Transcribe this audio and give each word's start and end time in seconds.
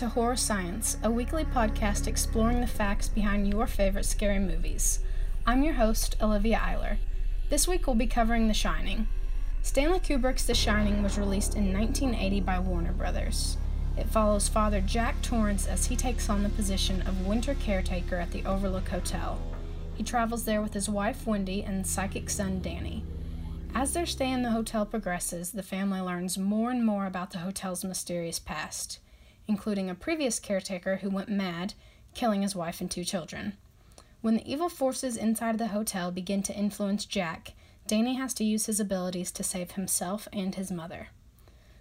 To 0.00 0.08
Horror 0.08 0.36
Science, 0.36 0.96
a 1.02 1.10
weekly 1.10 1.44
podcast 1.44 2.06
exploring 2.06 2.62
the 2.62 2.66
facts 2.66 3.06
behind 3.06 3.46
your 3.46 3.66
favorite 3.66 4.06
scary 4.06 4.38
movies. 4.38 5.00
I'm 5.46 5.62
your 5.62 5.74
host, 5.74 6.16
Olivia 6.22 6.56
Eiler. 6.56 6.96
This 7.50 7.68
week 7.68 7.86
we'll 7.86 7.96
be 7.96 8.06
covering 8.06 8.48
The 8.48 8.54
Shining. 8.54 9.08
Stanley 9.60 10.00
Kubrick's 10.00 10.46
The 10.46 10.54
Shining 10.54 11.02
was 11.02 11.18
released 11.18 11.54
in 11.54 11.74
1980 11.74 12.40
by 12.40 12.58
Warner 12.58 12.94
Brothers. 12.94 13.58
It 13.98 14.08
follows 14.08 14.48
Father 14.48 14.80
Jack 14.80 15.20
Torrance 15.20 15.66
as 15.66 15.84
he 15.84 15.96
takes 15.96 16.30
on 16.30 16.44
the 16.44 16.48
position 16.48 17.02
of 17.02 17.26
winter 17.26 17.52
caretaker 17.52 18.16
at 18.16 18.30
the 18.30 18.46
Overlook 18.46 18.88
Hotel. 18.88 19.38
He 19.96 20.02
travels 20.02 20.46
there 20.46 20.62
with 20.62 20.72
his 20.72 20.88
wife 20.88 21.26
Wendy 21.26 21.62
and 21.62 21.86
psychic 21.86 22.30
son 22.30 22.62
Danny. 22.62 23.04
As 23.74 23.92
their 23.92 24.06
stay 24.06 24.32
in 24.32 24.44
the 24.44 24.52
hotel 24.52 24.86
progresses, 24.86 25.52
the 25.52 25.62
family 25.62 26.00
learns 26.00 26.38
more 26.38 26.70
and 26.70 26.86
more 26.86 27.04
about 27.04 27.32
the 27.32 27.40
hotel's 27.40 27.84
mysterious 27.84 28.38
past, 28.38 28.98
including 29.50 29.90
a 29.90 29.96
previous 29.96 30.38
caretaker 30.38 30.98
who 30.98 31.10
went 31.10 31.28
mad, 31.28 31.74
killing 32.14 32.42
his 32.42 32.54
wife 32.54 32.80
and 32.80 32.88
two 32.88 33.02
children. 33.02 33.54
When 34.20 34.36
the 34.36 34.48
evil 34.48 34.68
forces 34.68 35.16
inside 35.16 35.58
the 35.58 35.68
hotel 35.68 36.12
begin 36.12 36.44
to 36.44 36.56
influence 36.56 37.04
Jack, 37.04 37.54
Danny 37.88 38.14
has 38.14 38.32
to 38.34 38.44
use 38.44 38.66
his 38.66 38.78
abilities 38.78 39.32
to 39.32 39.42
save 39.42 39.72
himself 39.72 40.28
and 40.32 40.54
his 40.54 40.70
mother. 40.70 41.08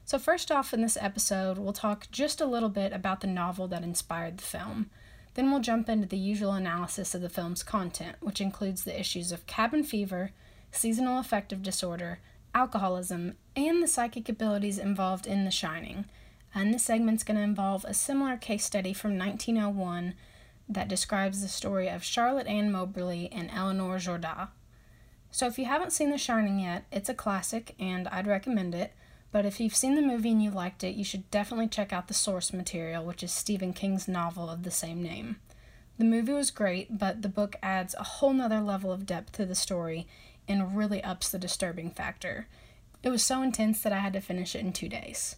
So, 0.04 0.18
first 0.18 0.52
off, 0.52 0.74
in 0.74 0.82
this 0.82 0.98
episode, 1.00 1.60
we'll 1.60 1.72
talk 1.72 2.08
just 2.10 2.42
a 2.42 2.48
little 2.48 2.70
bit 2.70 2.92
about 2.92 3.22
the 3.22 3.28
novel 3.28 3.68
that 3.68 3.84
inspired 3.84 4.40
the 4.40 4.44
film. 4.44 4.90
Then 5.36 5.52
we'll 5.52 5.60
jump 5.60 5.88
into 5.88 6.08
the 6.08 6.18
usual 6.18 6.54
analysis 6.54 7.14
of 7.14 7.22
the 7.22 7.30
film's 7.30 7.62
content, 7.62 8.16
which 8.20 8.42
includes 8.42 8.84
the 8.84 9.00
issues 9.00 9.32
of 9.32 9.46
cabin 9.46 9.84
fever, 9.84 10.32
seasonal 10.72 11.20
affective 11.20 11.62
disorder, 11.62 12.18
alcoholism, 12.56 13.36
and 13.56 13.84
the 13.84 13.88
psychic 13.88 14.28
abilities 14.28 14.80
involved 14.80 15.28
in 15.28 15.46
The 15.46 15.52
Shining. 15.52 16.06
And 16.54 16.74
this 16.74 16.84
segment's 16.84 17.24
going 17.24 17.38
to 17.38 17.44
involve 17.44 17.86
a 17.86 17.94
similar 17.94 18.38
case 18.38 18.66
study 18.66 18.94
from 18.94 19.18
1901 19.18 20.16
that 20.68 20.88
describes 20.88 21.42
the 21.42 21.48
story 21.48 21.88
of 21.90 22.04
Charlotte 22.04 22.48
Anne 22.48 22.72
Moberly 22.72 23.30
and 23.32 23.50
Eleanor 23.52 23.98
Jourdain. 23.98 24.50
So, 25.32 25.46
if 25.48 25.60
you 25.60 25.66
haven't 25.66 25.94
seen 25.94 26.10
The 26.10 26.18
Shining 26.18 26.60
yet, 26.60 26.86
it's 26.92 27.10
a 27.10 27.14
classic 27.14 27.76
and 27.80 28.08
I'd 28.08 28.28
recommend 28.28 28.74
it. 28.74 28.94
But 29.32 29.46
if 29.46 29.60
you've 29.60 29.76
seen 29.76 29.96
the 29.96 30.02
movie 30.02 30.32
and 30.32 30.42
you 30.42 30.50
liked 30.50 30.84
it, 30.84 30.96
you 30.96 31.04
should 31.04 31.30
definitely 31.30 31.68
check 31.68 31.94
out 31.94 32.08
the 32.08 32.16
source 32.16 32.52
material, 32.52 33.06
which 33.06 33.22
is 33.22 33.32
Stephen 33.32 33.74
King's 33.74 34.08
novel 34.08 34.50
of 34.50 34.64
the 34.64 34.72
same 34.72 35.04
name. 35.04 35.38
The 36.00 36.06
movie 36.06 36.34
was 36.34 36.50
great, 36.50 36.98
but 36.98 37.22
the 37.22 37.30
book 37.30 37.58
adds 37.62 37.94
a 37.94 38.04
whole 38.04 38.34
nother 38.34 38.62
level 38.62 38.92
of 38.92 39.06
depth 39.06 39.34
to 39.34 39.46
the 39.46 39.54
story 39.54 40.08
and 40.48 40.76
really 40.76 41.04
ups 41.04 41.30
the 41.30 41.38
disturbing 41.38 41.92
factor. 41.92 42.48
It 43.04 43.10
was 43.10 43.22
so 43.22 43.42
intense 43.42 43.82
that 43.82 43.94
I 43.94 44.00
had 44.00 44.14
to 44.14 44.22
finish 44.22 44.56
it 44.56 44.62
in 44.62 44.74
two 44.74 44.90
days. 44.90 45.36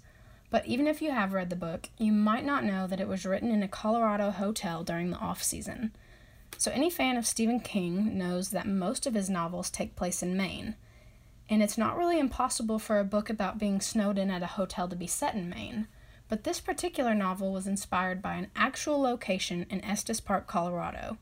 But 0.52 0.68
even 0.68 0.86
if 0.86 1.02
you 1.02 1.12
have 1.12 1.34
read 1.34 1.50
the 1.50 1.56
book, 1.56 1.90
you 1.98 2.12
might 2.12 2.46
not 2.46 2.66
know 2.66 2.86
that 2.86 3.00
it 3.00 3.08
was 3.08 3.26
written 3.26 3.50
in 3.50 3.64
a 3.64 3.70
Colorado 3.70 4.30
hotel 4.30 4.84
during 4.84 5.10
the 5.10 5.18
off 5.18 5.42
season. 5.42 5.96
So, 6.58 6.72
any 6.72 6.90
fan 6.90 7.16
of 7.18 7.26
Stephen 7.26 7.62
King 7.62 8.18
knows 8.18 8.50
that 8.50 8.68
most 8.68 9.08
of 9.08 9.14
his 9.14 9.30
novels 9.30 9.70
take 9.70 9.96
place 9.96 10.22
in 10.22 10.38
Maine. 10.38 10.76
And 11.50 11.64
it's 11.64 11.78
not 11.78 11.98
really 11.98 12.20
impossible 12.20 12.80
for 12.80 13.00
a 13.00 13.06
book 13.06 13.30
about 13.30 13.58
being 13.58 13.80
snowed 13.80 14.18
in 14.18 14.30
at 14.30 14.44
a 14.44 14.48
hotel 14.48 14.90
to 14.90 14.96
be 14.96 15.08
set 15.08 15.36
in 15.36 15.50
Maine. 15.50 15.88
But 16.28 16.44
this 16.44 16.60
particular 16.60 17.16
novel 17.16 17.52
was 17.52 17.66
inspired 17.66 18.22
by 18.22 18.36
an 18.36 18.52
actual 18.56 19.02
location 19.02 19.66
in 19.70 19.84
Estes 19.84 20.20
Park, 20.20 20.48
Colorado. 20.48 21.18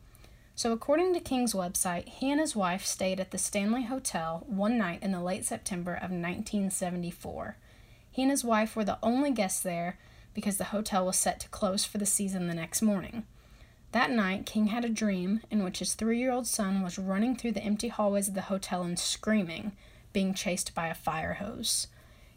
So, 0.55 0.71
according 0.71 1.13
to 1.13 1.19
King's 1.19 1.53
website, 1.53 2.09
he 2.09 2.31
and 2.31 2.39
his 2.39 2.55
wife 2.55 2.83
stayed 2.83 3.19
at 3.19 3.29
the 3.29 3.37
Stanley 3.37 3.83
Hotel 3.83 4.43
one 4.47 4.77
night 4.77 5.03
in 5.03 5.11
the 5.11 5.21
late 5.21 5.45
September 5.45 5.93
of 5.93 6.11
1974. 6.11 7.57
He 8.19 8.23
and 8.23 8.31
his 8.31 8.43
wife 8.43 8.75
were 8.75 8.83
the 8.83 8.99
only 9.01 9.31
guests 9.31 9.61
there 9.61 9.97
because 10.33 10.57
the 10.57 10.75
hotel 10.75 11.05
was 11.05 11.15
set 11.15 11.39
to 11.39 11.47
close 11.47 11.85
for 11.85 11.99
the 11.99 12.05
season 12.05 12.47
the 12.47 12.53
next 12.53 12.81
morning. 12.81 13.23
That 13.93 14.11
night, 14.11 14.45
King 14.45 14.65
had 14.67 14.83
a 14.83 14.89
dream 14.89 15.39
in 15.49 15.63
which 15.63 15.79
his 15.79 15.93
three 15.93 16.19
year 16.19 16.29
old 16.29 16.45
son 16.45 16.81
was 16.81 16.99
running 16.99 17.37
through 17.37 17.53
the 17.53 17.63
empty 17.63 17.87
hallways 17.87 18.27
of 18.27 18.33
the 18.33 18.41
hotel 18.41 18.83
and 18.83 18.99
screaming, 18.99 19.71
being 20.11 20.33
chased 20.33 20.75
by 20.75 20.87
a 20.87 20.93
fire 20.93 21.35
hose. 21.35 21.87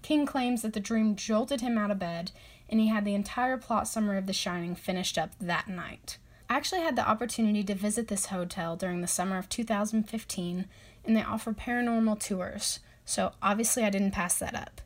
King 0.02 0.24
claims 0.24 0.62
that 0.62 0.72
the 0.72 0.78
dream 0.78 1.16
jolted 1.16 1.62
him 1.62 1.76
out 1.76 1.90
of 1.90 1.98
bed, 1.98 2.30
and 2.68 2.78
he 2.78 2.86
had 2.86 3.04
the 3.04 3.16
entire 3.16 3.56
plot 3.56 3.88
summary 3.88 4.18
of 4.18 4.28
The 4.28 4.32
Shining 4.32 4.76
finished 4.76 5.18
up 5.18 5.32
that 5.40 5.66
night. 5.66 6.16
I 6.48 6.54
actually 6.54 6.82
had 6.82 6.94
the 6.94 7.08
opportunity 7.08 7.64
to 7.64 7.74
visit 7.74 8.06
this 8.06 8.26
hotel 8.26 8.76
during 8.76 9.00
the 9.00 9.08
summer 9.08 9.36
of 9.36 9.48
2015, 9.48 10.66
and 11.04 11.16
they 11.16 11.24
offer 11.24 11.52
paranormal 11.52 12.20
tours, 12.20 12.78
so 13.04 13.32
obviously 13.42 13.82
I 13.82 13.90
didn't 13.90 14.12
pass 14.12 14.38
that 14.38 14.54
up. 14.54 14.80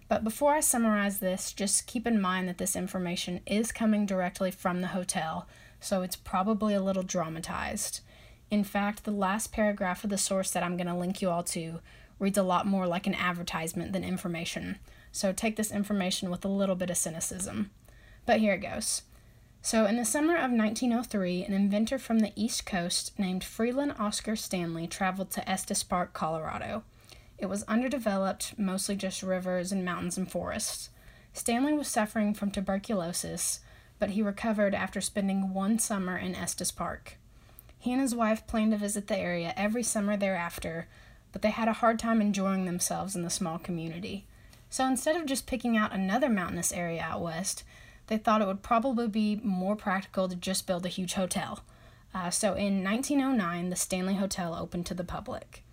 But 0.07 0.23
before 0.23 0.53
I 0.53 0.59
summarize 0.59 1.19
this, 1.19 1.53
just 1.53 1.87
keep 1.87 2.05
in 2.05 2.19
mind 2.19 2.49
that 2.49 2.57
this 2.57 2.75
information 2.75 3.39
is 3.45 3.71
coming 3.71 4.05
directly 4.05 4.51
from 4.51 4.81
the 4.81 4.87
hotel, 4.87 5.47
so 5.79 6.01
it's 6.01 6.17
probably 6.17 6.73
a 6.73 6.81
little 6.81 7.03
dramatized. 7.03 8.01
In 8.49 8.65
fact, 8.65 9.05
the 9.05 9.11
last 9.11 9.53
paragraph 9.53 10.03
of 10.03 10.09
the 10.09 10.17
source 10.17 10.51
that 10.51 10.63
I'm 10.63 10.75
going 10.75 10.87
to 10.87 10.95
link 10.95 11.21
you 11.21 11.29
all 11.29 11.43
to 11.43 11.79
reads 12.19 12.37
a 12.37 12.43
lot 12.43 12.67
more 12.67 12.87
like 12.87 13.07
an 13.07 13.15
advertisement 13.15 13.93
than 13.93 14.03
information, 14.03 14.79
so 15.13 15.31
take 15.31 15.55
this 15.55 15.71
information 15.71 16.29
with 16.29 16.43
a 16.43 16.49
little 16.49 16.75
bit 16.75 16.89
of 16.89 16.97
cynicism. 16.97 17.71
But 18.25 18.41
here 18.41 18.53
it 18.53 18.59
goes. 18.59 19.03
So, 19.63 19.85
in 19.85 19.95
the 19.95 20.05
summer 20.05 20.35
of 20.35 20.51
1903, 20.51 21.43
an 21.43 21.53
inventor 21.53 21.99
from 21.99 22.19
the 22.19 22.33
East 22.35 22.65
Coast 22.65 23.17
named 23.19 23.43
Freeland 23.43 23.93
Oscar 23.99 24.35
Stanley 24.35 24.87
traveled 24.87 25.29
to 25.31 25.47
Estes 25.47 25.83
Park, 25.83 26.13
Colorado. 26.13 26.83
It 27.37 27.45
was 27.45 27.61
underdeveloped, 27.63 28.57
mostly 28.57 28.95
just 28.95 29.21
rivers 29.21 29.71
and 29.71 29.85
mountains 29.85 30.17
and 30.17 30.29
forests. 30.29 30.89
Stanley 31.33 31.73
was 31.73 31.87
suffering 31.87 32.33
from 32.33 32.49
tuberculosis, 32.49 33.59
but 33.99 34.11
he 34.11 34.23
recovered 34.23 34.73
after 34.73 34.99
spending 34.99 35.53
one 35.53 35.77
summer 35.77 36.17
in 36.17 36.33
Estes 36.33 36.71
Park. 36.71 37.17
He 37.77 37.91
and 37.91 38.01
his 38.01 38.15
wife 38.15 38.47
planned 38.47 38.71
to 38.71 38.77
visit 38.77 39.07
the 39.07 39.17
area 39.17 39.53
every 39.55 39.83
summer 39.83 40.17
thereafter, 40.17 40.87
but 41.31 41.43
they 41.43 41.51
had 41.51 41.67
a 41.67 41.73
hard 41.73 41.99
time 41.99 42.19
enjoying 42.19 42.65
themselves 42.65 43.15
in 43.15 43.21
the 43.21 43.29
small 43.29 43.59
community. 43.59 44.25
So 44.71 44.87
instead 44.87 45.15
of 45.15 45.27
just 45.27 45.45
picking 45.45 45.77
out 45.77 45.93
another 45.93 46.29
mountainous 46.29 46.73
area 46.73 47.01
out 47.01 47.21
west, 47.21 47.63
they 48.11 48.17
thought 48.17 48.41
it 48.41 48.47
would 48.47 48.61
probably 48.61 49.07
be 49.07 49.39
more 49.41 49.73
practical 49.73 50.27
to 50.27 50.35
just 50.35 50.67
build 50.67 50.85
a 50.85 50.89
huge 50.89 51.13
hotel. 51.13 51.61
Uh, 52.13 52.29
so 52.29 52.55
in 52.55 52.83
1909, 52.83 53.69
the 53.69 53.75
Stanley 53.77 54.15
Hotel 54.15 54.53
opened 54.53 54.85
to 54.87 54.93
the 54.93 55.05
public. 55.05 55.63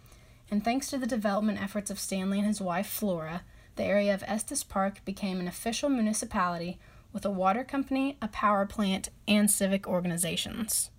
And 0.48 0.62
thanks 0.62 0.88
to 0.90 0.98
the 0.98 1.06
development 1.06 1.60
efforts 1.60 1.90
of 1.90 1.98
Stanley 1.98 2.38
and 2.38 2.46
his 2.46 2.60
wife 2.60 2.86
Flora, 2.86 3.42
the 3.74 3.82
area 3.82 4.14
of 4.14 4.22
Estes 4.24 4.62
Park 4.62 5.04
became 5.04 5.40
an 5.40 5.48
official 5.48 5.88
municipality 5.88 6.78
with 7.12 7.24
a 7.24 7.30
water 7.30 7.64
company, 7.64 8.16
a 8.22 8.28
power 8.28 8.64
plant, 8.66 9.08
and 9.26 9.50
civic 9.50 9.88
organizations. 9.88 10.90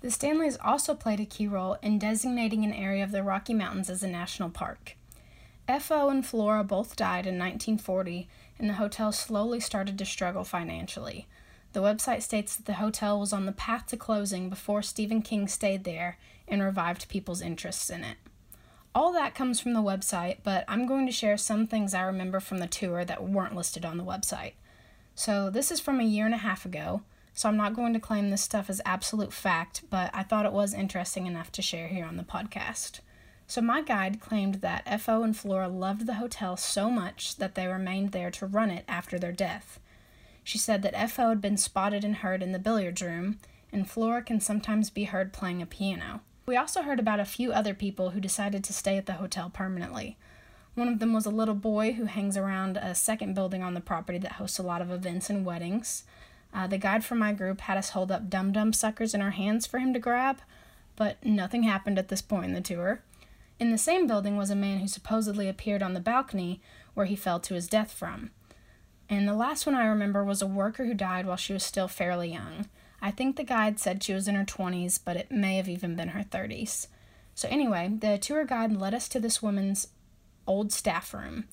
The 0.00 0.10
Stanleys 0.10 0.56
also 0.56 0.94
played 0.94 1.20
a 1.20 1.26
key 1.26 1.48
role 1.48 1.76
in 1.82 1.98
designating 1.98 2.64
an 2.64 2.72
area 2.72 3.04
of 3.04 3.10
the 3.10 3.22
Rocky 3.22 3.52
Mountains 3.52 3.90
as 3.90 4.02
a 4.02 4.08
national 4.08 4.48
park. 4.48 4.96
F.O. 5.68 6.08
and 6.08 6.24
Flora 6.24 6.64
both 6.64 6.96
died 6.96 7.26
in 7.26 7.38
1940, 7.38 8.26
and 8.62 8.70
the 8.70 8.74
hotel 8.74 9.10
slowly 9.10 9.58
started 9.58 9.98
to 9.98 10.04
struggle 10.06 10.44
financially. 10.44 11.26
The 11.72 11.82
website 11.82 12.22
states 12.22 12.54
that 12.54 12.64
the 12.64 12.74
hotel 12.74 13.18
was 13.18 13.32
on 13.32 13.44
the 13.44 13.52
path 13.52 13.88
to 13.88 13.96
closing 13.96 14.48
before 14.48 14.82
Stephen 14.82 15.20
King 15.20 15.48
stayed 15.48 15.82
there 15.82 16.16
and 16.46 16.62
revived 16.62 17.08
people's 17.08 17.42
interests 17.42 17.90
in 17.90 18.04
it. 18.04 18.18
All 18.94 19.12
that 19.14 19.34
comes 19.34 19.58
from 19.58 19.72
the 19.72 19.82
website, 19.82 20.38
but 20.44 20.64
I'm 20.68 20.86
going 20.86 21.06
to 21.06 21.12
share 21.12 21.36
some 21.36 21.66
things 21.66 21.92
I 21.92 22.02
remember 22.02 22.38
from 22.38 22.58
the 22.58 22.68
tour 22.68 23.04
that 23.04 23.24
weren't 23.24 23.56
listed 23.56 23.84
on 23.84 23.96
the 23.98 24.04
website. 24.04 24.52
So, 25.14 25.50
this 25.50 25.72
is 25.72 25.80
from 25.80 25.98
a 25.98 26.04
year 26.04 26.24
and 26.24 26.34
a 26.34 26.38
half 26.38 26.64
ago, 26.64 27.02
so 27.34 27.48
I'm 27.48 27.56
not 27.56 27.74
going 27.74 27.94
to 27.94 28.00
claim 28.00 28.30
this 28.30 28.42
stuff 28.42 28.70
as 28.70 28.80
absolute 28.84 29.32
fact, 29.32 29.82
but 29.90 30.10
I 30.14 30.22
thought 30.22 30.46
it 30.46 30.52
was 30.52 30.72
interesting 30.72 31.26
enough 31.26 31.50
to 31.52 31.62
share 31.62 31.88
here 31.88 32.04
on 32.04 32.16
the 32.16 32.22
podcast. 32.22 33.00
So 33.52 33.60
my 33.60 33.82
guide 33.82 34.18
claimed 34.18 34.62
that 34.62 34.98
FO 34.98 35.22
and 35.22 35.36
Flora 35.36 35.68
loved 35.68 36.06
the 36.06 36.14
hotel 36.14 36.56
so 36.56 36.88
much 36.88 37.36
that 37.36 37.54
they 37.54 37.66
remained 37.66 38.12
there 38.12 38.30
to 38.30 38.46
run 38.46 38.70
it 38.70 38.82
after 38.88 39.18
their 39.18 39.30
death. 39.30 39.78
She 40.42 40.56
said 40.56 40.80
that 40.80 41.10
FO 41.10 41.28
had 41.28 41.42
been 41.42 41.58
spotted 41.58 42.02
and 42.02 42.16
heard 42.16 42.42
in 42.42 42.52
the 42.52 42.58
billiards 42.58 43.02
room, 43.02 43.40
and 43.70 43.86
Flora 43.86 44.22
can 44.22 44.40
sometimes 44.40 44.88
be 44.88 45.04
heard 45.04 45.34
playing 45.34 45.60
a 45.60 45.66
piano. 45.66 46.22
We 46.46 46.56
also 46.56 46.80
heard 46.80 46.98
about 46.98 47.20
a 47.20 47.26
few 47.26 47.52
other 47.52 47.74
people 47.74 48.12
who 48.12 48.20
decided 48.20 48.64
to 48.64 48.72
stay 48.72 48.96
at 48.96 49.04
the 49.04 49.20
hotel 49.20 49.50
permanently. 49.50 50.16
One 50.74 50.88
of 50.88 50.98
them 50.98 51.12
was 51.12 51.26
a 51.26 51.30
little 51.30 51.54
boy 51.54 51.92
who 51.92 52.06
hangs 52.06 52.38
around 52.38 52.78
a 52.78 52.94
second 52.94 53.34
building 53.34 53.62
on 53.62 53.74
the 53.74 53.82
property 53.82 54.16
that 54.20 54.32
hosts 54.32 54.58
a 54.58 54.62
lot 54.62 54.80
of 54.80 54.90
events 54.90 55.28
and 55.28 55.44
weddings. 55.44 56.04
Uh, 56.54 56.68
the 56.68 56.78
guide 56.78 57.04
from 57.04 57.18
my 57.18 57.34
group 57.34 57.60
had 57.60 57.76
us 57.76 57.90
hold 57.90 58.10
up 58.10 58.30
dum 58.30 58.50
dum 58.50 58.72
suckers 58.72 59.12
in 59.12 59.20
our 59.20 59.32
hands 59.32 59.66
for 59.66 59.78
him 59.78 59.92
to 59.92 59.98
grab, 59.98 60.38
but 60.96 61.22
nothing 61.22 61.64
happened 61.64 61.98
at 61.98 62.08
this 62.08 62.22
point 62.22 62.46
in 62.46 62.54
the 62.54 62.62
tour. 62.62 63.02
In 63.62 63.70
the 63.70 63.78
same 63.78 64.08
building 64.08 64.36
was 64.36 64.50
a 64.50 64.56
man 64.56 64.80
who 64.80 64.88
supposedly 64.88 65.48
appeared 65.48 65.84
on 65.84 65.94
the 65.94 66.00
balcony 66.00 66.60
where 66.94 67.06
he 67.06 67.14
fell 67.14 67.38
to 67.38 67.54
his 67.54 67.68
death 67.68 67.92
from. 67.92 68.32
And 69.08 69.28
the 69.28 69.34
last 69.34 69.66
one 69.66 69.76
I 69.76 69.86
remember 69.86 70.24
was 70.24 70.42
a 70.42 70.48
worker 70.48 70.84
who 70.84 70.94
died 70.94 71.26
while 71.26 71.36
she 71.36 71.52
was 71.52 71.62
still 71.62 71.86
fairly 71.86 72.32
young. 72.32 72.66
I 73.00 73.12
think 73.12 73.36
the 73.36 73.44
guide 73.44 73.78
said 73.78 74.02
she 74.02 74.14
was 74.14 74.26
in 74.26 74.34
her 74.34 74.44
20s, 74.44 74.98
but 75.04 75.16
it 75.16 75.30
may 75.30 75.58
have 75.58 75.68
even 75.68 75.94
been 75.94 76.08
her 76.08 76.24
30s. 76.24 76.88
So, 77.36 77.46
anyway, 77.48 77.88
the 78.00 78.18
tour 78.18 78.44
guide 78.44 78.72
led 78.72 78.94
us 78.94 79.08
to 79.10 79.20
this 79.20 79.40
woman's 79.40 79.86
old 80.44 80.72
staff 80.72 81.14
room. 81.14 81.44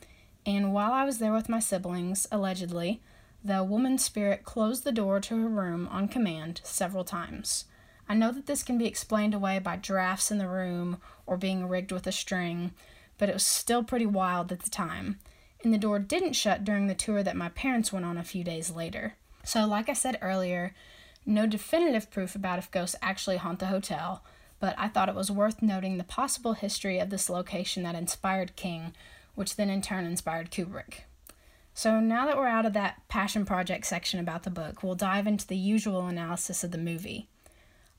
And 0.48 0.74
while 0.74 0.94
I 0.94 1.06
was 1.06 1.20
there 1.20 1.32
with 1.34 1.48
my 1.48 1.60
siblings, 1.60 2.26
allegedly, 2.32 3.04
the 3.44 3.64
woman's 3.64 4.04
spirit 4.04 4.44
closed 4.44 4.84
the 4.84 4.92
door 4.92 5.20
to 5.20 5.40
her 5.40 5.48
room 5.48 5.88
on 5.92 6.08
command 6.08 6.62
several 6.64 7.04
times. 7.04 7.66
I 8.10 8.16
know 8.16 8.32
that 8.32 8.48
this 8.48 8.64
can 8.64 8.80
be 8.80 8.88
explained 8.88 9.36
away 9.36 9.60
by 9.60 9.76
drafts 9.76 10.32
in 10.32 10.40
the 10.40 10.48
room 10.48 10.98
or 11.28 11.38
being 11.38 11.70
rigged 11.70 11.92
with 11.92 12.08
a 12.08 12.12
string, 12.12 12.72
but 13.20 13.30
it 13.30 13.34
was 13.34 13.46
still 13.46 13.84
pretty 13.84 14.08
wild 14.08 14.52
at 14.52 14.62
the 14.62 14.70
time. 14.72 15.20
And 15.64 15.72
the 15.72 15.78
door 15.78 16.00
didn't 16.00 16.34
shut 16.34 16.64
during 16.64 16.88
the 16.88 16.96
tour 16.96 17.22
that 17.22 17.36
my 17.36 17.50
parents 17.50 17.94
went 17.94 18.06
on 18.06 18.18
a 18.18 18.24
few 18.24 18.44
days 18.44 18.72
later. 18.72 19.14
So, 19.44 19.68
like 19.68 19.90
I 19.90 19.94
said 19.94 20.18
earlier, 20.22 20.74
no 21.24 21.46
definitive 21.46 22.10
proof 22.10 22.34
about 22.34 22.58
if 22.58 22.72
ghosts 22.72 22.96
actually 23.02 23.38
haunt 23.38 23.60
the 23.60 23.68
hotel, 23.68 24.24
but 24.60 24.74
I 24.78 24.88
thought 24.88 25.10
it 25.10 25.16
was 25.16 25.30
worth 25.30 25.62
noting 25.62 25.98
the 25.98 26.04
possible 26.04 26.54
history 26.54 26.98
of 26.98 27.12
this 27.12 27.30
location 27.30 27.84
that 27.84 27.96
inspired 27.96 28.56
King, 28.56 28.96
which 29.36 29.56
then 29.56 29.70
in 29.70 29.84
turn 29.84 30.06
inspired 30.06 30.50
Kubrick. 30.50 31.02
So 31.76 32.00
now 32.00 32.26
that 32.26 32.38
we're 32.38 32.48
out 32.48 32.66
of 32.66 32.74
that 32.74 33.08
passion 33.08 33.46
project 33.46 33.86
section 33.86 34.20
about 34.20 34.44
the 34.44 34.50
book, 34.50 34.82
we'll 34.82 34.96
dive 34.96 35.28
into 35.28 35.46
the 35.46 35.56
usual 35.56 36.08
analysis 36.08 36.64
of 36.64 36.72
the 36.72 36.78
movie. 36.78 37.30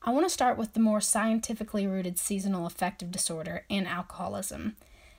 I 0.03 0.11
want 0.11 0.25
to 0.25 0.29
start 0.29 0.57
with 0.57 0.73
the 0.73 0.79
more 0.79 1.01
scientifically 1.01 1.85
rooted 1.85 2.17
seasonal 2.17 2.65
affective 2.65 3.11
disorder 3.11 3.65
and 3.69 3.87
alcoholism. 3.87 4.75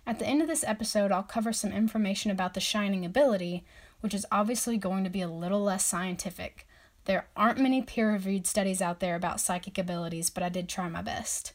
At 0.07 0.19
the 0.19 0.27
end 0.27 0.43
of 0.43 0.49
this 0.49 0.65
episode, 0.65 1.13
I'll 1.13 1.23
cover 1.23 1.53
some 1.53 1.73
information 1.73 2.31
about 2.31 2.55
the 2.55 2.61
shining 2.61 3.05
ability, 3.05 3.65
which 4.01 4.15
is 4.15 4.27
obviously 4.33 4.77
going 4.77 5.05
to 5.05 5.11
be 5.11 5.23
a 5.23 5.29
little 5.29 5.63
less 5.63 5.85
scientific, 5.85 6.67
there 7.05 7.27
aren't 7.37 7.59
many 7.59 7.83
peer 7.83 8.13
reviewed 8.13 8.47
studies 8.47 8.81
out 8.81 9.01
there 9.01 9.17
about 9.17 9.41
psychic 9.41 9.77
abilities, 9.77 10.31
but 10.31 10.43
I 10.43 10.49
did 10.49 10.69
try 10.69 10.89
my 10.89 11.03
best. 11.03 11.53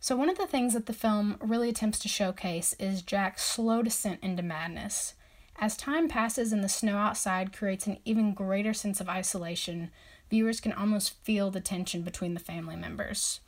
So, 0.00 0.16
one 0.16 0.30
of 0.30 0.38
the 0.38 0.46
things 0.46 0.72
that 0.74 0.86
the 0.86 0.92
film 0.92 1.36
really 1.40 1.68
attempts 1.68 1.98
to 2.00 2.08
showcase 2.08 2.74
is 2.78 3.02
Jack's 3.02 3.44
slow 3.44 3.82
descent 3.82 4.18
into 4.22 4.42
madness. 4.42 5.14
As 5.56 5.76
time 5.76 6.08
passes 6.08 6.52
and 6.52 6.64
the 6.64 6.68
snow 6.68 6.96
outside 6.96 7.52
creates 7.52 7.86
an 7.86 7.98
even 8.04 8.32
greater 8.32 8.72
sense 8.72 9.00
of 9.00 9.10
isolation, 9.10 9.90
viewers 10.30 10.60
can 10.60 10.72
almost 10.72 11.14
feel 11.24 11.50
the 11.50 11.60
tension 11.60 12.02
between 12.02 12.34
the 12.34 12.40
family 12.40 12.76
members. 12.76 13.40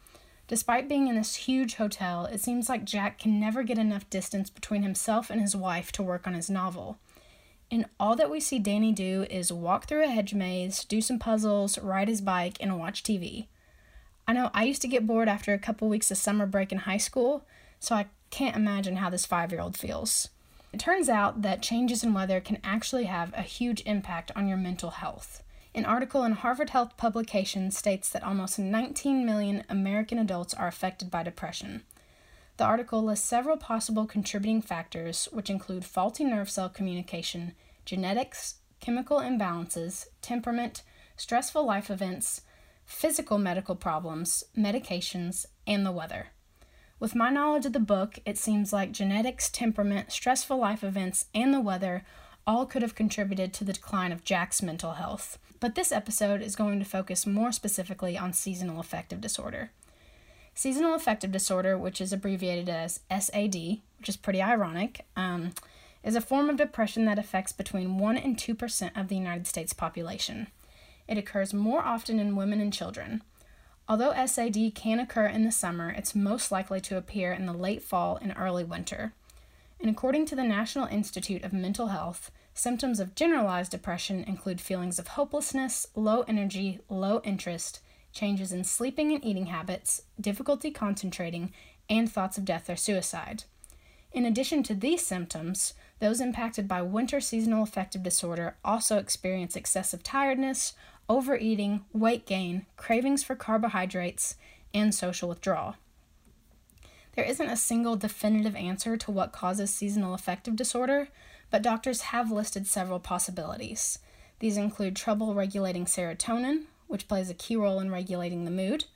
Despite 0.49 0.89
being 0.89 1.09
in 1.09 1.15
this 1.15 1.37
huge 1.37 1.77
hotel, 1.77 2.27
it 2.27 2.41
seems 2.41 2.69
like 2.69 2.85
Jack 2.85 3.19
can 3.19 3.41
never 3.41 3.63
get 3.63 3.79
enough 3.79 4.11
distance 4.11 4.51
between 4.51 4.83
himself 4.83 5.31
and 5.31 5.41
his 5.41 5.57
wife 5.57 5.93
to 5.93 6.03
work 6.03 6.27
on 6.27 6.35
his 6.35 6.51
novel 6.51 6.99
and 7.73 7.87
all 7.99 8.15
that 8.17 8.31
we 8.31 8.39
see 8.39 8.59
Danny 8.59 8.93
do 8.93 9.27
is 9.31 9.51
walk 9.51 9.87
through 9.87 10.05
a 10.05 10.09
hedge 10.09 10.35
maze, 10.35 10.85
do 10.85 11.01
some 11.01 11.19
puzzles, 11.19 11.79
ride 11.79 12.07
his 12.07 12.21
bike, 12.21 12.59
and 12.61 12.79
watch 12.79 13.03
TV. 13.03 13.47
I 14.29 14.35
know 14.35 14.51
I 14.53 14.65
used 14.65 14.83
to 14.83 14.89
get 14.89 15.07
bored 15.07 15.27
after 15.27 15.55
a 15.55 15.59
couple 15.59 15.89
weeks 15.89 16.11
of 16.11 16.19
summer 16.19 16.45
break 16.45 16.71
in 16.71 16.79
high 16.79 16.99
school, 16.99 17.47
so 17.81 17.95
I 17.95 18.07
can't 18.29 18.57
imagine 18.57 18.97
how 18.97 19.09
this 19.09 19.25
five 19.25 19.51
year 19.51 19.61
old 19.63 19.79
feels. 19.79 20.29
It 20.71 20.81
turns 20.81 21.09
out 21.09 21.41
that 21.41 21.63
changes 21.63 22.05
in 22.05 22.13
weather 22.13 22.41
can 22.41 22.59
actually 22.63 23.05
have 23.05 23.33
a 23.33 23.43
huge 23.43 23.81
impact 23.87 24.31
on 24.37 24.47
your 24.47 24.59
mental 24.59 24.91
health. 24.91 25.43
An 25.75 25.87
article 25.87 26.23
in 26.25 26.33
Harvard 26.33 26.71
Health 26.71 26.99
Publication 26.99 27.71
states 27.71 28.11
that 28.11 28.23
almost 28.23 28.59
19 28.59 29.25
million 29.25 29.65
American 29.71 30.19
adults 30.19 30.53
are 30.53 30.69
affected 30.69 31.11
by 31.11 31.23
depression. 31.23 31.83
The 32.59 32.65
article 32.65 33.03
lists 33.03 33.27
several 33.27 33.57
possible 33.57 34.05
contributing 34.05 34.61
factors, 34.61 35.29
which 35.33 35.49
include 35.49 35.87
faulty 35.87 36.25
nerve 36.25 36.51
cell 36.51 36.69
communication, 36.69 37.55
genetics, 37.87 38.57
chemical 38.81 39.19
imbalances, 39.19 40.09
temperament, 40.21 40.83
stressful 41.17 41.65
life 41.65 41.91
events, 41.91 42.43
physical 42.85 43.39
medical 43.39 43.75
problems, 43.75 44.45
medications, 44.55 45.47
and 45.67 45.87
the 45.87 45.93
weather. 45.93 46.29
With 47.01 47.15
my 47.15 47.31
knowledge 47.31 47.65
of 47.65 47.73
the 47.73 47.81
book, 47.81 48.19
it 48.27 48.37
seems 48.37 48.75
like 48.75 48.93
genetics, 48.93 49.49
temperament, 49.49 50.13
stressful 50.13 50.59
life 50.59 50.85
events, 50.85 51.27
and 51.35 51.55
the 51.55 51.61
weather 51.61 52.05
all 52.47 52.67
could 52.67 52.83
have 52.83 52.95
contributed 52.95 53.55
to 53.55 53.65
the 53.65 53.73
decline 53.73 54.13
of 54.13 54.25
Jack's 54.25 54.61
mental 54.61 54.93
health. 54.93 55.39
But 55.63 55.77
this 55.77 55.93
episode 55.93 56.43
is 56.43 56.57
going 56.57 56.81
to 56.81 56.85
focus 56.85 57.25
more 57.25 57.53
specifically 57.53 58.19
on 58.19 58.33
seasonal 58.33 58.81
affective 58.81 59.21
disorder. 59.21 59.71
Seasonal 60.57 60.93
affective 60.93 61.31
disorder, 61.31 61.79
which 61.79 62.01
is 62.01 62.13
abbreviated 62.13 62.69
as 62.69 62.99
SAD, 63.09 63.79
which 63.97 64.09
is 64.09 64.17
pretty 64.17 64.43
ironic, 64.43 65.07
um, 65.15 65.53
is 66.03 66.17
a 66.17 66.21
form 66.21 66.51
of 66.51 66.57
depression 66.57 67.05
that 67.05 67.17
affects 67.17 67.53
between 67.53 67.97
1 67.97 68.17
and 68.17 68.37
2% 68.37 69.01
of 69.01 69.07
the 69.07 69.15
United 69.15 69.47
States 69.47 69.73
population. 69.73 70.49
It 71.07 71.17
occurs 71.17 71.55
more 71.55 71.85
often 71.85 72.19
in 72.19 72.35
women 72.35 72.61
and 72.61 72.73
children. 72.73 73.23
Although 73.89 74.27
SAD 74.27 74.75
can 74.75 74.99
occur 74.99 75.27
in 75.27 75.45
the 75.45 75.53
summer, 75.53 75.91
it's 75.91 76.13
most 76.13 76.51
likely 76.51 76.81
to 76.81 76.97
appear 76.97 77.33
in 77.33 77.47
the 77.47 77.53
late 77.53 77.83
fall 77.83 78.19
and 78.21 78.35
early 78.37 78.65
winter. 78.65 79.13
And 79.79 79.89
according 79.89 80.27
to 80.27 80.35
the 80.35 80.43
National 80.43 80.87
Institute 80.87 81.45
of 81.45 81.53
Mental 81.53 81.87
Health, 81.87 82.33
symptoms 82.55 83.01
of 83.01 83.15
generalized 83.15 83.71
depression 83.71 84.25
include 84.25 84.61
feelings 84.61 84.99
of 84.99 85.09
hopelessness, 85.09 85.87
low 85.95 86.23
energy, 86.23 86.81
low 86.89 87.21
interest, 87.25 87.81
changes 88.13 88.53
in 88.53 88.65
sleeping 88.65 89.13
and 89.13 89.25
eating 89.25 89.47
habits, 89.47 90.03
difficulty 90.21 90.71
concentrating, 90.71 91.53
and 91.89 92.11
thoughts 92.11 92.39
of 92.39 92.45
death 92.45 92.69
or 92.69 92.77
suicide. 92.77 93.45
In 94.13 94.27
addition 94.27 94.63
to 94.65 94.75
these 94.75 95.05
symptoms, 95.05 95.73
those 95.99 96.21
impacted 96.21 96.69
by 96.69 96.83
winter 96.83 97.21
seasonal 97.21 97.63
affective 97.63 98.03
disorder 98.03 98.57
also 98.65 98.99
experience 98.99 99.57
excessive 99.57 100.03
tiredness, 100.03 100.75
overeating, 101.09 101.85
weight 101.93 102.27
gain, 102.27 102.67
cravings 102.77 103.25
for 103.25 103.35
carbohydrates, 103.35 104.37
and 104.75 104.95
social 104.95 105.29
withdrawal. 105.29 105.77
There 107.15 107.25
isn't 107.25 107.49
a 107.49 107.57
single 107.57 107.97
definitive 107.97 108.57
answer 108.57 108.97
to 108.97 109.11
what 109.11 109.33
causes 109.33 109.73
seasonal 109.73 110.15
affective 110.15 110.57
disorder, 110.57 111.09
but 111.53 111.63
doctors 111.63 112.01
have 112.01 112.33
listed 112.33 112.67
several 112.67 112.99
possibilities. 112.99 113.99
These 114.41 114.57
include 114.57 114.97
trouble 114.97 115.35
regulating 115.35 115.85
serotonin, 115.85 116.65
which 116.89 117.07
plays 117.07 117.29
a 117.29 117.35
key 117.35 117.57
role 117.57 117.79
in 117.79 117.93
regulating 117.93 118.45
the 118.45 118.51
mood, 118.51 118.87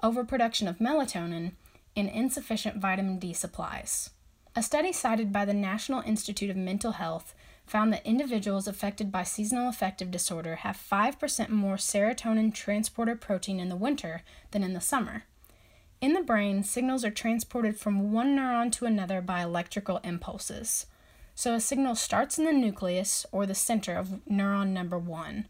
overproduction 0.00 0.68
of 0.68 0.78
melatonin, 0.78 1.52
and 1.96 2.08
insufficient 2.08 2.76
vitamin 2.76 3.18
D 3.18 3.32
supplies. 3.32 4.10
A 4.54 4.62
study 4.62 4.92
cited 4.92 5.32
by 5.32 5.44
the 5.44 5.52
National 5.52 6.00
Institute 6.02 6.48
of 6.48 6.56
Mental 6.56 6.92
Health 6.92 7.34
found 7.66 7.92
that 7.92 8.06
individuals 8.06 8.68
affected 8.68 9.10
by 9.10 9.24
seasonal 9.24 9.68
affective 9.68 10.12
disorder 10.12 10.56
have 10.56 10.76
5% 10.76 11.48
more 11.48 11.76
serotonin 11.76 12.54
transporter 12.54 13.16
protein 13.16 13.58
in 13.58 13.68
the 13.68 13.76
winter 13.76 14.22
than 14.52 14.62
in 14.62 14.74
the 14.74 14.80
summer. 14.80 15.24
In 16.00 16.12
the 16.12 16.22
brain, 16.22 16.62
signals 16.62 17.04
are 17.04 17.10
transported 17.10 17.76
from 17.76 18.12
one 18.12 18.36
neuron 18.36 18.70
to 18.72 18.86
another 18.86 19.20
by 19.20 19.42
electrical 19.42 19.98
impulses. 20.04 20.86
So 21.40 21.54
a 21.54 21.60
signal 21.60 21.94
starts 21.94 22.38
in 22.38 22.44
the 22.44 22.52
nucleus, 22.52 23.24
or 23.32 23.46
the 23.46 23.54
center 23.54 23.94
of 23.96 24.20
neuron 24.30 24.74
number 24.74 24.98
one. 24.98 25.48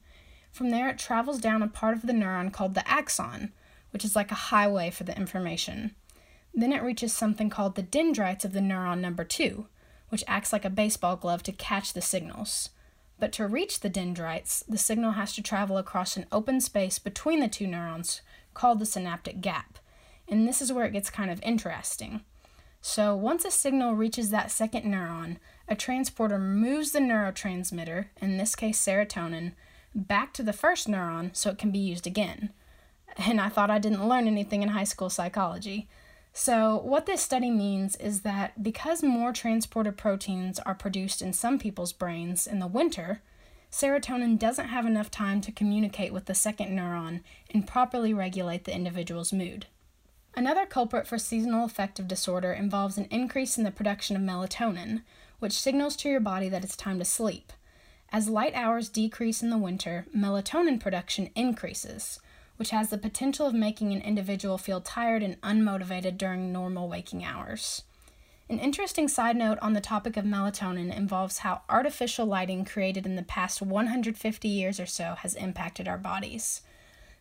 From 0.52 0.70
there, 0.70 0.88
it 0.88 1.00
travels 1.00 1.40
down 1.40 1.64
a 1.64 1.66
part 1.66 1.96
of 1.96 2.02
the 2.02 2.12
neuron 2.12 2.52
called 2.52 2.74
the 2.74 2.88
axon, 2.88 3.50
which 3.90 4.04
is 4.04 4.14
like 4.14 4.30
a 4.30 4.52
highway 4.52 4.90
for 4.90 5.02
the 5.02 5.16
information. 5.16 5.96
Then 6.54 6.72
it 6.72 6.84
reaches 6.84 7.12
something 7.12 7.50
called 7.50 7.74
the 7.74 7.82
dendrites 7.82 8.44
of 8.44 8.52
the 8.52 8.60
neuron 8.60 9.00
number 9.00 9.24
two, 9.24 9.66
which 10.10 10.22
acts 10.28 10.52
like 10.52 10.64
a 10.64 10.70
baseball 10.70 11.16
glove 11.16 11.42
to 11.42 11.50
catch 11.50 11.92
the 11.92 12.00
signals. 12.00 12.70
But 13.18 13.32
to 13.32 13.48
reach 13.48 13.80
the 13.80 13.90
dendrites, 13.90 14.62
the 14.68 14.78
signal 14.78 15.14
has 15.14 15.34
to 15.34 15.42
travel 15.42 15.76
across 15.76 16.16
an 16.16 16.26
open 16.30 16.60
space 16.60 17.00
between 17.00 17.40
the 17.40 17.48
two 17.48 17.66
neurons 17.66 18.20
called 18.54 18.78
the 18.78 18.86
synaptic 18.86 19.40
gap. 19.40 19.80
And 20.28 20.46
this 20.46 20.62
is 20.62 20.72
where 20.72 20.86
it 20.86 20.92
gets 20.92 21.10
kind 21.10 21.32
of 21.32 21.42
interesting. 21.42 22.20
So, 22.82 23.14
once 23.14 23.44
a 23.44 23.50
signal 23.50 23.94
reaches 23.94 24.30
that 24.30 24.50
second 24.50 24.84
neuron, 24.84 25.36
a 25.70 25.76
transporter 25.76 26.38
moves 26.38 26.90
the 26.90 26.98
neurotransmitter, 26.98 28.06
in 28.20 28.36
this 28.36 28.56
case 28.56 28.84
serotonin, 28.84 29.52
back 29.94 30.32
to 30.34 30.42
the 30.42 30.52
first 30.52 30.88
neuron 30.88 31.34
so 31.34 31.48
it 31.50 31.58
can 31.58 31.70
be 31.70 31.78
used 31.78 32.08
again. 32.08 32.50
And 33.16 33.40
I 33.40 33.48
thought 33.48 33.70
I 33.70 33.78
didn't 33.78 34.08
learn 34.08 34.26
anything 34.26 34.62
in 34.62 34.70
high 34.70 34.84
school 34.84 35.10
psychology. 35.10 35.88
So, 36.32 36.80
what 36.84 37.06
this 37.06 37.22
study 37.22 37.50
means 37.50 37.96
is 37.96 38.20
that 38.22 38.62
because 38.62 39.02
more 39.02 39.32
transporter 39.32 39.90
proteins 39.92 40.58
are 40.60 40.74
produced 40.74 41.22
in 41.22 41.32
some 41.32 41.58
people's 41.58 41.92
brains 41.92 42.46
in 42.46 42.60
the 42.60 42.68
winter, 42.68 43.20
serotonin 43.70 44.38
doesn't 44.38 44.68
have 44.68 44.86
enough 44.86 45.10
time 45.10 45.40
to 45.40 45.52
communicate 45.52 46.12
with 46.12 46.26
the 46.26 46.34
second 46.34 46.76
neuron 46.76 47.22
and 47.52 47.66
properly 47.66 48.14
regulate 48.14 48.64
the 48.64 48.74
individual's 48.74 49.32
mood. 49.32 49.66
Another 50.36 50.66
culprit 50.66 51.08
for 51.08 51.18
seasonal 51.18 51.64
affective 51.64 52.06
disorder 52.06 52.52
involves 52.52 52.96
an 52.96 53.08
increase 53.10 53.58
in 53.58 53.64
the 53.64 53.72
production 53.72 54.14
of 54.14 54.22
melatonin, 54.22 55.02
which 55.40 55.52
signals 55.52 55.96
to 55.96 56.08
your 56.08 56.20
body 56.20 56.48
that 56.48 56.62
it's 56.62 56.76
time 56.76 56.98
to 56.98 57.04
sleep. 57.04 57.52
As 58.12 58.28
light 58.28 58.54
hours 58.54 58.88
decrease 58.88 59.42
in 59.42 59.50
the 59.50 59.58
winter, 59.58 60.06
melatonin 60.16 60.78
production 60.80 61.30
increases, 61.34 62.20
which 62.56 62.70
has 62.70 62.90
the 62.90 62.98
potential 62.98 63.46
of 63.46 63.54
making 63.54 63.92
an 63.92 64.02
individual 64.02 64.58
feel 64.58 64.80
tired 64.80 65.22
and 65.22 65.40
unmotivated 65.40 66.18
during 66.18 66.52
normal 66.52 66.88
waking 66.88 67.24
hours. 67.24 67.82
An 68.50 68.58
interesting 68.58 69.06
side 69.06 69.36
note 69.36 69.58
on 69.62 69.74
the 69.74 69.80
topic 69.80 70.16
of 70.16 70.24
melatonin 70.24 70.94
involves 70.94 71.38
how 71.38 71.62
artificial 71.68 72.26
lighting 72.26 72.64
created 72.64 73.06
in 73.06 73.14
the 73.14 73.22
past 73.22 73.62
150 73.62 74.48
years 74.48 74.80
or 74.80 74.86
so 74.86 75.14
has 75.18 75.36
impacted 75.36 75.86
our 75.86 75.96
bodies. 75.96 76.62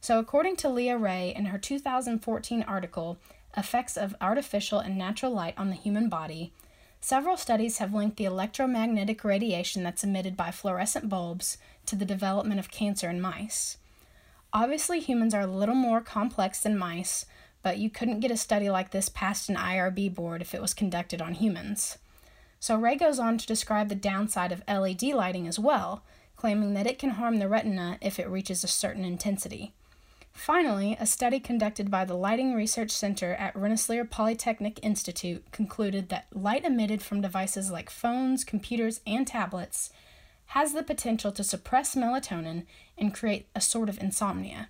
So, 0.02 0.18
according 0.18 0.56
to 0.58 0.70
Leah 0.70 0.98
Ray 0.98 1.34
in 1.36 1.46
her 1.46 1.60
2014 1.60 2.64
article, 2.64 3.20
Effects 3.56 3.96
of 3.96 4.16
Artificial 4.20 4.80
and 4.80 4.98
Natural 4.98 5.32
Light 5.32 5.54
on 5.56 5.70
the 5.70 5.76
Human 5.76 6.10
Body, 6.10 6.52
several 7.02 7.38
studies 7.38 7.78
have 7.78 7.94
linked 7.94 8.18
the 8.18 8.26
electromagnetic 8.26 9.24
radiation 9.24 9.84
that's 9.84 10.04
emitted 10.04 10.36
by 10.36 10.52
fluorescent 10.52 11.10
bulbs 11.10 11.58
to 11.86 11.96
the 11.96 12.06
development 12.06 12.60
of 12.60 12.72
cancer 12.72 13.10
in 13.10 13.22
mice. 13.22 13.78
Obviously, 14.52 15.00
humans 15.00 15.34
are 15.34 15.42
a 15.42 15.48
little 15.48 15.76
more 15.76 16.02
complex 16.02 16.60
than 16.60 16.78
mice, 16.78 17.26
but 17.62 17.78
you 17.78 17.90
couldn't 17.90 18.20
get 18.20 18.32
a 18.32 18.38
study 18.38 18.70
like 18.70 18.92
this 18.92 19.10
past 19.10 19.50
an 19.50 19.56
IRB 19.56 20.14
board 20.14 20.42
if 20.42 20.54
it 20.54 20.62
was 20.62 20.74
conducted 20.74 21.22
on 21.22 21.36
humans. 21.36 21.98
So 22.60 22.76
Ray 22.76 22.96
goes 22.96 23.20
on 23.20 23.38
to 23.38 23.48
describe 23.48 23.90
the 23.90 23.96
downside 23.96 24.52
of 24.52 24.64
LED 24.68 25.04
lighting 25.04 25.48
as 25.48 25.60
well, 25.60 26.04
claiming 26.36 26.74
that 26.74 26.88
it 26.88 27.00
can 27.00 27.12
harm 27.12 27.38
the 27.38 27.48
retina 27.48 27.98
if 28.02 28.20
it 28.20 28.30
reaches 28.30 28.64
a 28.64 28.68
certain 28.68 29.06
intensity. 29.06 29.74
Finally, 30.32 30.96
a 31.00 31.06
study 31.06 31.40
conducted 31.40 31.92
by 31.92 32.06
the 32.06 32.16
Lighting 32.16 32.54
Research 32.54 32.92
Center 32.92 33.34
at 33.34 33.56
Rensselaer 33.56 34.06
Polytechnic 34.06 34.80
Institute 34.82 35.44
concluded 35.52 36.10
that 36.10 36.28
light 36.34 36.64
emitted 36.64 37.02
from 37.02 37.22
devices 37.22 37.72
like 37.72 37.90
phones, 37.90 38.44
computers, 38.44 39.02
and 39.06 39.28
tablets 39.28 39.92
has 40.48 40.74
the 40.74 40.82
potential 40.82 41.32
to 41.32 41.44
suppress 41.44 41.94
melatonin 41.94 42.66
and 42.98 43.14
create 43.14 43.48
a 43.54 43.62
sort 43.62 43.90
of 43.90 44.02
insomnia. 44.02 44.70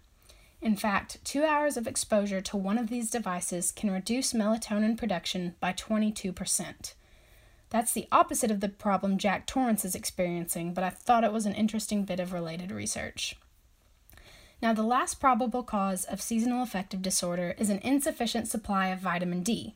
In 0.61 0.75
fact, 0.75 1.23
two 1.23 1.45
hours 1.45 1.77
of 1.77 1.87
exposure 1.87 2.41
to 2.41 2.57
one 2.57 2.77
of 2.77 2.89
these 2.89 3.09
devices 3.09 3.71
can 3.71 3.89
reduce 3.89 4.33
melatonin 4.33 4.97
production 4.97 5.55
by 5.61 5.71
22%. 5.71 6.93
That's 7.69 7.93
the 7.93 8.07
opposite 8.11 8.51
of 8.51 8.59
the 8.59 8.67
problem 8.67 9.17
Jack 9.17 9.45
Torrance 9.45 9.85
is 9.85 9.95
experiencing, 9.95 10.73
but 10.73 10.83
I 10.83 10.89
thought 10.89 11.23
it 11.23 11.31
was 11.31 11.45
an 11.45 11.53
interesting 11.53 12.03
bit 12.03 12.19
of 12.19 12.33
related 12.33 12.71
research. 12.71 13.37
Now, 14.61 14.73
the 14.73 14.83
last 14.83 15.21
probable 15.21 15.63
cause 15.63 16.03
of 16.05 16.21
seasonal 16.21 16.61
affective 16.61 17.01
disorder 17.01 17.55
is 17.57 17.69
an 17.69 17.79
insufficient 17.79 18.47
supply 18.47 18.87
of 18.87 18.99
vitamin 18.99 19.41
D. 19.41 19.75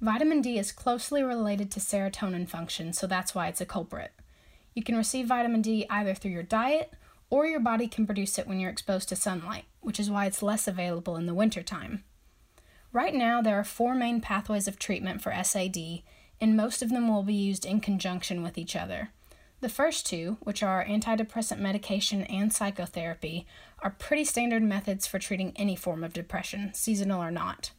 Vitamin 0.00 0.42
D 0.42 0.58
is 0.58 0.70
closely 0.70 1.22
related 1.22 1.70
to 1.72 1.80
serotonin 1.80 2.48
function, 2.48 2.92
so 2.92 3.06
that's 3.06 3.34
why 3.34 3.48
it's 3.48 3.60
a 3.60 3.66
culprit. 3.66 4.12
You 4.74 4.82
can 4.82 4.96
receive 4.96 5.26
vitamin 5.26 5.62
D 5.62 5.86
either 5.90 6.14
through 6.14 6.30
your 6.30 6.42
diet 6.42 6.92
or 7.30 7.46
your 7.46 7.60
body 7.60 7.88
can 7.88 8.06
produce 8.06 8.38
it 8.38 8.46
when 8.46 8.60
you're 8.60 8.70
exposed 8.70 9.08
to 9.08 9.16
sunlight, 9.16 9.64
which 9.80 9.98
is 9.98 10.10
why 10.10 10.26
it's 10.26 10.42
less 10.42 10.68
available 10.68 11.16
in 11.16 11.26
the 11.26 11.34
wintertime. 11.34 12.04
Right 12.92 13.14
now, 13.14 13.42
there 13.42 13.58
are 13.58 13.64
four 13.64 13.94
main 13.94 14.20
pathways 14.20 14.68
of 14.68 14.78
treatment 14.78 15.20
for 15.20 15.34
SAD, 15.42 16.02
and 16.40 16.56
most 16.56 16.82
of 16.82 16.90
them 16.90 17.08
will 17.08 17.22
be 17.22 17.34
used 17.34 17.66
in 17.66 17.80
conjunction 17.80 18.42
with 18.42 18.56
each 18.56 18.76
other. 18.76 19.10
The 19.60 19.68
first 19.68 20.06
two, 20.06 20.36
which 20.40 20.62
are 20.62 20.84
antidepressant 20.84 21.58
medication 21.58 22.22
and 22.24 22.52
psychotherapy, 22.52 23.46
are 23.80 23.90
pretty 23.90 24.24
standard 24.24 24.62
methods 24.62 25.06
for 25.06 25.18
treating 25.18 25.52
any 25.56 25.74
form 25.74 26.04
of 26.04 26.12
depression, 26.12 26.72
seasonal 26.74 27.22
or 27.22 27.30
not. 27.30 27.72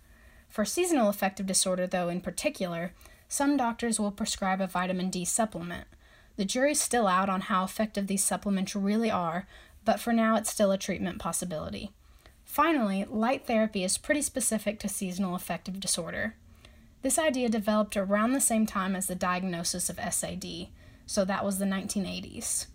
For 0.50 0.66
seasonal 0.66 1.10
affective 1.10 1.46
disorder, 1.46 1.88
though, 1.88 2.10
in 2.10 2.22
particular, 2.22 2.94
some 3.28 3.56
doctors 3.56 4.00
will 4.00 4.12
prescribe 4.12 4.60
a 4.60 4.68
vitamin 4.68 5.10
D 5.10 5.24
supplement, 5.24 5.88
the 6.40 6.46
jury's 6.46 6.82
still 6.82 7.06
out 7.06 7.28
on 7.28 7.42
how 7.42 7.66
effective 7.66 8.08
these 8.08 8.24
supplements 8.24 8.74
really 8.74 9.12
are, 9.12 9.46
but 9.84 10.00
for 10.00 10.14
now 10.14 10.38
it's 10.38 10.50
still 10.50 10.72
a 10.72 10.78
treatment 10.78 11.20
possibility. 11.20 11.92
Finally, 12.46 13.04
light 13.10 13.46
therapy 13.46 13.84
is 13.84 13.98
pretty 13.98 14.22
specific 14.22 14.80
to 14.80 14.88
seasonal 14.88 15.36
affective 15.36 15.82
disorder. 15.82 16.36
This 17.02 17.20
idea 17.20 17.50
developed 17.50 17.98
around 17.98 18.32
the 18.32 18.40
same 18.40 18.66
time 18.66 18.96
as 18.96 19.08
the 19.08 19.16
diagnosis 19.16 19.90
of 19.90 20.00
SAD, 20.00 20.70
so 21.10 21.26
that 21.26 21.44
was 21.44 21.58
the 21.58 21.66
1980s. 21.66 22.68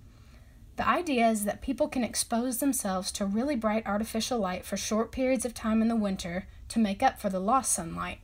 The 0.75 0.89
idea 0.89 1.29
is 1.29 1.45
that 1.45 1.63
people 1.63 1.87
can 1.87 2.03
expose 2.03 2.59
themselves 2.59 3.13
to 3.13 3.25
really 3.25 3.55
bright 3.55 3.87
artificial 3.87 4.41
light 4.41 4.65
for 4.65 4.77
short 4.77 5.13
periods 5.13 5.45
of 5.45 5.55
time 5.55 5.81
in 5.81 5.87
the 5.87 5.95
winter 5.95 6.49
to 6.71 6.81
make 6.81 7.01
up 7.01 7.21
for 7.21 7.29
the 7.29 7.39
lost 7.39 7.73
sunlight. 7.73 8.19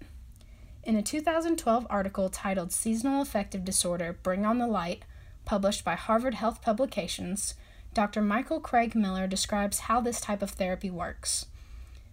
In 0.82 0.96
a 0.96 1.02
2012 1.02 1.86
article 1.88 2.28
titled 2.28 2.72
Seasonal 2.72 3.22
Affective 3.22 3.64
Disorder 3.64 4.18
Bring 4.20 4.44
on 4.44 4.58
the 4.58 4.66
Light, 4.66 5.04
published 5.44 5.84
by 5.84 5.94
Harvard 5.94 6.34
Health 6.34 6.60
Publications, 6.60 7.54
Dr. 7.94 8.20
Michael 8.20 8.58
Craig 8.58 8.96
Miller 8.96 9.28
describes 9.28 9.80
how 9.80 10.00
this 10.00 10.20
type 10.20 10.42
of 10.42 10.50
therapy 10.50 10.90
works. 10.90 11.46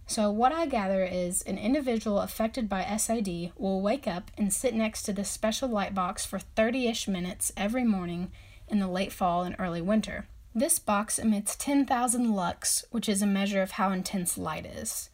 So, 0.10 0.32
what 0.32 0.54
I 0.54 0.68
gather 0.68 1.04
is 1.04 1.42
an 1.42 1.58
individual 1.58 2.22
affected 2.22 2.70
by 2.70 2.86
SID 2.96 3.52
will 3.58 3.82
wake 3.82 4.08
up 4.08 4.32
and 4.38 4.54
sit 4.54 4.74
next 4.74 5.04
to 5.04 5.14
this 5.14 5.30
special 5.30 5.68
light 5.68 5.94
box 5.94 6.26
for 6.26 6.40
30 6.40 6.88
ish 6.88 7.10
minutes 7.10 7.52
every 7.58 7.84
morning 7.84 8.32
in 8.70 8.80
the 8.80 8.88
late 8.88 9.12
fall 9.12 9.44
and 9.44 9.54
early 9.60 9.82
winter. 9.82 10.26
This 10.56 10.80
box 10.80 11.20
emits 11.20 11.58
10,000 11.58 12.34
lux, 12.34 12.86
which 12.90 13.10
is 13.10 13.22
a 13.22 13.28
measure 13.28 13.62
of 13.62 13.72
how 13.72 13.92
intense 13.92 14.38
light 14.38 14.66
is. 14.66 15.10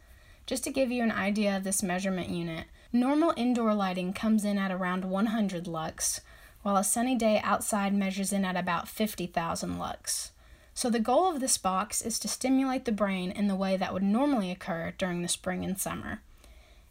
Just 0.45 0.63
to 0.65 0.71
give 0.71 0.91
you 0.91 1.01
an 1.01 1.11
idea 1.11 1.57
of 1.57 1.63
this 1.63 1.81
measurement 1.81 2.29
unit, 2.29 2.67
normal 2.93 3.33
indoor 3.35 3.73
lighting 3.73 4.13
comes 4.13 4.45
in 4.45 4.59
at 4.59 4.71
around 4.71 5.05
100 5.05 5.65
lux, 5.65 6.21
while 6.61 6.77
a 6.77 6.83
sunny 6.83 7.15
day 7.15 7.41
outside 7.43 7.95
measures 7.95 8.31
in 8.31 8.45
at 8.45 8.55
about 8.55 8.87
50,000 8.87 9.79
lux. 9.79 10.32
So, 10.75 10.89
the 10.89 10.99
goal 10.99 11.29
of 11.29 11.39
this 11.39 11.57
box 11.57 12.01
is 12.01 12.17
to 12.19 12.27
stimulate 12.27 12.85
the 12.85 12.91
brain 12.91 13.31
in 13.31 13.47
the 13.47 13.55
way 13.55 13.77
that 13.77 13.93
would 13.93 14.03
normally 14.03 14.49
occur 14.49 14.93
during 14.97 15.21
the 15.21 15.27
spring 15.27 15.63
and 15.63 15.79
summer. 15.79 16.21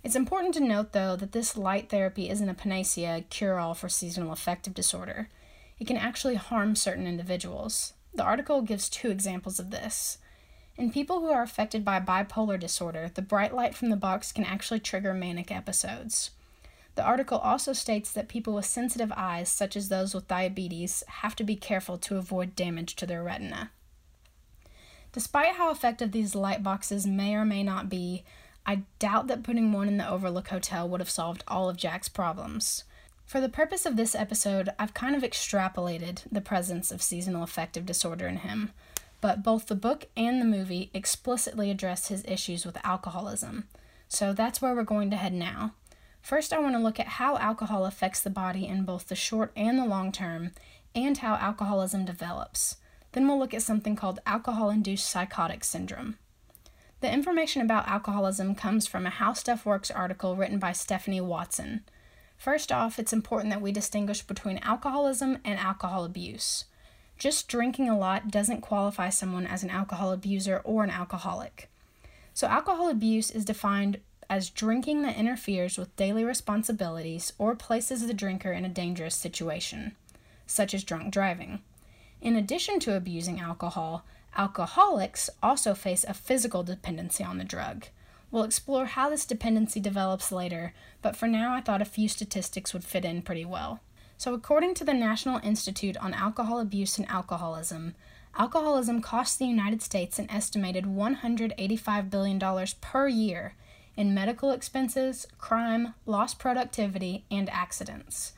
It's 0.04 0.16
important 0.16 0.54
to 0.54 0.60
note, 0.60 0.92
though, 0.92 1.16
that 1.16 1.32
this 1.32 1.56
light 1.56 1.88
therapy 1.88 2.28
isn't 2.28 2.48
a 2.48 2.54
panacea 2.54 3.24
cure 3.28 3.58
all 3.58 3.74
for 3.74 3.88
seasonal 3.88 4.32
affective 4.32 4.74
disorder. 4.74 5.28
It 5.78 5.86
can 5.86 5.96
actually 5.96 6.36
harm 6.36 6.76
certain 6.76 7.06
individuals. 7.06 7.92
The 8.14 8.24
article 8.24 8.62
gives 8.62 8.88
two 8.88 9.10
examples 9.10 9.58
of 9.58 9.70
this. 9.70 10.18
In 10.76 10.92
people 10.92 11.20
who 11.20 11.30
are 11.30 11.42
affected 11.42 11.84
by 11.84 12.00
bipolar 12.00 12.58
disorder, 12.58 13.10
the 13.12 13.22
bright 13.22 13.54
light 13.54 13.74
from 13.74 13.90
the 13.90 13.96
box 13.96 14.32
can 14.32 14.44
actually 14.44 14.80
trigger 14.80 15.12
manic 15.12 15.50
episodes. 15.50 16.30
The 16.94 17.04
article 17.04 17.38
also 17.38 17.72
states 17.72 18.12
that 18.12 18.28
people 18.28 18.54
with 18.54 18.66
sensitive 18.66 19.12
eyes, 19.16 19.49
such 19.49 19.76
as 19.76 19.88
those 19.88 20.14
with 20.14 20.28
diabetes, 20.28 21.02
have 21.08 21.34
to 21.37 21.44
be 21.44 21.56
careful 21.56 21.96
to 21.99 22.18
avoid 22.18 22.54
damage 22.54 22.96
to 22.96 23.06
their 23.06 23.22
retina. 23.22 23.70
Despite 25.12 25.56
how 25.56 25.70
effective 25.70 26.12
these 26.12 26.34
light 26.34 26.62
boxes 26.62 27.06
may 27.06 27.34
or 27.34 27.44
may 27.44 27.62
not 27.62 27.88
be, 27.88 28.25
I 28.64 28.82
doubt 28.99 29.26
that 29.26 29.42
putting 29.42 29.72
one 29.72 29.88
in 29.88 29.96
the 29.96 30.08
Overlook 30.08 30.49
Hotel 30.49 30.88
would 30.88 31.00
have 31.00 31.11
solved 31.11 31.44
all 31.49 31.68
of 31.68 31.76
Jack's 31.76 32.08
problems. 32.08 32.84
For 33.25 33.40
the 33.40 33.49
purpose 33.49 33.87
of 33.87 33.96
this 33.96 34.14
episode, 34.14 34.70
I've 34.78 34.94
kind 34.94 35.16
of 35.16 35.22
extrapolated 35.22 36.22
the 36.30 36.40
presence 36.40 36.92
of 36.92 37.02
seasonal 37.02 37.42
affective 37.42 37.87
disorder 37.87 38.26
in 38.26 38.38
him, 38.38 38.72
but 39.20 39.42
both 39.42 39.66
the 39.66 39.75
book 39.75 40.06
and 40.16 40.40
the 40.40 40.46
movie 40.46 40.90
explicitly 40.92 41.70
address 41.70 42.08
his 42.08 42.25
issues 42.26 42.66
with 42.66 42.84
alcoholism. 42.84 43.68
So 44.08 44.32
that's 44.32 44.61
where 44.61 44.75
we're 44.75 44.82
going 44.82 45.11
to 45.11 45.16
head 45.16 45.32
now. 45.32 45.72
First, 46.23 46.52
I 46.52 46.61
want 46.61 46.76
to 46.76 46.81
look 46.81 47.00
at 47.00 47.09
how 47.09 47.37
alcohol 47.37 47.85
affects 47.85 48.21
the 48.21 48.31
body 48.31 48.67
in 48.67 48.85
both 48.85 49.09
the 49.09 49.17
short 49.17 49.52
and 49.57 49.79
the 49.79 49.85
long 49.85 50.12
term, 50.12 50.52
and 50.95 51.19
how 51.19 51.35
alcoholism 51.35 52.05
develops. 52.05 52.76
Then 53.11 53.26
we'll 53.26 53.38
look 53.38 53.52
at 53.52 53.62
something 53.62 53.97
called 53.97 54.21
alcohol 54.25 54.71
induced 54.71 55.11
psychotic 55.11 55.64
syndrome. 55.64 56.17
The 57.00 57.12
information 57.12 57.61
about 57.61 57.88
alcoholism 57.88 58.55
comes 58.55 58.87
from 58.87 59.05
a 59.05 59.11
How 59.11 59.33
Stuff 59.33 59.67
Works 59.67 59.91
article 59.91 60.37
written 60.37 60.61
by 60.61 60.71
Stephanie 60.71 61.21
Watson. 61.21 61.83
First 62.37 62.71
off, 62.71 62.99
it's 62.99 63.12
important 63.12 63.50
that 63.50 63.61
we 63.61 63.73
distinguish 63.73 64.23
between 64.23 64.59
alcoholism 64.59 65.38
and 65.45 65.59
alcohol 65.59 66.05
abuse. 66.05 66.67
Just 67.19 67.49
drinking 67.49 67.88
a 67.88 67.99
lot 67.99 68.31
doesn't 68.31 68.61
qualify 68.61 69.11
someone 69.11 69.47
as 69.47 69.64
an 69.64 69.71
alcohol 69.71 70.12
abuser 70.12 70.61
or 70.64 70.85
an 70.85 70.91
alcoholic. 70.91 71.69
So, 72.35 72.47
alcohol 72.47 72.88
abuse 72.88 73.31
is 73.31 73.45
defined 73.45 74.00
as 74.29 74.50
drinking 74.50 75.02
that 75.02 75.17
interferes 75.17 75.79
with 75.79 75.95
daily 75.97 76.25
responsibilities 76.25 77.33
or 77.38 77.55
places 77.55 78.07
the 78.07 78.14
drinker 78.14 78.52
in 78.52 78.64
a 78.64 78.69
dangerous 78.69 79.14
situation, 79.14 79.97
such 80.47 80.75
as 80.75 80.85
drunk 80.85 81.12
driving. 81.12 81.61
In 82.21 82.37
addition 82.37 82.79
to 82.81 82.97
abusing 82.97 83.41
alcohol, 83.41 84.05
alcoholics 84.37 85.29
also 85.43 85.75
face 85.75 86.05
a 86.05 86.14
physical 86.14 86.62
dependency 86.62 87.25
on 87.25 87.38
the 87.38 87.45
drug. 87.45 87.87
We'll 88.31 88.45
explore 88.45 88.87
how 88.87 89.11
this 89.11 89.26
dependency 89.26 89.79
develops 89.81 90.33
later, 90.33 90.73
but 91.02 91.17
for 91.17 91.26
now 91.26 91.55
I 91.55 91.61
thought 91.61 91.83
a 91.83 91.87
few 91.87 92.09
statistics 92.09 92.73
would 92.73 92.85
fit 92.85 93.05
in 93.05 93.23
pretty 93.23 93.45
well. 93.45 93.81
So, 94.17 94.33
according 94.35 94.75
to 94.75 94.85
the 94.85 94.95
National 94.95 95.41
Institute 95.43 95.97
on 95.97 96.14
Alcohol 96.14 96.61
Abuse 96.61 96.97
and 96.97 97.09
Alcoholism, 97.09 97.95
alcoholism 98.38 99.02
costs 99.02 99.37
the 99.37 99.47
United 99.47 99.83
States 99.83 100.19
an 100.19 100.31
estimated 100.31 100.85
$185 100.85 102.09
billion 102.09 102.67
per 102.81 103.09
year 103.09 103.55
in 103.96 104.14
medical 104.14 104.50
expenses, 104.50 105.26
crime, 105.38 105.94
lost 106.06 106.38
productivity, 106.38 107.25
and 107.30 107.49
accidents. 107.50 108.32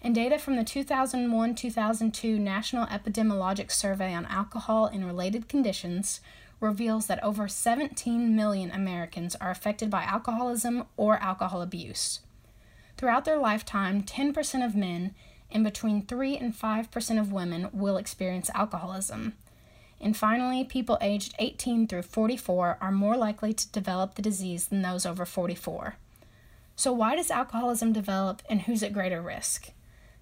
And 0.00 0.14
data 0.14 0.38
from 0.38 0.56
the 0.56 0.64
2001 0.64 1.54
2002 1.54 2.38
National 2.38 2.86
Epidemiologic 2.86 3.70
Survey 3.70 4.12
on 4.14 4.26
Alcohol 4.26 4.86
and 4.86 5.06
Related 5.06 5.48
Conditions 5.48 6.20
reveals 6.60 7.06
that 7.06 7.22
over 7.22 7.48
17 7.48 8.34
million 8.34 8.70
Americans 8.70 9.34
are 9.36 9.50
affected 9.50 9.90
by 9.90 10.02
alcoholism 10.02 10.84
or 10.96 11.16
alcohol 11.16 11.62
abuse. 11.62 12.20
Throughout 12.96 13.24
their 13.24 13.38
lifetime, 13.38 14.02
10% 14.02 14.64
of 14.64 14.74
men 14.74 15.14
and 15.50 15.64
between 15.64 16.06
3 16.06 16.36
and 16.36 16.54
5% 16.54 17.20
of 17.20 17.32
women 17.32 17.68
will 17.72 17.96
experience 17.96 18.50
alcoholism. 18.54 19.34
And 20.00 20.16
finally, 20.16 20.64
people 20.64 20.98
aged 21.00 21.34
18 21.38 21.86
through 21.86 22.02
44 22.02 22.78
are 22.80 22.92
more 22.92 23.16
likely 23.16 23.52
to 23.52 23.72
develop 23.72 24.14
the 24.14 24.22
disease 24.22 24.66
than 24.66 24.82
those 24.82 25.06
over 25.06 25.24
44. 25.24 25.96
So, 26.76 26.92
why 26.92 27.16
does 27.16 27.30
alcoholism 27.30 27.92
develop 27.92 28.42
and 28.48 28.62
who's 28.62 28.82
at 28.82 28.92
greater 28.92 29.22
risk? 29.22 29.70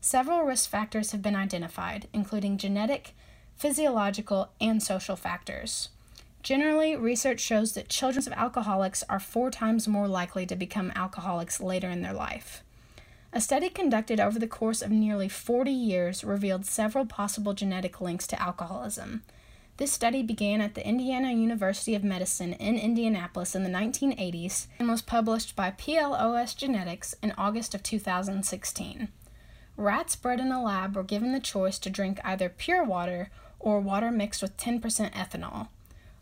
Several 0.01 0.43
risk 0.43 0.69
factors 0.69 1.13
have 1.13 1.23
been 1.23 1.37
identified, 1.37 2.09
including 2.13 2.59
genetic, 2.59 3.15
physiological, 3.57 4.51
and 4.61 4.83
social 4.83 5.17
factors. 5.17 5.89
Generally, 6.43 6.97
research 6.97 7.41
shows 7.41 7.73
that 7.73 7.89
children 7.89 8.27
of 8.27 8.33
alcoholics 8.33 9.05
are 9.09 9.21
four 9.21 9.51
times 9.51 9.87
more 9.87 10.09
likely 10.09 10.45
to 10.47 10.57
become 10.57 10.93
alcoholics 10.97 11.61
later 11.61 11.89
in 11.89 12.03
their 12.03 12.13
life. 12.13 12.65
A 13.33 13.41
study 13.41 13.69
conducted 13.71 14.21
over 14.21 14.39
the 14.39 14.49
course 14.49 14.83
of 14.83 14.91
nearly 14.91 15.29
40 15.29 15.71
years 15.71 16.25
revealed 16.25 16.67
several 16.67 17.07
possible 17.07 17.55
genetic 17.55 18.01
links 18.01 18.27
to 18.27 18.43
alcoholism. 18.43 19.23
This 19.83 19.91
study 19.91 20.23
began 20.23 20.61
at 20.61 20.77
the 20.77 20.87
Indiana 20.87 21.33
University 21.33 21.97
of 21.97 22.05
Medicine 22.05 22.53
in 22.53 22.79
Indianapolis 22.79 23.57
in 23.57 23.65
the 23.65 23.69
1980s 23.69 24.69
and 24.79 24.89
was 24.89 25.03
published 25.03 25.57
by 25.57 25.73
PLOS 25.73 26.55
Genetics 26.55 27.17
in 27.21 27.35
August 27.37 27.75
of 27.75 27.83
2016. 27.83 29.09
Rats 29.77 30.15
bred 30.15 30.39
in 30.39 30.53
a 30.53 30.63
lab 30.63 30.95
were 30.95 31.03
given 31.03 31.33
the 31.33 31.41
choice 31.41 31.81
to 31.81 31.91
drink 31.91 32.21
either 32.23 32.49
pure 32.49 32.85
water 32.85 33.31
or 33.59 33.81
water 33.81 34.13
mixed 34.13 34.41
with 34.41 34.57
10% 34.57 34.81
ethanol. 35.15 35.67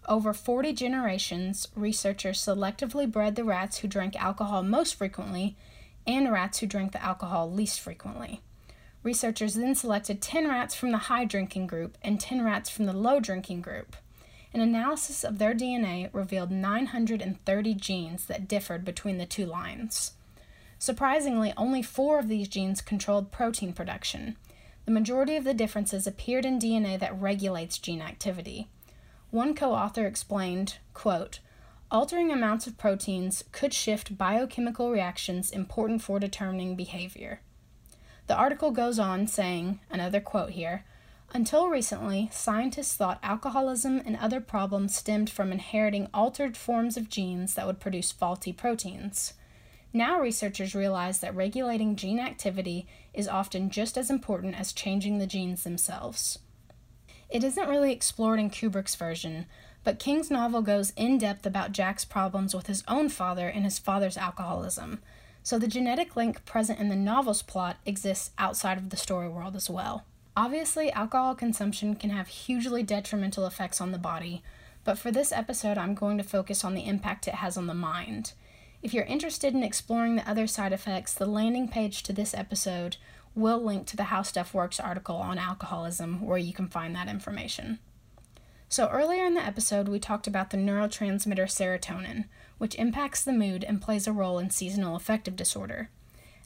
Over 0.08 0.32
40 0.32 0.72
generations, 0.72 1.68
researchers 1.76 2.42
selectively 2.42 3.12
bred 3.12 3.36
the 3.36 3.44
rats 3.44 3.80
who 3.80 3.88
drank 3.88 4.16
alcohol 4.16 4.62
most 4.62 4.94
frequently 4.94 5.54
and 6.06 6.32
rats 6.32 6.60
who 6.60 6.66
drank 6.66 6.92
the 6.92 7.04
alcohol 7.04 7.52
least 7.52 7.78
frequently. 7.78 8.40
Researchers 9.02 9.54
then 9.54 9.74
selected 9.74 10.20
10 10.20 10.46
rats 10.46 10.74
from 10.74 10.90
the 10.90 10.98
high 10.98 11.24
drinking 11.24 11.66
group 11.66 11.96
and 12.02 12.20
10 12.20 12.44
rats 12.44 12.68
from 12.68 12.84
the 12.84 12.92
low 12.92 13.18
drinking 13.18 13.62
group. 13.62 13.96
An 14.52 14.60
analysis 14.60 15.24
of 15.24 15.38
their 15.38 15.54
DNA 15.54 16.10
revealed 16.12 16.50
930 16.50 17.74
genes 17.74 18.26
that 18.26 18.48
differed 18.48 18.84
between 18.84 19.16
the 19.16 19.26
two 19.26 19.46
lines. 19.46 20.12
Surprisingly, 20.78 21.52
only 21.56 21.82
four 21.82 22.18
of 22.18 22.28
these 22.28 22.48
genes 22.48 22.80
controlled 22.80 23.30
protein 23.30 23.72
production. 23.72 24.36
The 24.86 24.92
majority 24.92 25.36
of 25.36 25.44
the 25.44 25.54
differences 25.54 26.06
appeared 26.06 26.44
in 26.44 26.58
DNA 26.58 26.98
that 26.98 27.18
regulates 27.18 27.78
gene 27.78 28.02
activity. 28.02 28.68
One 29.30 29.54
co-author 29.54 30.06
explained, 30.06 30.78
quote, 30.92 31.38
altering 31.90 32.30
amounts 32.32 32.66
of 32.66 32.76
proteins 32.76 33.44
could 33.52 33.72
shift 33.72 34.18
biochemical 34.18 34.90
reactions 34.90 35.50
important 35.50 36.02
for 36.02 36.18
determining 36.18 36.76
behavior. 36.76 37.40
The 38.26 38.36
article 38.36 38.70
goes 38.70 38.98
on 38.98 39.26
saying, 39.26 39.80
another 39.90 40.20
quote 40.20 40.50
here, 40.50 40.84
until 41.32 41.68
recently, 41.68 42.28
scientists 42.32 42.94
thought 42.94 43.20
alcoholism 43.22 44.02
and 44.04 44.16
other 44.16 44.40
problems 44.40 44.96
stemmed 44.96 45.30
from 45.30 45.52
inheriting 45.52 46.08
altered 46.12 46.56
forms 46.56 46.96
of 46.96 47.08
genes 47.08 47.54
that 47.54 47.66
would 47.66 47.78
produce 47.78 48.10
faulty 48.10 48.52
proteins. 48.52 49.34
Now, 49.92 50.20
researchers 50.20 50.74
realize 50.74 51.20
that 51.20 51.34
regulating 51.34 51.96
gene 51.96 52.20
activity 52.20 52.86
is 53.14 53.28
often 53.28 53.70
just 53.70 53.96
as 53.96 54.10
important 54.10 54.58
as 54.58 54.72
changing 54.72 55.18
the 55.18 55.26
genes 55.26 55.64
themselves. 55.64 56.38
It 57.28 57.44
isn't 57.44 57.68
really 57.68 57.92
explored 57.92 58.40
in 58.40 58.50
Kubrick's 58.50 58.96
version, 58.96 59.46
but 59.84 59.98
King's 59.98 60.30
novel 60.30 60.62
goes 60.62 60.92
in 60.96 61.18
depth 61.18 61.46
about 61.46 61.72
Jack's 61.72 62.04
problems 62.04 62.54
with 62.54 62.66
his 62.66 62.82
own 62.86 63.08
father 63.08 63.48
and 63.48 63.64
his 63.64 63.78
father's 63.78 64.16
alcoholism, 64.16 65.00
so 65.42 65.58
the 65.58 65.68
genetic 65.68 66.16
link 66.16 66.44
present 66.44 66.78
in 66.78 66.88
the 66.88 66.96
novel's 66.96 67.42
plot 67.42 67.78
exists 67.86 68.30
outside 68.38 68.78
of 68.78 68.90
the 68.90 68.96
story 68.96 69.28
world 69.28 69.56
as 69.56 69.70
well. 69.70 70.04
Obviously, 70.36 70.92
alcohol 70.92 71.34
consumption 71.34 71.94
can 71.94 72.10
have 72.10 72.28
hugely 72.28 72.82
detrimental 72.82 73.46
effects 73.46 73.80
on 73.80 73.92
the 73.92 73.98
body, 73.98 74.42
but 74.84 74.98
for 74.98 75.10
this 75.10 75.32
episode, 75.32 75.76
I'm 75.76 75.94
going 75.94 76.18
to 76.18 76.24
focus 76.24 76.64
on 76.64 76.74
the 76.74 76.86
impact 76.86 77.28
it 77.28 77.34
has 77.34 77.56
on 77.56 77.66
the 77.66 77.74
mind. 77.74 78.32
If 78.82 78.94
you're 78.94 79.04
interested 79.04 79.52
in 79.52 79.62
exploring 79.62 80.16
the 80.16 80.28
other 80.28 80.46
side 80.46 80.72
effects, 80.72 81.12
the 81.12 81.26
landing 81.26 81.68
page 81.68 82.02
to 82.04 82.12
this 82.12 82.32
episode 82.32 82.96
will 83.34 83.62
link 83.62 83.86
to 83.86 83.96
the 83.96 84.04
How 84.04 84.22
Stuff 84.22 84.54
Works 84.54 84.80
article 84.80 85.16
on 85.16 85.38
alcoholism 85.38 86.24
where 86.24 86.38
you 86.38 86.52
can 86.52 86.68
find 86.68 86.94
that 86.96 87.08
information. 87.08 87.78
So, 88.68 88.88
earlier 88.88 89.24
in 89.24 89.34
the 89.34 89.44
episode, 89.44 89.88
we 89.88 89.98
talked 89.98 90.26
about 90.26 90.50
the 90.50 90.56
neurotransmitter 90.56 91.46
serotonin, 91.46 92.26
which 92.60 92.74
impacts 92.74 93.24
the 93.24 93.32
mood 93.32 93.64
and 93.64 93.80
plays 93.80 94.06
a 94.06 94.12
role 94.12 94.38
in 94.38 94.50
seasonal 94.50 94.94
affective 94.94 95.34
disorder. 95.34 95.88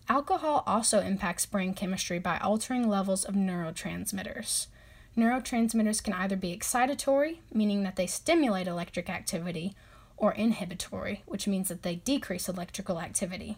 Alcohol 0.09 0.63
also 0.65 1.01
impacts 1.01 1.45
brain 1.45 1.75
chemistry 1.75 2.21
by 2.21 2.39
altering 2.39 2.89
levels 2.89 3.25
of 3.25 3.35
neurotransmitters. 3.35 4.69
Neurotransmitters 5.17 6.01
can 6.01 6.13
either 6.13 6.37
be 6.37 6.57
excitatory, 6.57 7.39
meaning 7.53 7.83
that 7.83 7.97
they 7.97 8.07
stimulate 8.07 8.69
electric 8.69 9.11
activity, 9.11 9.75
or 10.17 10.33
inhibitory, 10.35 11.25
which 11.27 11.49
means 11.49 11.69
that 11.69 11.83
they 11.83 11.97
decrease 11.97 12.49
electrical 12.49 13.01
activity. 13.01 13.57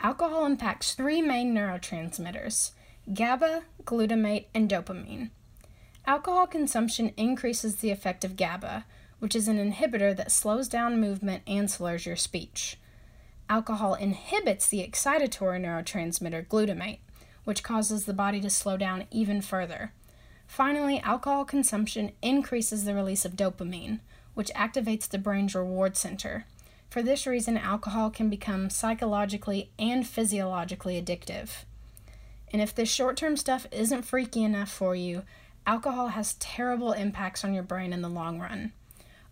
Alcohol 0.00 0.46
impacts 0.46 0.94
three 0.94 1.20
main 1.20 1.54
neurotransmitters 1.54 2.70
GABA, 3.12 3.64
glutamate, 3.84 4.46
and 4.54 4.70
dopamine. 4.70 5.28
Alcohol 6.06 6.46
consumption 6.46 7.12
increases 7.18 7.76
the 7.76 7.90
effect 7.90 8.24
of 8.24 8.36
GABA, 8.36 8.86
which 9.18 9.34
is 9.36 9.48
an 9.48 9.58
inhibitor 9.58 10.16
that 10.16 10.32
slows 10.32 10.68
down 10.68 11.00
movement 11.00 11.42
and 11.46 11.70
slurs 11.70 12.06
your 12.06 12.16
speech. 12.16 12.76
Alcohol 13.48 13.94
inhibits 13.94 14.68
the 14.68 14.86
excitatory 14.86 15.60
neurotransmitter 15.60 16.46
glutamate, 16.46 16.98
which 17.44 17.62
causes 17.62 18.04
the 18.04 18.14
body 18.14 18.40
to 18.40 18.50
slow 18.50 18.76
down 18.76 19.06
even 19.10 19.40
further. 19.40 19.92
Finally, 20.46 21.00
alcohol 21.00 21.44
consumption 21.44 22.12
increases 22.22 22.84
the 22.84 22.94
release 22.94 23.24
of 23.24 23.36
dopamine, 23.36 24.00
which 24.34 24.52
activates 24.54 25.08
the 25.08 25.18
brain's 25.18 25.54
reward 25.54 25.96
center. 25.96 26.46
For 26.90 27.02
this 27.02 27.26
reason, 27.26 27.58
alcohol 27.58 28.10
can 28.10 28.30
become 28.30 28.70
psychologically 28.70 29.70
and 29.78 30.06
physiologically 30.06 31.00
addictive. 31.00 31.64
And 32.52 32.62
if 32.62 32.74
this 32.74 32.88
short 32.88 33.16
term 33.16 33.36
stuff 33.36 33.66
isn't 33.72 34.02
freaky 34.02 34.44
enough 34.44 34.70
for 34.70 34.94
you, 34.94 35.22
alcohol 35.66 36.08
has 36.08 36.34
terrible 36.34 36.92
impacts 36.92 37.44
on 37.44 37.52
your 37.52 37.64
brain 37.64 37.92
in 37.92 38.00
the 38.00 38.08
long 38.08 38.38
run. 38.38 38.72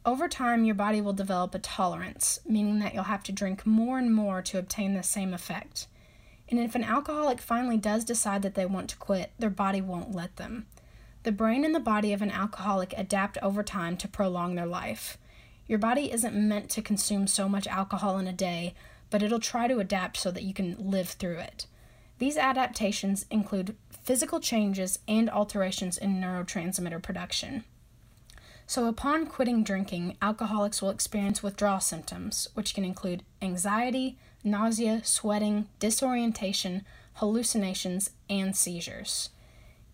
Over 0.05 0.29
time, 0.29 0.65
your 0.65 0.75
body 0.75 1.01
will 1.01 1.13
develop 1.13 1.55
a 1.55 1.61
tolerance, 1.61 2.41
meaning 2.45 2.81
that 2.81 2.93
you'll 2.93 3.05
have 3.05 3.23
to 3.25 3.33
drink 3.33 3.65
more 3.65 3.99
and 3.99 4.13
more 4.13 4.43
to 4.43 4.59
obtain 4.59 4.95
the 4.95 5.03
same 5.03 5.33
effect. 5.33 5.87
And 6.49 6.59
if 6.59 6.75
an 6.75 6.83
alcoholic 6.83 7.41
finally 7.41 7.77
does 7.77 8.05
decide 8.05 8.43
that 8.43 8.55
they 8.55 8.67
want 8.67 8.91
to 8.91 8.97
quit, 8.97 9.31
their 9.39 9.49
body 9.49 9.81
won't 9.81 10.15
let 10.15 10.37
them. 10.37 10.67
The 11.23 11.31
brain 11.31 11.65
and 11.65 11.73
the 11.73 11.81
body 11.81 12.13
of 12.13 12.21
an 12.21 12.33
alcoholic 12.33 12.93
adapt 12.97 13.39
over 13.43 13.63
time 13.63 13.97
to 13.99 14.09
prolong 14.09 14.57
their 14.57 14.67
life. 14.67 15.19
Your 15.69 15.79
body 15.79 16.11
isn't 16.11 16.35
meant 16.35 16.69
to 16.71 16.83
consume 16.83 17.29
so 17.29 17.49
much 17.49 17.69
alcohol 17.69 18.19
in 18.19 18.27
a 18.27 18.33
day, 18.33 18.75
but 19.09 19.23
it'll 19.23 19.39
try 19.39 19.69
to 19.69 19.79
adapt 19.79 20.17
so 20.17 20.33
that 20.33 20.43
you 20.43 20.53
can 20.53 20.75
live 20.79 21.11
through 21.11 21.39
it. 21.39 21.67
These 22.19 22.37
adaptations 22.37 23.25
include 23.31 23.77
physical 24.03 24.41
changes 24.41 24.99
and 25.07 25.31
alterations 25.31 25.97
in 25.97 26.21
neurotransmitter 26.21 27.01
production. 27.01 27.63
So, 28.73 28.87
upon 28.87 29.27
quitting 29.27 29.65
drinking, 29.65 30.17
alcoholics 30.23 30.81
will 30.81 30.89
experience 30.89 31.43
withdrawal 31.43 31.81
symptoms, 31.81 32.49
which 32.55 32.75
can 32.75 32.87
include 32.87 33.23
anxiety, 33.43 34.17
nausea, 34.43 35.03
sweating, 35.05 35.69
disorientation, 35.79 36.87
hallucinations, 37.17 38.13
and 38.31 38.57
seizures. 38.57 39.29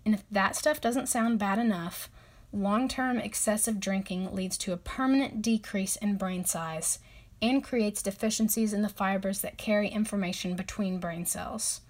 And 0.06 0.14
if 0.14 0.22
that 0.30 0.54
stuff 0.54 0.80
doesn't 0.80 1.08
sound 1.08 1.40
bad 1.40 1.58
enough, 1.58 2.08
Long 2.52 2.86
term 2.86 3.18
excessive 3.18 3.80
drinking 3.80 4.32
leads 4.32 4.56
to 4.58 4.72
a 4.72 4.76
permanent 4.76 5.42
decrease 5.42 5.96
in 5.96 6.16
brain 6.16 6.44
size 6.44 7.00
and 7.42 7.64
creates 7.64 8.00
deficiencies 8.00 8.72
in 8.72 8.82
the 8.82 8.88
fibers 8.88 9.40
that 9.40 9.58
carry 9.58 9.88
information 9.88 10.54
between 10.54 11.00
brain 11.00 11.26
cells. 11.26 11.80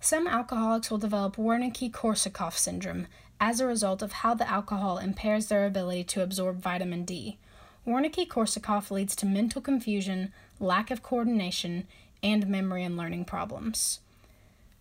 Some 0.00 0.28
alcoholics 0.28 0.90
will 0.90 0.98
develop 0.98 1.36
Wernicke 1.36 1.90
Korsakoff 1.90 2.56
syndrome 2.58 3.06
as 3.40 3.60
a 3.60 3.66
result 3.66 4.02
of 4.02 4.12
how 4.12 4.34
the 4.34 4.48
alcohol 4.48 4.98
impairs 4.98 5.46
their 5.46 5.66
ability 5.66 6.04
to 6.04 6.22
absorb 6.22 6.60
vitamin 6.60 7.04
D. 7.04 7.38
Wernicke 7.86 8.26
Korsakoff 8.26 8.90
leads 8.90 9.14
to 9.16 9.26
mental 9.26 9.60
confusion, 9.60 10.32
lack 10.58 10.90
of 10.90 11.02
coordination, 11.02 11.86
and 12.22 12.48
memory 12.48 12.82
and 12.82 12.96
learning 12.96 13.24
problems. 13.24 14.00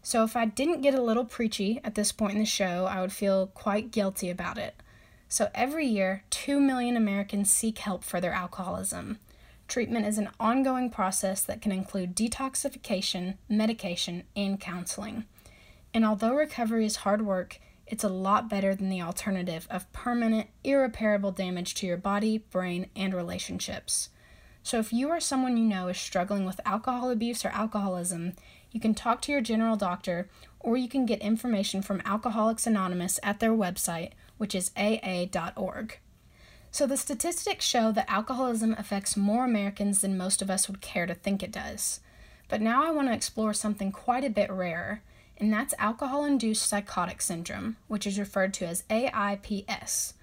So, 0.01 0.23
if 0.23 0.35
I 0.35 0.45
didn't 0.45 0.81
get 0.81 0.93
a 0.93 1.01
little 1.01 1.25
preachy 1.25 1.81
at 1.83 1.95
this 1.95 2.11
point 2.11 2.33
in 2.33 2.39
the 2.39 2.45
show, 2.45 2.85
I 2.85 3.01
would 3.01 3.11
feel 3.11 3.47
quite 3.47 3.91
guilty 3.91 4.29
about 4.29 4.57
it. 4.57 4.75
So 5.27 5.49
every 5.53 5.85
year, 5.85 6.23
2 6.29 6.59
million 6.59 6.95
Americans 6.95 7.51
seek 7.51 7.79
help 7.79 8.03
for 8.03 8.21
their 8.21 8.31
alcoholism. 8.31 9.19
Treatment 9.67 10.05
is 10.05 10.17
an 10.17 10.29
ongoing 10.39 10.89
process 10.89 11.41
that 11.43 11.61
can 11.61 11.71
include 11.71 12.15
detoxification, 12.15 13.35
medication, 13.49 14.23
and 14.35 14.59
counseling. 14.59 15.25
And 15.93 16.05
although 16.05 16.35
recovery 16.35 16.85
is 16.85 16.97
hard 16.97 17.25
work, 17.25 17.59
it's 17.87 18.03
a 18.03 18.09
lot 18.09 18.49
better 18.49 18.73
than 18.73 18.89
the 18.89 19.01
alternative 19.01 19.67
of 19.69 19.91
permanent, 19.93 20.47
irreparable 20.63 21.31
damage 21.31 21.75
to 21.75 21.85
your 21.85 21.97
body, 21.97 22.39
brain, 22.39 22.87
and 22.95 23.13
relationships. 23.13 24.09
So, 24.63 24.79
if 24.79 24.91
you 24.91 25.09
or 25.09 25.19
someone 25.19 25.57
you 25.57 25.65
know 25.65 25.89
is 25.89 25.97
struggling 25.97 26.45
with 26.45 26.59
alcohol 26.65 27.11
abuse 27.11 27.45
or 27.45 27.49
alcoholism, 27.49 28.33
you 28.71 28.79
can 28.79 28.95
talk 28.95 29.21
to 29.21 29.31
your 29.31 29.41
general 29.41 29.75
doctor 29.75 30.27
or 30.59 30.75
you 30.75 30.89
can 30.89 31.05
get 31.05 31.21
information 31.21 31.83
from 31.83 32.01
Alcoholics 32.03 32.65
Anonymous 32.65 33.19
at 33.21 33.39
their 33.39 33.51
website, 33.51 34.13
which 34.39 34.55
is 34.55 34.71
aa.org. 34.75 35.99
So, 36.71 36.87
the 36.87 36.97
statistics 36.97 37.63
show 37.63 37.91
that 37.91 38.09
alcoholism 38.09 38.75
affects 38.77 39.15
more 39.15 39.45
Americans 39.45 40.01
than 40.01 40.17
most 40.17 40.41
of 40.41 40.49
us 40.49 40.67
would 40.67 40.81
care 40.81 41.05
to 41.05 41.13
think 41.13 41.43
it 41.43 41.51
does. 41.51 41.99
But 42.49 42.61
now 42.61 42.83
I 42.83 42.91
want 42.91 43.07
to 43.07 43.13
explore 43.13 43.53
something 43.53 43.91
quite 43.91 44.23
a 44.23 44.29
bit 44.29 44.51
rarer, 44.51 45.01
and 45.37 45.51
that's 45.51 45.73
alcohol 45.77 46.25
induced 46.25 46.67
psychotic 46.67 47.21
syndrome, 47.21 47.77
which 47.87 48.07
is 48.07 48.19
referred 48.19 48.53
to 48.55 48.65
as 48.65 48.83
AIPS. 48.89 50.13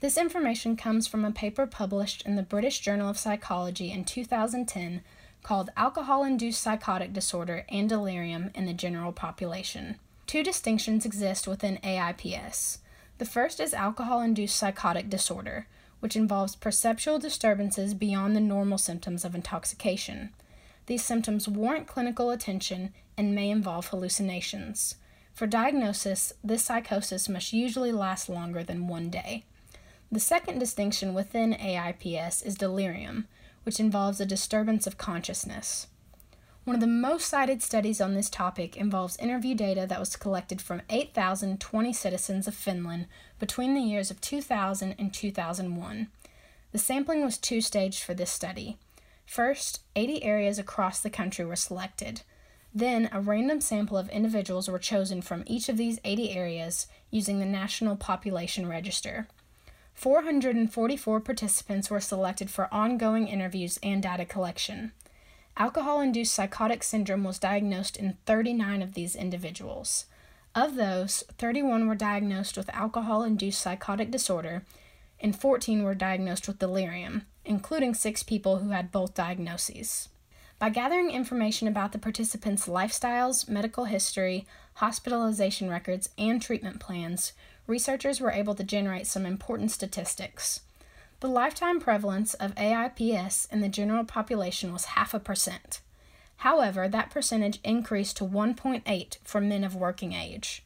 This 0.00 0.18
information 0.18 0.76
comes 0.76 1.06
from 1.06 1.24
a 1.24 1.30
paper 1.30 1.66
published 1.66 2.26
in 2.26 2.36
the 2.36 2.42
British 2.42 2.80
Journal 2.80 3.08
of 3.08 3.18
Psychology 3.18 3.90
in 3.90 4.04
2010 4.04 5.02
called 5.42 5.70
Alcohol 5.76 6.24
Induced 6.24 6.62
Psychotic 6.62 7.12
Disorder 7.12 7.64
and 7.68 7.88
Delirium 7.88 8.50
in 8.54 8.66
the 8.66 8.72
General 8.72 9.12
Population. 9.12 9.96
Two 10.26 10.42
distinctions 10.42 11.04
exist 11.04 11.46
within 11.46 11.78
AIPS. 11.84 12.78
The 13.18 13.24
first 13.24 13.60
is 13.60 13.74
alcohol 13.74 14.20
induced 14.20 14.56
psychotic 14.56 15.08
disorder, 15.08 15.66
which 16.00 16.16
involves 16.16 16.56
perceptual 16.56 17.18
disturbances 17.18 17.94
beyond 17.94 18.34
the 18.34 18.40
normal 18.40 18.78
symptoms 18.78 19.24
of 19.24 19.34
intoxication. 19.34 20.30
These 20.86 21.04
symptoms 21.04 21.48
warrant 21.48 21.86
clinical 21.86 22.30
attention 22.30 22.92
and 23.16 23.34
may 23.34 23.50
involve 23.50 23.88
hallucinations. 23.88 24.96
For 25.32 25.46
diagnosis, 25.46 26.32
this 26.44 26.64
psychosis 26.64 27.28
must 27.28 27.52
usually 27.52 27.92
last 27.92 28.28
longer 28.28 28.62
than 28.62 28.86
one 28.86 29.10
day. 29.10 29.44
The 30.12 30.20
second 30.20 30.58
distinction 30.58 31.14
within 31.14 31.54
AIPS 31.54 32.42
is 32.42 32.54
delirium, 32.54 33.26
which 33.64 33.80
involves 33.80 34.20
a 34.20 34.26
disturbance 34.26 34.86
of 34.86 34.98
consciousness. 34.98 35.88
One 36.64 36.76
of 36.76 36.80
the 36.80 36.86
most 36.86 37.28
cited 37.28 37.62
studies 37.62 38.00
on 38.00 38.14
this 38.14 38.30
topic 38.30 38.76
involves 38.76 39.18
interview 39.18 39.54
data 39.54 39.86
that 39.86 40.00
was 40.00 40.16
collected 40.16 40.62
from 40.62 40.82
8,020 40.88 41.92
citizens 41.92 42.46
of 42.46 42.54
Finland 42.54 43.06
between 43.38 43.74
the 43.74 43.82
years 43.82 44.10
of 44.10 44.20
2000 44.20 44.94
and 44.98 45.12
2001. 45.12 46.08
The 46.72 46.78
sampling 46.78 47.24
was 47.24 47.38
two 47.38 47.60
staged 47.60 48.02
for 48.02 48.14
this 48.14 48.30
study. 48.30 48.78
First, 49.26 49.80
80 49.96 50.22
areas 50.22 50.58
across 50.58 51.00
the 51.00 51.10
country 51.10 51.44
were 51.44 51.56
selected. 51.56 52.22
Then, 52.74 53.08
a 53.12 53.20
random 53.20 53.60
sample 53.60 53.96
of 53.96 54.08
individuals 54.08 54.68
were 54.68 54.78
chosen 54.78 55.22
from 55.22 55.44
each 55.46 55.68
of 55.68 55.76
these 55.76 56.00
80 56.04 56.32
areas 56.32 56.86
using 57.10 57.38
the 57.38 57.46
National 57.46 57.96
Population 57.96 58.68
Register. 58.68 59.28
444 59.94 61.20
participants 61.20 61.88
were 61.88 62.00
selected 62.00 62.50
for 62.50 62.72
ongoing 62.74 63.28
interviews 63.28 63.78
and 63.82 64.02
data 64.02 64.24
collection. 64.24 64.92
Alcohol 65.56 66.00
induced 66.00 66.34
psychotic 66.34 66.82
syndrome 66.82 67.22
was 67.22 67.38
diagnosed 67.38 67.96
in 67.96 68.18
39 68.26 68.82
of 68.82 68.94
these 68.94 69.14
individuals. 69.14 70.06
Of 70.52 70.74
those, 70.74 71.22
31 71.38 71.86
were 71.86 71.94
diagnosed 71.94 72.56
with 72.56 72.74
alcohol 72.74 73.22
induced 73.22 73.60
psychotic 73.60 74.10
disorder, 74.10 74.64
and 75.20 75.38
14 75.38 75.84
were 75.84 75.94
diagnosed 75.94 76.48
with 76.48 76.58
delirium, 76.58 77.22
including 77.44 77.94
six 77.94 78.22
people 78.22 78.58
who 78.58 78.70
had 78.70 78.92
both 78.92 79.14
diagnoses. 79.14 80.08
By 80.58 80.70
gathering 80.70 81.10
information 81.10 81.68
about 81.68 81.92
the 81.92 81.98
participants' 81.98 82.68
lifestyles, 82.68 83.48
medical 83.48 83.84
history, 83.84 84.46
hospitalization 84.74 85.68
records, 85.68 86.08
and 86.16 86.40
treatment 86.40 86.80
plans, 86.80 87.32
researchers 87.66 88.20
were 88.20 88.30
able 88.30 88.54
to 88.54 88.64
generate 88.64 89.06
some 89.06 89.26
important 89.26 89.70
statistics. 89.70 90.60
The 91.20 91.28
lifetime 91.28 91.80
prevalence 91.80 92.34
of 92.34 92.54
AIPS 92.56 93.46
in 93.50 93.60
the 93.60 93.68
general 93.68 94.04
population 94.04 94.72
was 94.72 94.84
half 94.86 95.14
a 95.14 95.20
percent. 95.20 95.80
However, 96.38 96.88
that 96.88 97.10
percentage 97.10 97.60
increased 97.64 98.16
to 98.18 98.24
1.8 98.24 99.16
for 99.24 99.40
men 99.40 99.64
of 99.64 99.74
working 99.74 100.12
age. 100.12 100.62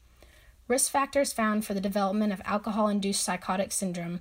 Risk 0.66 0.90
factors 0.90 1.32
found 1.32 1.64
for 1.64 1.74
the 1.74 1.80
development 1.80 2.32
of 2.32 2.42
alcohol 2.44 2.88
induced 2.88 3.22
psychotic 3.22 3.72
syndrome 3.72 4.20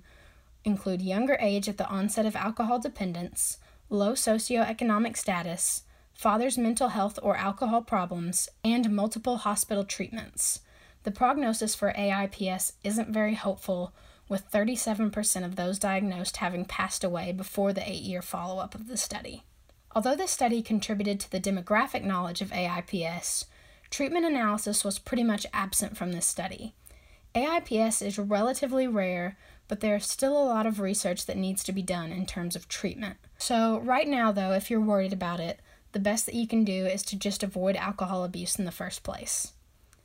include 0.63 1.02
younger 1.02 1.38
age 1.39 1.70
at 1.70 1.78
the 1.78 1.88
onset 1.88 2.26
of 2.26 2.36
alcohol 2.36 2.80
dependence, 2.80 3.58
low 3.89 4.13
socioeconomic 4.13 5.15
status, 5.17 5.84
father's 6.13 6.58
mental 6.58 6.89
health 6.89 7.20
or 7.22 7.38
alcohol 7.38 7.82
problems, 7.82 8.50
and 8.63 8.89
multiple 8.89 9.38
hospital 9.38 9.84
treatments. 9.84 10.62
The 11.04 11.12
prognosis 11.12 11.76
for 11.76 11.93
AIPS 11.93 12.74
isn't 12.84 13.10
very 13.10 13.36
hopeful, 13.36 13.93
with 14.28 14.52
37% 14.52 15.46
of 15.46 15.56
those 15.56 15.80
diagnosed 15.80 16.38
having 16.38 16.65
passed 16.65 17.04
away 17.04 17.32
before 17.32 17.72
the 17.72 17.88
eight 17.89 18.02
year 18.02 18.22
follow 18.22 18.60
up 18.60 18.76
of 18.76 18.88
the 18.88 18.98
study. 18.98 19.43
Although 19.96 20.15
this 20.15 20.32
study 20.32 20.62
contributed 20.62 21.20
to 21.22 21.32
the 21.32 21.39
demographic 21.39 22.04
knowledge 22.04 22.41
of 22.41 22.52
AIPS, 22.52 23.46
treatment 23.89 24.26
analysis 24.26 24.84
was 24.84 25.00
pretty 25.00 25.24
much 25.24 25.46
absent 25.54 25.96
from 25.96 26.12
this 26.12 26.26
study. 26.26 26.74
AIPS 27.36 28.02
is 28.02 28.20
relatively 28.20 28.88
rare, 28.88 29.38
but 29.67 29.82
there 29.82 29.95
is 29.95 30.06
still 30.06 30.38
a 30.38 30.45
lot 30.45 30.65
of 30.65 30.80
research 30.80 31.25
that 31.25 31.38
needs 31.38 31.63
to 31.63 31.71
be 31.71 31.82
done 31.82 32.12
in 32.12 32.25
terms 32.25 32.56
of 32.56 32.67
treatment. 32.67 33.17
So, 33.38 33.80
right 33.80 34.08
now, 34.08 34.32
though, 34.32 34.53
if 34.53 34.69
you're 34.69 34.80
worried 34.80 35.13
about 35.13 35.39
it, 35.39 35.60
the 35.91 35.99
best 35.99 36.25
that 36.25 36.36
you 36.36 36.47
can 36.47 36.63
do 36.63 36.86
is 36.86 37.03
to 37.03 37.15
just 37.17 37.43
avoid 37.43 37.75
alcohol 37.75 38.23
abuse 38.23 38.58
in 38.58 38.65
the 38.65 38.71
first 38.71 39.03
place. 39.03 39.53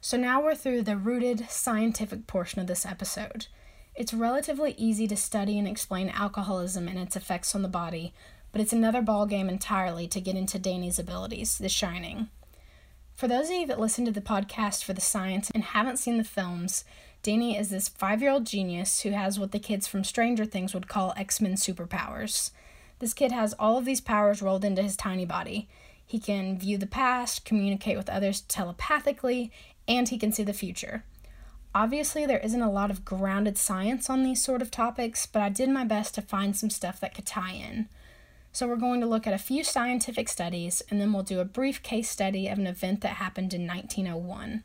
So, 0.01 0.17
now 0.17 0.43
we're 0.43 0.55
through 0.55 0.83
the 0.83 0.97
rooted 0.97 1.49
scientific 1.49 2.27
portion 2.27 2.61
of 2.61 2.67
this 2.67 2.85
episode. 2.85 3.47
It's 3.95 4.15
relatively 4.15 4.75
easy 4.79 5.07
to 5.09 5.17
study 5.17 5.59
and 5.59 5.69
explain 5.69 6.09
alcoholism 6.09 6.89
and 6.89 6.99
its 6.99 7.15
effects 7.15 7.55
on 7.55 7.63
the 7.63 7.69
body, 7.69 8.15
but 8.51 8.61
it's 8.61 8.73
another 8.73 9.03
ballgame 9.03 9.49
entirely 9.49 10.09
to 10.09 10.21
get 10.21 10.37
into 10.37 10.59
Danny's 10.59 10.99
abilities, 10.99 11.59
The 11.59 11.69
Shining. 11.69 12.29
For 13.23 13.29
those 13.29 13.51
of 13.51 13.55
you 13.55 13.67
that 13.69 13.79
listen 13.79 14.05
to 14.07 14.11
the 14.11 14.21
podcast 14.21 14.83
for 14.83 14.95
the 14.95 15.01
science 15.01 15.49
and 15.51 15.63
haven't 15.63 16.01
seen 16.01 16.19
the 16.19 16.25
films, 16.25 16.85
Danny 17.23 17.57
is 17.57 17.71
this 17.71 17.89
five 17.89 18.21
year 18.21 18.33
old 18.33 18.45
genius 18.45 19.03
who 19.03 19.11
has 19.11 19.39
what 19.39 19.53
the 19.53 19.61
kids 19.61 19.87
from 19.87 20.03
Stranger 20.03 20.45
Things 20.45 20.75
would 20.75 20.89
call 20.89 21.15
X 21.17 21.41
Men 21.41 21.53
superpowers. 21.53 22.51
This 22.99 23.15
kid 23.15 23.31
has 23.31 23.55
all 23.61 23.79
of 23.79 23.85
these 23.85 24.01
powers 24.01 24.43
rolled 24.43 24.65
into 24.65 24.83
his 24.83 24.97
tiny 24.97 25.25
body. 25.25 25.69
He 26.05 26.19
can 26.19 26.59
view 26.59 26.77
the 26.77 26.87
past, 26.89 27.45
communicate 27.45 27.97
with 27.97 28.11
others 28.11 28.41
telepathically, 28.41 29.53
and 29.87 30.09
he 30.09 30.19
can 30.19 30.33
see 30.33 30.43
the 30.43 30.53
future. 30.53 31.05
Obviously, 31.77 32.27
there 32.27 32.41
isn't 32.41 32.61
a 32.61 32.73
lot 32.73 32.91
of 32.91 33.05
grounded 33.05 33.57
science 33.57 34.11
on 34.11 34.25
these 34.25 34.43
sort 34.43 34.63
of 34.63 34.73
topics, 34.73 35.27
but 35.27 35.43
I 35.43 35.49
did 35.49 35.69
my 35.69 35.85
best 35.85 36.17
to 36.17 36.23
find 36.23 36.57
some 36.57 36.71
stuff 36.71 36.99
that 36.99 37.15
could 37.15 37.27
tie 37.27 37.53
in. 37.53 37.89
So, 38.53 38.69
we're 38.69 38.77
going 38.77 39.01
to 39.01 39.07
look 39.07 39.27
at 39.27 39.33
a 39.33 39.39
few 39.39 39.65
scientific 39.65 40.29
studies, 40.29 40.83
and 40.91 41.01
then 41.01 41.13
we'll 41.13 41.23
do 41.23 41.41
a 41.41 41.45
brief 41.45 41.83
case 41.83 42.11
study 42.11 42.49
of 42.49 42.59
an 42.59 42.67
event 42.67 43.01
that 43.01 43.17
happened 43.17 43.55
in 43.55 43.67
1901. 43.67 44.63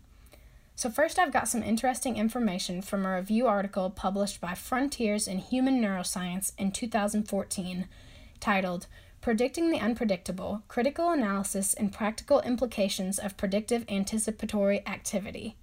So, 0.75 0.89
first, 0.89 1.17
I've 1.17 1.31
got 1.31 1.47
some 1.47 1.63
interesting 1.63 2.17
information 2.17 2.81
from 2.81 3.05
a 3.05 3.15
review 3.15 3.47
article 3.47 3.89
published 3.89 4.41
by 4.41 4.53
Frontiers 4.53 5.27
in 5.27 5.39
Human 5.39 5.81
Neuroscience 5.81 6.51
in 6.57 6.71
2014 6.71 7.87
titled 8.39 8.87
Predicting 9.21 9.71
the 9.71 9.79
Unpredictable 9.79 10.61
Critical 10.67 11.09
Analysis 11.09 11.73
and 11.73 11.91
Practical 11.91 12.41
Implications 12.41 13.17
of 13.17 13.37
Predictive 13.37 13.85
Anticipatory 13.89 14.85
Activity. 14.85 15.55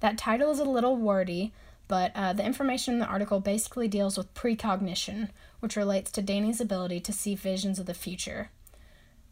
That 0.00 0.18
title 0.18 0.50
is 0.50 0.58
a 0.58 0.64
little 0.64 0.96
wordy, 0.96 1.52
but 1.86 2.10
uh, 2.14 2.32
the 2.32 2.44
information 2.44 2.94
in 2.94 3.00
the 3.00 3.06
article 3.06 3.38
basically 3.38 3.86
deals 3.86 4.18
with 4.18 4.34
precognition, 4.34 5.30
which 5.60 5.76
relates 5.76 6.10
to 6.12 6.22
Danny's 6.22 6.60
ability 6.60 7.00
to 7.00 7.12
see 7.12 7.34
visions 7.34 7.78
of 7.78 7.86
the 7.86 7.94
future. 7.94 8.50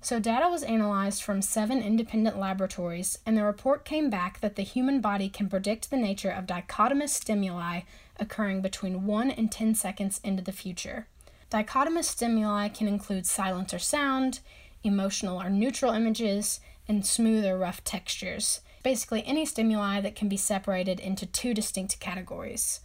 So, 0.01 0.21
data 0.21 0.49
was 0.49 0.63
analyzed 0.63 1.23
from 1.23 1.43
seven 1.43 1.83
independent 1.83 2.39
laboratories, 2.39 3.19
and 3.27 3.37
the 3.37 3.45
report 3.45 3.85
came 3.85 4.09
back 4.09 4.41
that 4.41 4.55
the 4.55 4.63
human 4.63 5.01
body 5.01 5.29
can 5.29 5.49
predict 5.49 5.91
the 5.91 5.97
nature 5.97 6.31
of 6.31 6.47
dichotomous 6.47 7.09
stimuli 7.09 7.81
occurring 8.21 8.63
between 8.63 9.07
1 9.07 9.31
and 9.33 9.51
10 9.51 9.75
seconds 9.75 10.21
into 10.23 10.43
the 10.43 10.53
future. 10.53 11.09
Dichotomous 11.51 12.05
stimuli 12.05 12.69
can 12.69 12.87
include 12.87 13.27
silence 13.27 13.75
or 13.75 13.79
sound, 13.81 14.41
emotional 14.85 15.43
or 15.43 15.51
neutral 15.51 15.93
images, 15.93 16.61
and 16.87 17.05
smooth 17.05 17.45
or 17.45 17.59
rough 17.59 17.83
textures 17.83 18.61
basically 18.83 19.23
any 19.27 19.45
stimuli 19.45 20.01
that 20.01 20.17
can 20.17 20.29
be 20.29 20.37
separated 20.37 21.01
into 21.01 21.27
two 21.27 21.55
distinct 21.55 22.01
categories. 22.01 22.81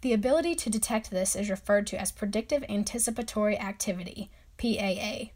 The 0.00 0.12
ability 0.12 0.54
to 0.56 0.70
detect 0.70 1.10
this 1.10 1.34
is 1.34 1.50
referred 1.50 1.86
to 1.88 2.00
as 2.00 2.12
predictive 2.12 2.64
anticipatory 2.68 3.58
activity, 3.58 4.30
PAA. 4.56 5.32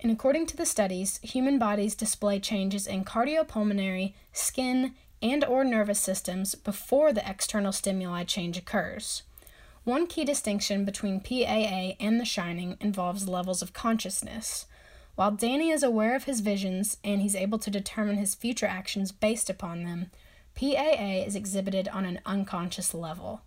And 0.00 0.12
according 0.12 0.46
to 0.46 0.56
the 0.56 0.66
studies, 0.66 1.18
human 1.22 1.58
bodies 1.58 1.94
display 1.94 2.40
changes 2.40 2.86
in 2.86 3.04
cardiopulmonary, 3.04 4.12
skin, 4.32 4.94
and 5.22 5.44
or 5.44 5.64
nervous 5.64 6.00
systems 6.00 6.54
before 6.54 7.12
the 7.12 7.28
external 7.28 7.72
stimuli 7.72 8.24
change 8.24 8.58
occurs. 8.58 9.22
One 9.84 10.06
key 10.06 10.24
distinction 10.24 10.84
between 10.84 11.20
PAA 11.20 11.96
and 11.98 12.20
The 12.20 12.26
Shining 12.26 12.76
involves 12.80 13.28
levels 13.28 13.62
of 13.62 13.72
consciousness. 13.72 14.66
While 15.14 15.32
Danny 15.32 15.70
is 15.70 15.82
aware 15.82 16.14
of 16.14 16.24
his 16.24 16.40
visions 16.40 16.98
and 17.02 17.22
he's 17.22 17.34
able 17.34 17.58
to 17.58 17.70
determine 17.70 18.16
his 18.16 18.34
future 18.34 18.66
actions 18.66 19.10
based 19.10 19.48
upon 19.48 19.84
them, 19.84 20.10
PAA 20.54 21.24
is 21.26 21.34
exhibited 21.34 21.88
on 21.88 22.04
an 22.04 22.20
unconscious 22.26 22.92
level. 22.92 23.40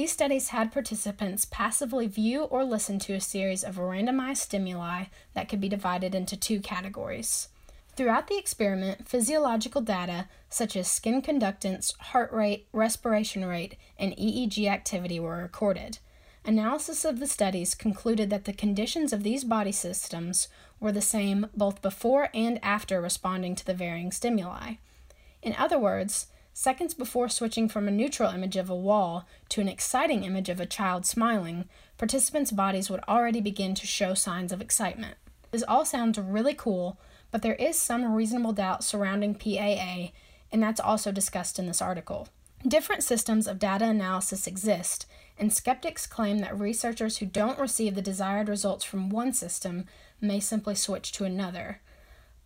These 0.00 0.12
studies 0.12 0.48
had 0.48 0.72
participants 0.72 1.44
passively 1.44 2.06
view 2.06 2.44
or 2.44 2.64
listen 2.64 2.98
to 3.00 3.12
a 3.12 3.20
series 3.20 3.62
of 3.62 3.76
randomized 3.76 4.38
stimuli 4.38 5.04
that 5.34 5.46
could 5.46 5.60
be 5.60 5.68
divided 5.68 6.14
into 6.14 6.38
two 6.38 6.60
categories. 6.60 7.48
Throughout 7.96 8.26
the 8.26 8.38
experiment, 8.38 9.06
physiological 9.06 9.82
data 9.82 10.26
such 10.48 10.74
as 10.74 10.90
skin 10.90 11.20
conductance, 11.20 11.94
heart 11.98 12.32
rate, 12.32 12.66
respiration 12.72 13.44
rate, 13.44 13.76
and 13.98 14.16
EEG 14.16 14.66
activity 14.68 15.20
were 15.20 15.36
recorded. 15.36 15.98
Analysis 16.46 17.04
of 17.04 17.20
the 17.20 17.26
studies 17.26 17.74
concluded 17.74 18.30
that 18.30 18.46
the 18.46 18.54
conditions 18.54 19.12
of 19.12 19.22
these 19.22 19.44
body 19.44 19.70
systems 19.70 20.48
were 20.80 20.92
the 20.92 21.02
same 21.02 21.48
both 21.54 21.82
before 21.82 22.30
and 22.32 22.58
after 22.62 23.02
responding 23.02 23.54
to 23.54 23.66
the 23.66 23.74
varying 23.74 24.12
stimuli. 24.12 24.76
In 25.42 25.54
other 25.58 25.78
words, 25.78 26.28
seconds 26.52 26.94
before 26.94 27.28
switching 27.28 27.68
from 27.68 27.88
a 27.88 27.92
neutral 27.92 28.30
image 28.32 28.56
of 28.56 28.68
a 28.68 28.76
wall 28.76 29.26
to 29.48 29.60
an 29.60 29.68
exciting 29.68 30.24
image 30.24 30.48
of 30.48 30.60
a 30.60 30.66
child 30.66 31.06
smiling, 31.06 31.66
participants' 31.98 32.50
bodies 32.50 32.90
would 32.90 33.00
already 33.08 33.40
begin 33.40 33.74
to 33.74 33.86
show 33.86 34.14
signs 34.14 34.52
of 34.52 34.60
excitement. 34.60 35.16
This 35.50 35.64
all 35.66 35.84
sounds 35.84 36.18
really 36.18 36.54
cool, 36.54 36.98
but 37.30 37.42
there 37.42 37.54
is 37.54 37.78
some 37.78 38.12
reasonable 38.12 38.52
doubt 38.52 38.84
surrounding 38.84 39.34
PAA, 39.34 40.12
and 40.52 40.62
that's 40.62 40.80
also 40.80 41.12
discussed 41.12 41.58
in 41.58 41.66
this 41.66 41.82
article. 41.82 42.28
Different 42.66 43.02
systems 43.02 43.46
of 43.46 43.58
data 43.58 43.86
analysis 43.86 44.46
exist, 44.46 45.06
and 45.38 45.52
skeptics 45.52 46.06
claim 46.06 46.38
that 46.38 46.58
researchers 46.58 47.18
who 47.18 47.26
don't 47.26 47.58
receive 47.58 47.94
the 47.94 48.02
desired 48.02 48.48
results 48.48 48.84
from 48.84 49.08
one 49.08 49.32
system 49.32 49.86
may 50.20 50.40
simply 50.40 50.74
switch 50.74 51.12
to 51.12 51.24
another. 51.24 51.80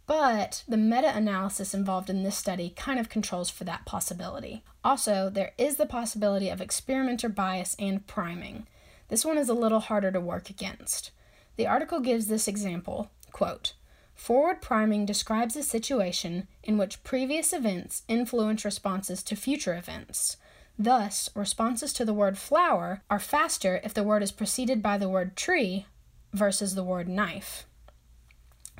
But 0.06 0.64
the 0.68 0.76
meta 0.76 1.16
analysis 1.16 1.72
involved 1.72 2.10
in 2.10 2.22
this 2.22 2.36
study 2.36 2.74
kind 2.76 3.00
of 3.00 3.08
controls 3.08 3.48
for 3.48 3.64
that 3.64 3.86
possibility. 3.86 4.62
Also, 4.84 5.30
there 5.30 5.52
is 5.56 5.76
the 5.76 5.86
possibility 5.86 6.50
of 6.50 6.60
experimenter 6.60 7.28
bias 7.28 7.74
and 7.78 8.06
priming. 8.06 8.66
This 9.08 9.24
one 9.24 9.38
is 9.38 9.48
a 9.48 9.54
little 9.54 9.80
harder 9.80 10.12
to 10.12 10.20
work 10.20 10.50
against. 10.50 11.10
The 11.56 11.66
article 11.66 12.00
gives 12.00 12.26
this 12.26 12.48
example 12.48 13.10
quote, 13.32 13.74
Forward 14.14 14.62
priming 14.62 15.06
describes 15.06 15.56
a 15.56 15.62
situation 15.62 16.46
in 16.62 16.78
which 16.78 17.02
previous 17.02 17.52
events 17.52 18.02
influence 18.06 18.64
responses 18.64 19.22
to 19.24 19.36
future 19.36 19.74
events. 19.74 20.36
Thus, 20.78 21.28
responses 21.34 21.92
to 21.94 22.04
the 22.04 22.14
word 22.14 22.38
flower 22.38 23.02
are 23.10 23.18
faster 23.18 23.80
if 23.82 23.92
the 23.92 24.04
word 24.04 24.22
is 24.22 24.32
preceded 24.32 24.82
by 24.82 24.98
the 24.98 25.08
word 25.08 25.36
tree 25.36 25.86
versus 26.32 26.74
the 26.74 26.84
word 26.84 27.08
knife. 27.08 27.66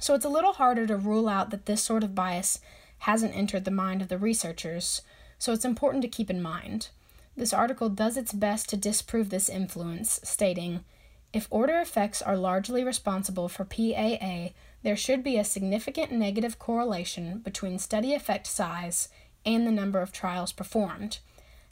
So 0.01 0.15
it's 0.15 0.25
a 0.25 0.31
little 0.31 0.55
harder 0.55 0.87
to 0.87 0.97
rule 0.97 1.29
out 1.29 1.51
that 1.51 1.67
this 1.67 1.83
sort 1.83 2.05
of 2.05 2.15
bias 2.15 2.61
hasn't 2.99 3.37
entered 3.37 3.65
the 3.65 3.71
mind 3.71 4.03
of 4.03 4.09
the 4.09 4.19
researchers, 4.19 5.03
so 5.39 5.53
it's 5.53 5.65
important 5.65 6.03
to 6.03 6.09
keep 6.09 6.31
in 6.31 6.43
mind. 6.43 6.89
This 7.37 7.53
article 7.53 7.89
does 7.89 8.17
its 8.17 8.33
best 8.33 8.69
to 8.71 8.77
disprove 8.77 9.31
this 9.31 9.49
influence, 9.49 10.21
stating 10.23 10.85
If 11.33 11.49
order 11.51 11.79
effects 11.81 12.23
are 12.23 12.37
largely 12.37 12.85
responsible 12.85 13.49
for 13.49 13.65
PAA, 13.65 14.51
there 14.83 14.97
should 14.97 15.25
be 15.25 15.37
a 15.37 15.45
significant 15.45 16.13
negative 16.13 16.59
correlation 16.59 17.39
between 17.39 17.79
study 17.79 18.15
effect 18.15 18.47
size 18.47 19.09
and 19.45 19.67
the 19.67 19.73
number 19.73 20.01
of 20.01 20.13
trials 20.13 20.53
performed. 20.53 21.19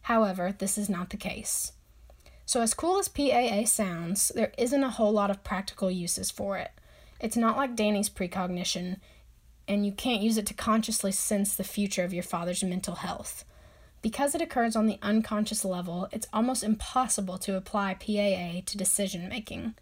However, 0.03 0.55
this 0.57 0.77
is 0.77 0.89
not 0.89 1.11
the 1.11 1.17
case. 1.17 1.73
So, 2.45 2.61
as 2.61 2.75
cool 2.75 2.99
as 2.99 3.09
PAA 3.09 3.65
sounds, 3.65 4.33
there 4.35 4.53
isn't 4.59 4.83
a 4.83 4.91
whole 4.91 5.13
lot 5.13 5.31
of 5.31 5.45
practical 5.45 5.91
uses 5.91 6.31
for 6.31 6.59
it. 6.59 6.73
It's 7.23 7.37
not 7.37 7.57
like 7.57 7.77
Danny's 7.77 8.09
precognition, 8.09 9.01
and 9.69 9.87
you 9.87 9.93
can't 9.93 10.23
use 10.23 10.37
it 10.37 10.47
to 10.47 10.55
consciously 10.55 11.13
sense 11.13 11.55
the 11.55 11.63
future 11.63 12.03
of 12.03 12.13
your 12.13 12.25
father's 12.25 12.65
mental 12.65 12.97
health. 12.97 13.45
Because 14.03 14.35
it 14.35 14.43
occurs 14.43 14.75
on 14.75 14.87
the 14.89 14.99
unconscious 15.03 15.65
level, 15.65 16.09
it's 16.11 16.27
almost 16.33 16.65
impossible 16.65 17.39
to 17.39 17.55
apply 17.55 17.95
PAA 17.95 18.63
to 18.67 18.77
decision 18.77 19.29
making. 19.29 19.77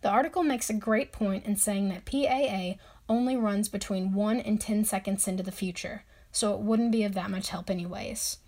The 0.00 0.08
article 0.08 0.42
makes 0.42 0.70
a 0.70 0.74
great 0.74 1.12
point 1.12 1.44
in 1.44 1.56
saying 1.56 1.90
that 1.90 2.06
PAA 2.06 2.82
only 3.06 3.36
runs 3.36 3.68
between 3.68 4.14
1 4.14 4.40
and 4.40 4.58
10 4.58 4.84
seconds 4.84 5.28
into 5.28 5.42
the 5.42 5.52
future, 5.52 6.04
so 6.32 6.54
it 6.54 6.60
wouldn't 6.60 6.92
be 6.92 7.04
of 7.04 7.12
that 7.12 7.30
much 7.30 7.50
help, 7.50 7.68
anyways. 7.68 8.38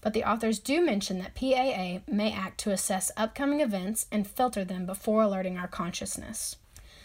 But 0.00 0.14
the 0.14 0.24
authors 0.24 0.58
do 0.58 0.82
mention 0.82 1.18
that 1.18 1.34
PAA 1.34 2.00
may 2.10 2.32
act 2.32 2.56
to 2.60 2.70
assess 2.70 3.12
upcoming 3.14 3.60
events 3.60 4.06
and 4.10 4.26
filter 4.26 4.64
them 4.64 4.86
before 4.86 5.20
alerting 5.20 5.58
our 5.58 5.68
consciousness. 5.68 6.56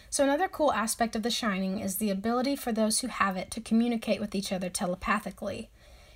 So, 0.08 0.24
another 0.24 0.48
cool 0.48 0.72
aspect 0.72 1.16
of 1.16 1.22
The 1.22 1.30
Shining 1.30 1.80
is 1.80 1.96
the 1.96 2.10
ability 2.10 2.56
for 2.56 2.72
those 2.72 3.00
who 3.00 3.08
have 3.08 3.36
it 3.36 3.50
to 3.52 3.60
communicate 3.60 4.20
with 4.20 4.34
each 4.34 4.52
other 4.52 4.68
telepathically. 4.68 5.68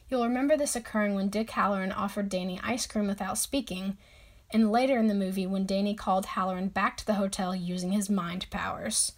You'll 0.09 0.25
remember 0.25 0.57
this 0.57 0.75
occurring 0.75 1.15
when 1.15 1.29
Dick 1.29 1.51
Hallorann 1.51 1.97
offered 1.97 2.29
Danny 2.29 2.61
ice 2.63 2.87
cream 2.87 3.07
without 3.07 3.39
speaking, 3.39 3.97
and 4.53 4.73
later 4.73 4.99
in 4.99 5.07
the 5.07 5.15
movie 5.15 5.47
when 5.47 5.67
Danny 5.67 5.95
called 5.95 6.27
Hallorann 6.27 6.73
back 6.73 6.97
to 6.97 7.07
the 7.07 7.15
hotel 7.15 7.55
using 7.55 7.93
his 7.93 8.11
mind 8.11 8.47
powers. 8.51 9.13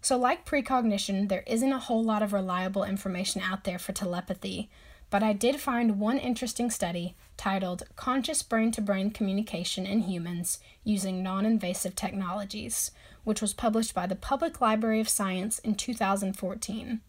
So, 0.00 0.16
like 0.16 0.44
precognition, 0.44 1.28
there 1.28 1.44
isn't 1.46 1.72
a 1.72 1.78
whole 1.78 2.02
lot 2.02 2.22
of 2.22 2.32
reliable 2.32 2.84
information 2.84 3.40
out 3.40 3.64
there 3.64 3.78
for 3.78 3.92
telepathy, 3.92 4.68
but 5.08 5.22
I 5.22 5.32
did 5.32 5.60
find 5.60 6.00
one 6.00 6.18
interesting 6.18 6.70
study 6.70 7.14
titled 7.36 7.84
Conscious 7.94 8.42
Brain 8.42 8.72
to 8.72 8.80
Brain 8.80 9.12
Communication 9.12 9.86
in 9.86 10.00
Humans 10.00 10.58
Using 10.82 11.22
Non 11.22 11.46
Invasive 11.46 11.94
Technologies, 11.94 12.90
which 13.24 13.40
was 13.40 13.52
published 13.52 13.94
by 13.94 14.06
the 14.06 14.14
Public 14.14 14.60
Library 14.60 15.00
of 15.00 15.08
Science 15.08 15.58
in 15.58 15.74
2014. 15.74 17.00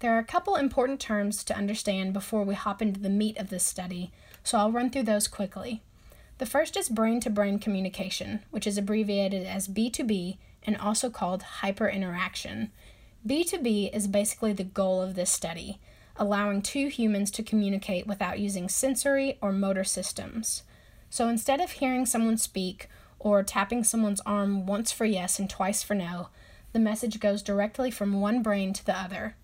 There 0.00 0.14
are 0.14 0.20
a 0.20 0.24
couple 0.24 0.54
important 0.54 1.00
terms 1.00 1.42
to 1.44 1.56
understand 1.56 2.12
before 2.12 2.44
we 2.44 2.54
hop 2.54 2.80
into 2.80 3.00
the 3.00 3.10
meat 3.10 3.36
of 3.36 3.50
this 3.50 3.64
study, 3.64 4.12
so 4.44 4.56
I'll 4.56 4.72
run 4.72 4.90
through 4.90 5.02
those 5.02 5.26
quickly. 5.26 5.82
The 6.38 6.46
first 6.46 6.76
is 6.76 6.88
brain 6.88 7.20
to 7.20 7.30
brain 7.30 7.58
communication, 7.58 8.40
which 8.50 8.66
is 8.66 8.78
abbreviated 8.78 9.44
as 9.44 9.66
B2B 9.66 10.38
and 10.62 10.76
also 10.76 11.10
called 11.10 11.42
hyperinteraction. 11.60 12.70
B2B 13.26 13.94
is 13.94 14.06
basically 14.06 14.52
the 14.52 14.64
goal 14.64 15.02
of 15.02 15.14
this 15.14 15.30
study, 15.30 15.80
allowing 16.16 16.62
two 16.62 16.86
humans 16.86 17.32
to 17.32 17.42
communicate 17.42 18.06
without 18.06 18.38
using 18.38 18.68
sensory 18.68 19.36
or 19.40 19.52
motor 19.52 19.84
systems. 19.84 20.62
So 21.10 21.28
instead 21.28 21.60
of 21.60 21.72
hearing 21.72 22.06
someone 22.06 22.36
speak 22.36 22.88
or 23.18 23.42
tapping 23.42 23.84
someone's 23.84 24.20
arm 24.26 24.66
once 24.66 24.92
for 24.92 25.04
yes 25.04 25.38
and 25.38 25.48
twice 25.48 25.82
for 25.82 25.94
no, 25.94 26.28
the 26.72 26.78
message 26.78 27.20
goes 27.20 27.42
directly 27.42 27.90
from 27.90 28.20
one 28.20 28.42
brain 28.42 28.72
to 28.72 28.84
the 28.84 28.96
other. 28.96 29.36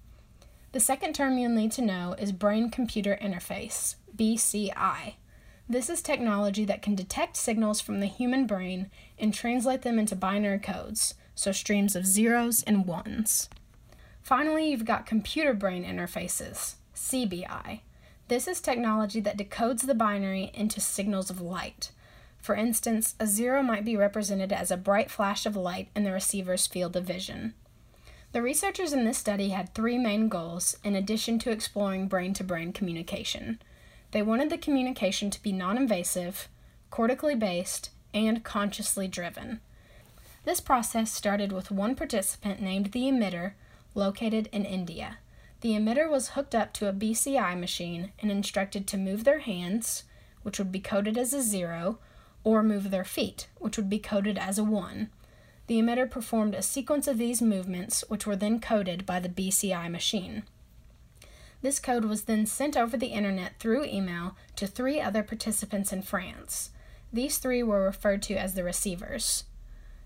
The 0.72 0.80
second 0.80 1.14
term 1.14 1.38
you'll 1.38 1.50
need 1.50 1.72
to 1.72 1.82
know 1.82 2.14
is 2.18 2.32
Brain 2.32 2.70
Computer 2.70 3.18
Interface, 3.20 3.96
BCI. 4.16 5.14
This 5.68 5.88
is 5.88 6.02
technology 6.02 6.64
that 6.66 6.82
can 6.82 6.94
detect 6.94 7.36
signals 7.36 7.80
from 7.80 8.00
the 8.00 8.06
human 8.06 8.46
brain 8.46 8.90
and 9.18 9.32
translate 9.32 9.82
them 9.82 9.98
into 9.98 10.14
binary 10.14 10.58
codes, 10.58 11.14
so 11.34 11.52
streams 11.52 11.96
of 11.96 12.06
zeros 12.06 12.62
and 12.64 12.86
ones. 12.86 13.48
Finally, 14.22 14.70
you've 14.70 14.84
got 14.84 15.06
computer 15.06 15.54
brain 15.54 15.84
interfaces, 15.84 16.74
CBI. 16.94 17.80
This 18.28 18.48
is 18.48 18.60
technology 18.60 19.20
that 19.20 19.38
decodes 19.38 19.86
the 19.86 19.94
binary 19.94 20.50
into 20.54 20.80
signals 20.80 21.30
of 21.30 21.40
light. 21.40 21.90
For 22.44 22.54
instance, 22.54 23.14
a 23.18 23.26
zero 23.26 23.62
might 23.62 23.86
be 23.86 23.96
represented 23.96 24.52
as 24.52 24.70
a 24.70 24.76
bright 24.76 25.10
flash 25.10 25.46
of 25.46 25.56
light 25.56 25.88
in 25.96 26.04
the 26.04 26.12
receiver's 26.12 26.66
field 26.66 26.94
of 26.94 27.06
vision. 27.06 27.54
The 28.32 28.42
researchers 28.42 28.92
in 28.92 29.06
this 29.06 29.16
study 29.16 29.48
had 29.48 29.72
three 29.72 29.96
main 29.96 30.28
goals 30.28 30.76
in 30.84 30.94
addition 30.94 31.38
to 31.38 31.50
exploring 31.50 32.06
brain 32.06 32.34
to 32.34 32.44
brain 32.44 32.74
communication. 32.74 33.62
They 34.10 34.20
wanted 34.20 34.50
the 34.50 34.58
communication 34.58 35.30
to 35.30 35.42
be 35.42 35.52
non 35.52 35.78
invasive, 35.78 36.48
cortically 36.90 37.34
based, 37.34 37.88
and 38.12 38.44
consciously 38.44 39.08
driven. 39.08 39.62
This 40.44 40.60
process 40.60 41.10
started 41.10 41.50
with 41.50 41.70
one 41.70 41.94
participant 41.94 42.60
named 42.60 42.92
the 42.92 43.04
emitter, 43.04 43.52
located 43.94 44.50
in 44.52 44.66
India. 44.66 45.16
The 45.62 45.70
emitter 45.70 46.10
was 46.10 46.32
hooked 46.36 46.54
up 46.54 46.74
to 46.74 46.90
a 46.90 46.92
BCI 46.92 47.58
machine 47.58 48.12
and 48.18 48.30
instructed 48.30 48.86
to 48.88 48.98
move 48.98 49.24
their 49.24 49.38
hands, 49.38 50.04
which 50.42 50.58
would 50.58 50.70
be 50.70 50.78
coded 50.78 51.16
as 51.16 51.32
a 51.32 51.40
zero, 51.40 52.00
or 52.44 52.62
move 52.62 52.90
their 52.90 53.04
feet, 53.04 53.48
which 53.58 53.76
would 53.76 53.90
be 53.90 53.98
coded 53.98 54.38
as 54.38 54.58
a 54.58 54.64
1. 54.64 55.10
The 55.66 55.80
emitter 55.80 56.10
performed 56.10 56.54
a 56.54 56.62
sequence 56.62 57.08
of 57.08 57.18
these 57.18 57.40
movements, 57.40 58.04
which 58.08 58.26
were 58.26 58.36
then 58.36 58.60
coded 58.60 59.06
by 59.06 59.18
the 59.18 59.28
BCI 59.28 59.90
machine. 59.90 60.44
This 61.62 61.80
code 61.80 62.04
was 62.04 62.24
then 62.24 62.44
sent 62.44 62.76
over 62.76 62.98
the 62.98 63.06
internet 63.06 63.58
through 63.58 63.86
email 63.86 64.36
to 64.56 64.66
three 64.66 65.00
other 65.00 65.22
participants 65.22 65.94
in 65.94 66.02
France. 66.02 66.70
These 67.10 67.38
three 67.38 67.62
were 67.62 67.82
referred 67.82 68.22
to 68.24 68.34
as 68.34 68.52
the 68.52 68.62
receivers. 68.62 69.44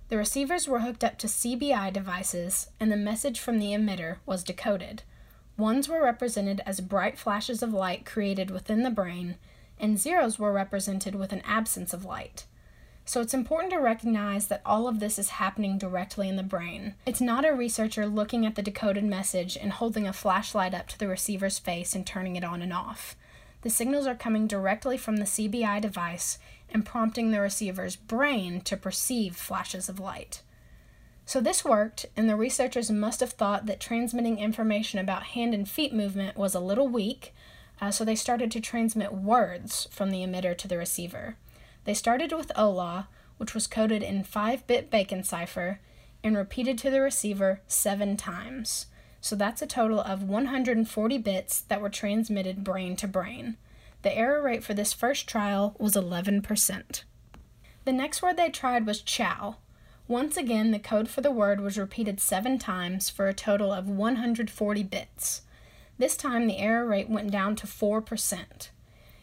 The 0.09 0.17
receivers 0.17 0.69
were 0.69 0.81
hooked 0.81 1.03
up 1.03 1.19
to 1.19 1.27
CBI 1.27 1.93
devices, 1.93 2.69
and 2.79 2.93
the 2.93 2.97
message 2.97 3.41
from 3.41 3.59
the 3.59 3.73
emitter 3.73 4.19
was 4.25 4.45
decoded. 4.45 5.03
Ones 5.57 5.89
were 5.89 6.03
represented 6.03 6.61
as 6.65 6.81
bright 6.81 7.19
flashes 7.19 7.63
of 7.63 7.73
light 7.73 8.07
created 8.07 8.53
within 8.53 8.85
the 8.85 8.91
brain, 8.91 9.35
and 9.81 9.99
zeros 9.99 10.39
were 10.39 10.53
represented 10.53 11.15
with 11.15 11.33
an 11.33 11.43
absence 11.47 11.93
of 11.93 12.05
light. 12.05 12.47
So 13.05 13.23
it's 13.23 13.33
important 13.33 13.73
to 13.73 13.79
recognize 13.79 14.49
that 14.49 14.61
all 14.67 14.87
of 14.87 15.01
this 15.01 15.19
is 15.19 15.31
happening 15.31 15.79
directly 15.79 16.29
in 16.29 16.37
the 16.37 16.43
brain. 16.43 16.95
It's 17.07 17.23
not 17.23 17.47
a 17.47 17.55
researcher 17.55 18.07
looking 18.07 18.45
at 18.45 18.55
the 18.55 18.63
decoded 18.63 19.05
message 19.05 19.57
and 19.57 19.73
holding 19.73 20.07
a 20.07 20.13
flashlight 20.13 20.75
up 20.75 20.89
to 20.89 20.99
the 20.99 21.09
receiver's 21.09 21.59
face 21.59 21.95
and 21.95 22.07
turning 22.07 22.37
it 22.37 22.45
on 22.45 22.61
and 22.61 22.73
off. 22.73 23.17
The 23.63 23.71
signals 23.71 24.07
are 24.07 24.15
coming 24.15 24.47
directly 24.47 24.99
from 24.99 25.17
the 25.17 25.25
CBI 25.25 25.81
device 25.81 26.39
and 26.71 26.85
prompting 26.85 27.31
the 27.31 27.41
receiver's 27.41 27.97
brain 27.97 28.61
to 28.61 28.77
perceive 28.77 29.35
flashes 29.35 29.89
of 29.89 29.99
light. 29.99 30.43
So 31.25 31.41
this 31.41 31.65
worked, 31.65 32.07
and 32.17 32.29
the 32.29 32.37
researchers 32.37 32.91
must 32.91 33.21
have 33.21 33.33
thought 33.33 33.67
that 33.67 33.81
transmitting 33.81 34.39
information 34.39 34.99
about 34.99 35.25
hand 35.25 35.55
and 35.55 35.69
feet 35.69 35.93
movement 35.93 36.37
was 36.37 36.55
a 36.55 36.61
little 36.61 36.89
weak, 36.89 37.35
uh, 37.81 37.91
so 37.91 38.05
they 38.05 38.15
started 38.15 38.51
to 38.51 38.61
transmit 38.61 39.13
words 39.13 39.89
from 39.91 40.11
the 40.11 40.25
emitter 40.25 40.57
to 40.57 40.69
the 40.69 40.79
receiver. 40.79 41.37
They 41.85 41.95
started 41.95 42.33
with 42.33 42.53
Hola, 42.55 43.09
which 43.39 43.55
was 43.55 43.67
coded 43.67 44.03
in 44.03 44.25
5 44.25 44.67
bit 44.67 44.91
Bacon 44.91 45.23
cipher, 45.23 45.81
and 46.23 46.37
repeated 46.37 46.79
to 46.79 46.91
the 46.91 47.01
receiver 47.01 47.61
seven 47.69 48.17
times. 48.17 48.87
So 49.21 49.37
that's 49.37 49.63
a 49.63 49.67
total 49.67 50.01
of 50.01 50.23
140 50.23 51.19
bits 51.19 51.61
that 51.63 51.81
were 51.81 51.89
transmitted 51.89 52.65
brain 52.65 52.97
to 52.97 53.09
brain. 53.09 53.57
The 54.03 54.17
error 54.17 54.43
rate 54.43 54.63
for 54.63 54.75
this 54.75 54.93
first 54.93 55.29
trial 55.29 55.75
was 55.79 55.95
11%. 55.95 57.03
The 57.85 57.93
next 57.93 58.23
word 58.23 58.37
they 58.37 58.51
tried 58.51 58.87
was 58.87 59.01
ciao. 59.01 59.57
Once 60.07 60.37
again, 60.37 60.71
the 60.71 60.79
code 60.79 61.09
for 61.09 61.21
the 61.21 61.31
word 61.31 61.61
was 61.61 61.79
repeated 61.79 62.21
seven 62.21 62.59
times 62.59 63.11
for 63.11 63.29
a 63.29 63.35
total 63.35 63.73
of 63.73 63.89
140 63.89 64.83
bits. 64.85 65.43
This 65.99 66.17
time, 66.17 66.47
the 66.47 66.59
error 66.59 66.87
rate 66.87 67.11
went 67.11 67.33
down 67.33 67.57
to 67.57 67.67
4%. 67.67 68.69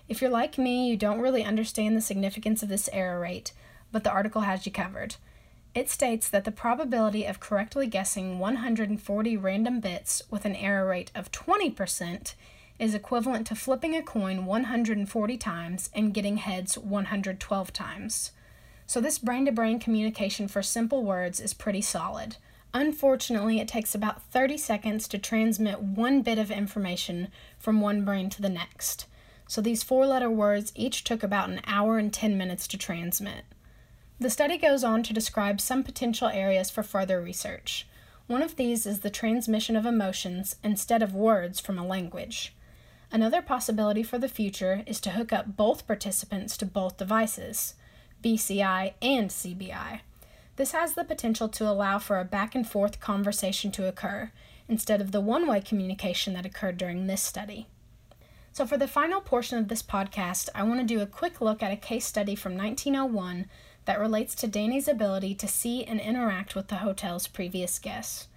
If 0.09 0.21
you're 0.21 0.29
like 0.29 0.57
me, 0.57 0.87
you 0.87 0.97
don't 0.97 1.21
really 1.21 1.43
understand 1.43 1.95
the 1.95 2.01
significance 2.01 2.61
of 2.61 2.69
this 2.69 2.89
error 2.91 3.19
rate, 3.19 3.53
but 3.93 4.03
the 4.03 4.11
article 4.11 4.41
has 4.41 4.65
you 4.65 4.71
covered. 4.73 5.15
It 5.73 5.89
states 5.89 6.29
that 6.29 6.43
the 6.43 6.51
probability 6.51 7.25
of 7.25 7.39
correctly 7.39 7.87
guessing 7.87 8.39
140 8.39 9.37
random 9.37 9.79
bits 9.79 10.21
with 10.29 10.45
an 10.45 10.55
error 10.55 10.87
rate 10.87 11.11
of 11.15 11.31
20% 11.31 12.33
is 12.77 12.93
equivalent 12.93 13.47
to 13.47 13.55
flipping 13.55 13.95
a 13.95 14.03
coin 14.03 14.45
140 14.45 15.37
times 15.37 15.89
and 15.93 16.13
getting 16.13 16.37
heads 16.37 16.77
112 16.77 17.73
times. 17.73 18.31
So, 18.85 19.01
this 19.01 19.17
brain 19.17 19.45
to 19.45 19.51
brain 19.51 19.79
communication 19.79 20.47
for 20.47 20.61
simple 20.61 21.03
words 21.03 21.39
is 21.39 21.53
pretty 21.53 21.81
solid. 21.81 22.35
Unfortunately, 22.75 23.59
it 23.59 23.67
takes 23.67 23.95
about 23.95 24.21
30 24.21 24.57
seconds 24.57 25.07
to 25.07 25.17
transmit 25.17 25.81
one 25.81 26.21
bit 26.21 26.37
of 26.37 26.51
information 26.51 27.29
from 27.57 27.81
one 27.81 28.05
brain 28.05 28.29
to 28.29 28.41
the 28.43 28.49
next 28.49 29.07
so 29.47 29.61
these 29.61 29.83
four 29.83 30.05
letter 30.05 30.29
words 30.29 30.71
each 30.75 31.03
took 31.03 31.23
about 31.23 31.49
an 31.49 31.61
hour 31.65 31.97
and 31.97 32.13
10 32.13 32.37
minutes 32.37 32.67
to 32.67 32.77
transmit. 32.77 33.43
The 34.19 34.29
study 34.29 34.57
goes 34.57 34.83
on 34.83 35.03
to 35.03 35.13
describe 35.13 35.59
some 35.59 35.83
potential 35.83 36.29
areas 36.29 36.69
for 36.69 36.83
further 36.83 37.21
research. 37.21 37.87
One 38.27 38.41
of 38.41 38.55
these 38.55 38.85
is 38.85 39.01
the 39.01 39.09
transmission 39.09 39.75
of 39.75 39.85
emotions 39.85 40.55
instead 40.63 41.03
of 41.03 41.13
words 41.13 41.59
from 41.59 41.77
a 41.77 41.85
language. 41.85 42.55
Another 43.11 43.41
possibility 43.41 44.03
for 44.03 44.17
the 44.17 44.27
future 44.27 44.83
is 44.87 44.99
to 45.01 45.11
hook 45.11 45.31
up 45.31 45.55
both 45.55 45.85
participants 45.85 46.57
to 46.57 46.65
both 46.65 46.97
devices, 46.97 47.75
BCI 48.23 48.93
and 49.01 49.29
CBI. 49.29 49.99
This 50.57 50.71
has 50.71 50.93
the 50.93 51.03
potential 51.03 51.49
to 51.49 51.69
allow 51.69 51.99
for 51.99 52.19
a 52.19 52.25
back 52.25 52.55
and 52.55 52.67
forth 52.67 52.99
conversation 52.99 53.71
to 53.73 53.87
occur, 53.87 54.31
instead 54.67 55.01
of 55.01 55.11
the 55.11 55.21
one 55.21 55.47
way 55.47 55.61
communication 55.61 56.33
that 56.33 56.45
occurred 56.45 56.77
during 56.77 57.07
this 57.07 57.21
study. 57.21 57.67
So, 58.53 58.65
for 58.65 58.77
the 58.77 58.87
final 58.87 59.19
portion 59.19 59.57
of 59.57 59.67
this 59.67 59.83
podcast, 59.83 60.47
I 60.55 60.63
want 60.63 60.79
to 60.79 60.85
do 60.85 61.01
a 61.01 61.05
quick 61.05 61.41
look 61.41 61.61
at 61.61 61.73
a 61.73 61.77
case 61.77 62.05
study 62.05 62.35
from 62.35 62.55
1901 62.57 63.47
that 63.83 63.99
relates 63.99 64.33
to 64.35 64.47
Danny's 64.47 64.87
ability 64.87 65.35
to 65.35 65.47
see 65.47 65.83
and 65.83 65.99
interact 65.99 66.55
with 66.55 66.69
the 66.69 66.77
hotel's 66.77 67.27
previous 67.27 67.77
guests. 67.79 68.29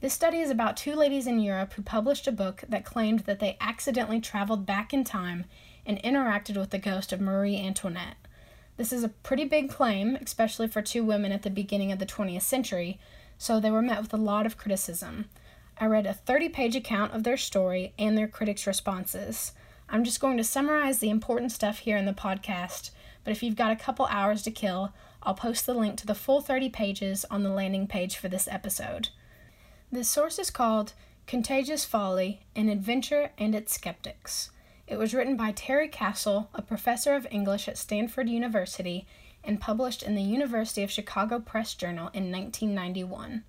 This 0.00 0.12
study 0.12 0.40
is 0.40 0.50
about 0.50 0.76
two 0.76 0.94
ladies 0.94 1.26
in 1.26 1.38
Europe 1.38 1.72
who 1.72 1.82
published 1.82 2.26
a 2.26 2.32
book 2.32 2.64
that 2.68 2.84
claimed 2.84 3.20
that 3.20 3.38
they 3.38 3.56
accidentally 3.60 4.20
traveled 4.20 4.66
back 4.66 4.92
in 4.92 5.04
time 5.04 5.46
and 5.86 6.02
interacted 6.02 6.56
with 6.56 6.70
the 6.70 6.78
ghost 6.78 7.12
of 7.12 7.20
Marie 7.20 7.56
Antoinette. 7.56 8.16
This 8.82 8.92
is 8.92 9.04
a 9.04 9.10
pretty 9.10 9.44
big 9.44 9.70
claim, 9.70 10.16
especially 10.16 10.66
for 10.66 10.82
two 10.82 11.04
women 11.04 11.30
at 11.30 11.42
the 11.42 11.50
beginning 11.50 11.92
of 11.92 12.00
the 12.00 12.04
20th 12.04 12.42
century, 12.42 12.98
so 13.38 13.60
they 13.60 13.70
were 13.70 13.80
met 13.80 14.02
with 14.02 14.12
a 14.12 14.16
lot 14.16 14.44
of 14.44 14.56
criticism. 14.56 15.26
I 15.78 15.86
read 15.86 16.04
a 16.04 16.14
30 16.14 16.48
page 16.48 16.74
account 16.74 17.12
of 17.12 17.22
their 17.22 17.36
story 17.36 17.94
and 17.96 18.18
their 18.18 18.26
critics' 18.26 18.66
responses. 18.66 19.52
I'm 19.88 20.02
just 20.02 20.18
going 20.18 20.36
to 20.36 20.42
summarize 20.42 20.98
the 20.98 21.10
important 21.10 21.52
stuff 21.52 21.78
here 21.78 21.96
in 21.96 22.06
the 22.06 22.12
podcast, 22.12 22.90
but 23.22 23.30
if 23.30 23.40
you've 23.40 23.54
got 23.54 23.70
a 23.70 23.76
couple 23.76 24.06
hours 24.06 24.42
to 24.42 24.50
kill, 24.50 24.92
I'll 25.22 25.34
post 25.34 25.64
the 25.64 25.74
link 25.74 25.96
to 25.98 26.06
the 26.06 26.16
full 26.16 26.40
30 26.40 26.68
pages 26.70 27.24
on 27.30 27.44
the 27.44 27.50
landing 27.50 27.86
page 27.86 28.16
for 28.16 28.26
this 28.26 28.48
episode. 28.48 29.10
This 29.92 30.08
source 30.08 30.40
is 30.40 30.50
called 30.50 30.92
Contagious 31.28 31.84
Folly 31.84 32.40
An 32.56 32.68
Adventure 32.68 33.30
and 33.38 33.54
Its 33.54 33.74
Skeptics. 33.74 34.50
It 34.92 34.98
was 34.98 35.14
written 35.14 35.38
by 35.38 35.52
Terry 35.52 35.88
Castle, 35.88 36.50
a 36.52 36.60
professor 36.60 37.14
of 37.14 37.26
English 37.30 37.66
at 37.66 37.78
Stanford 37.78 38.28
University, 38.28 39.06
and 39.42 39.58
published 39.58 40.02
in 40.02 40.14
the 40.14 40.20
University 40.20 40.82
of 40.82 40.90
Chicago 40.90 41.38
Press 41.38 41.72
Journal 41.72 42.10
in 42.12 42.30
1991. 42.30 43.42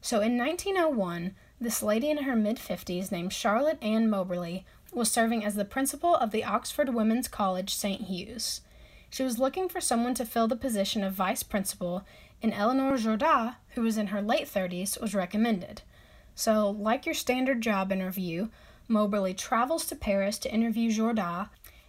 So 0.00 0.20
in 0.20 0.36
1901, 0.36 1.36
this 1.60 1.84
lady 1.84 2.10
in 2.10 2.24
her 2.24 2.34
mid 2.34 2.56
50s 2.56 3.12
named 3.12 3.32
Charlotte 3.32 3.78
Anne 3.80 4.10
Moberly 4.10 4.64
was 4.92 5.08
serving 5.08 5.44
as 5.44 5.54
the 5.54 5.64
principal 5.64 6.16
of 6.16 6.32
the 6.32 6.42
Oxford 6.42 6.92
Women's 6.92 7.28
College 7.28 7.72
St. 7.72 8.00
Hugh's. 8.00 8.62
She 9.10 9.22
was 9.22 9.38
looking 9.38 9.68
for 9.68 9.80
someone 9.80 10.14
to 10.14 10.26
fill 10.26 10.48
the 10.48 10.56
position 10.56 11.04
of 11.04 11.12
vice 11.12 11.44
principal, 11.44 12.04
and 12.42 12.52
Eleanor 12.52 12.96
Jourdain, 12.96 13.54
who 13.76 13.82
was 13.82 13.96
in 13.96 14.08
her 14.08 14.20
late 14.20 14.52
30s, 14.52 15.00
was 15.00 15.14
recommended. 15.14 15.82
So, 16.34 16.70
like 16.70 17.06
your 17.06 17.14
standard 17.14 17.60
job 17.60 17.92
interview, 17.92 18.48
Moberly 18.86 19.34
travels 19.34 19.86
to 19.86 19.96
Paris 19.96 20.38
to 20.38 20.52
interview 20.52 20.90
Jourdain, 20.90 21.48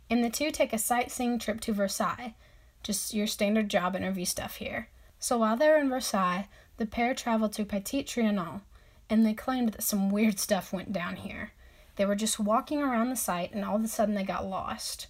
and 0.09 0.23
the 0.23 0.29
two 0.29 0.51
take 0.51 0.73
a 0.73 0.77
sightseeing 0.77 1.39
trip 1.39 1.59
to 1.61 1.73
Versailles. 1.73 2.35
Just 2.83 3.13
your 3.13 3.27
standard 3.27 3.69
job 3.69 3.95
interview 3.95 4.25
stuff 4.25 4.57
here. 4.57 4.89
So 5.19 5.37
while 5.37 5.57
they're 5.57 5.79
in 5.79 5.89
Versailles, 5.89 6.47
the 6.77 6.85
pair 6.85 7.13
travel 7.13 7.49
to 7.49 7.65
Petit 7.65 8.03
Trianon, 8.03 8.61
and 9.09 9.25
they 9.25 9.33
claimed 9.33 9.73
that 9.73 9.83
some 9.83 10.09
weird 10.09 10.39
stuff 10.39 10.71
went 10.71 10.93
down 10.93 11.17
here. 11.17 11.51
They 11.95 12.05
were 12.05 12.15
just 12.15 12.39
walking 12.39 12.81
around 12.81 13.09
the 13.09 13.15
site 13.15 13.53
and 13.53 13.63
all 13.63 13.75
of 13.75 13.83
a 13.83 13.87
sudden 13.87 14.15
they 14.15 14.23
got 14.23 14.45
lost. 14.45 15.07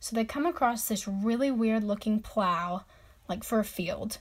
So 0.00 0.16
they 0.16 0.24
come 0.24 0.46
across 0.46 0.88
this 0.88 1.06
really 1.06 1.50
weird 1.50 1.84
looking 1.84 2.20
plow, 2.20 2.84
like 3.28 3.44
for 3.44 3.58
a 3.60 3.64
field. 3.64 4.18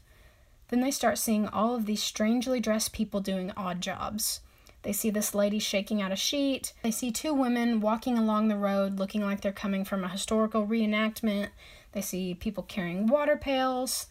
Then 0.70 0.82
they 0.82 0.92
start 0.92 1.18
seeing 1.18 1.48
all 1.48 1.76
of 1.76 1.86
these 1.86 2.04
strangely 2.04 2.60
dressed 2.60 2.94
people 2.94 3.20
doing 3.20 3.52
odd 3.58 3.82
jobs. 3.82 4.42
They 4.84 4.94
see 4.94 5.10
this 5.10 5.36
lady 5.36 5.60
shaking 5.60 6.02
out 6.02 6.12
a 6.12 6.16
sheet. 6.16 6.74
They 6.84 6.92
see 6.92 7.12
two 7.12 7.34
women 7.34 7.82
walking 7.82 8.18
along 8.18 8.48
the 8.48 8.58
road 8.58 8.98
looking 8.98 9.22
like 9.22 9.42
they're 9.42 9.52
coming 9.52 9.86
from 9.86 10.04
a 10.04 10.10
historical 10.10 10.66
reenactment. 10.66 11.50
They 11.92 12.02
see 12.02 12.34
people 12.34 12.64
carrying 12.64 13.08
water 13.08 13.38
pails. 13.38 14.08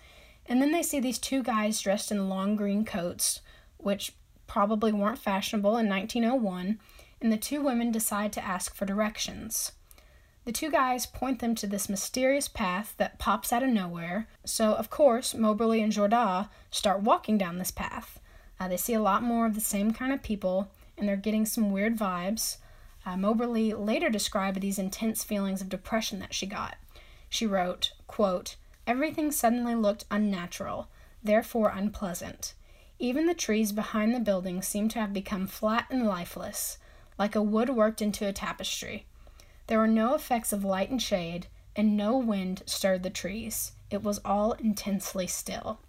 And 0.46 0.62
then 0.62 0.72
they 0.72 0.82
see 0.82 1.00
these 1.00 1.18
two 1.18 1.42
guys 1.42 1.80
dressed 1.80 2.10
in 2.10 2.28
long 2.28 2.56
green 2.56 2.84
coats, 2.84 3.40
which 3.78 4.12
probably 4.46 4.92
weren't 4.92 5.18
fashionable 5.18 5.76
in 5.76 5.88
1901 5.88 6.78
and 7.20 7.32
the 7.32 7.36
two 7.36 7.60
women 7.60 7.92
decide 7.92 8.32
to 8.32 8.44
ask 8.44 8.74
for 8.74 8.86
directions. 8.86 9.72
The 10.44 10.52
two 10.52 10.70
guys 10.70 11.06
point 11.06 11.40
them 11.40 11.54
to 11.56 11.66
this 11.66 11.88
mysterious 11.88 12.48
path 12.48 12.94
that 12.96 13.18
pops 13.18 13.52
out 13.52 13.62
of 13.62 13.68
nowhere, 13.68 14.26
so 14.44 14.72
of 14.72 14.88
course, 14.88 15.34
Moberly 15.34 15.82
and 15.82 15.92
Jourdain 15.92 16.48
start 16.70 17.02
walking 17.02 17.36
down 17.36 17.58
this 17.58 17.70
path. 17.70 18.18
Uh, 18.60 18.68
they 18.68 18.76
see 18.76 18.94
a 18.94 19.00
lot 19.00 19.22
more 19.22 19.46
of 19.46 19.54
the 19.54 19.60
same 19.60 19.92
kind 19.92 20.12
of 20.12 20.22
people, 20.22 20.70
and 20.96 21.08
they're 21.08 21.16
getting 21.16 21.46
some 21.46 21.72
weird 21.72 21.96
vibes. 21.96 22.58
Uh, 23.04 23.16
Moberly 23.16 23.72
later 23.72 24.10
described 24.10 24.60
these 24.60 24.78
intense 24.78 25.24
feelings 25.24 25.60
of 25.60 25.68
depression 25.68 26.20
that 26.20 26.34
she 26.34 26.46
got. 26.46 26.76
She 27.28 27.46
wrote, 27.46 27.92
quote, 28.06 28.56
Everything 28.86 29.32
suddenly 29.32 29.74
looked 29.74 30.04
unnatural, 30.10 30.88
therefore 31.22 31.72
unpleasant. 31.74 32.54
Even 32.98 33.26
the 33.26 33.34
trees 33.34 33.72
behind 33.72 34.14
the 34.14 34.20
building 34.20 34.60
seemed 34.60 34.90
to 34.90 35.00
have 35.00 35.14
become 35.14 35.46
flat 35.46 35.86
and 35.88 36.06
lifeless 36.06 36.76
like 37.20 37.36
a 37.36 37.42
wood 37.42 37.68
worked 37.68 38.00
into 38.00 38.26
a 38.26 38.32
tapestry. 38.32 39.04
There 39.66 39.78
were 39.78 39.86
no 39.86 40.14
effects 40.14 40.54
of 40.54 40.64
light 40.64 40.88
and 40.88 41.02
shade, 41.02 41.48
and 41.76 41.94
no 41.94 42.16
wind 42.16 42.62
stirred 42.64 43.02
the 43.02 43.10
trees. 43.10 43.72
It 43.90 44.02
was 44.02 44.20
all 44.24 44.52
intensely 44.52 45.26
still. 45.26 45.80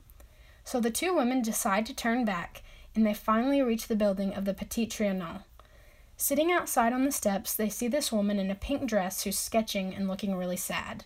So 0.63 0.79
the 0.79 0.91
two 0.91 1.15
women 1.15 1.41
decide 1.41 1.85
to 1.87 1.93
turn 1.93 2.25
back, 2.25 2.63
and 2.95 3.05
they 3.05 3.13
finally 3.13 3.61
reach 3.61 3.87
the 3.87 3.95
building 3.95 4.33
of 4.33 4.45
the 4.45 4.53
Petit 4.53 4.87
Trianon. 4.87 5.43
Sitting 6.17 6.51
outside 6.51 6.93
on 6.93 7.03
the 7.03 7.11
steps, 7.11 7.53
they 7.53 7.69
see 7.69 7.87
this 7.87 8.11
woman 8.11 8.37
in 8.37 8.51
a 8.51 8.55
pink 8.55 8.85
dress 8.87 9.23
who's 9.23 9.39
sketching 9.39 9.93
and 9.93 10.07
looking 10.07 10.35
really 10.35 10.57
sad. 10.57 11.05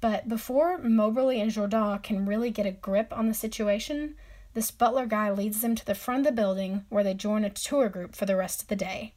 But 0.00 0.28
before 0.28 0.78
Moberly 0.78 1.40
and 1.40 1.50
Jourdain 1.50 2.02
can 2.02 2.26
really 2.26 2.50
get 2.50 2.66
a 2.66 2.72
grip 2.72 3.12
on 3.12 3.28
the 3.28 3.34
situation, 3.34 4.16
this 4.54 4.70
butler 4.70 5.06
guy 5.06 5.30
leads 5.30 5.60
them 5.60 5.76
to 5.76 5.86
the 5.86 5.94
front 5.94 6.20
of 6.20 6.26
the 6.26 6.32
building 6.42 6.84
where 6.88 7.04
they 7.04 7.14
join 7.14 7.44
a 7.44 7.50
tour 7.50 7.88
group 7.88 8.16
for 8.16 8.26
the 8.26 8.36
rest 8.36 8.62
of 8.62 8.68
the 8.68 8.76
day. 8.76 9.12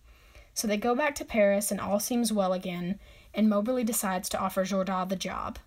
So 0.54 0.68
they 0.68 0.78
go 0.78 0.94
back 0.94 1.16
to 1.16 1.26
Paris 1.26 1.72
and 1.72 1.82
all 1.82 2.00
seems 2.00 2.32
well 2.32 2.54
again, 2.54 3.00
and 3.34 3.50
Moberly 3.50 3.84
decides 3.84 4.30
to 4.30 4.40
offer 4.40 4.64
Jourdain 4.64 5.10
the 5.10 5.16
job. 5.16 5.58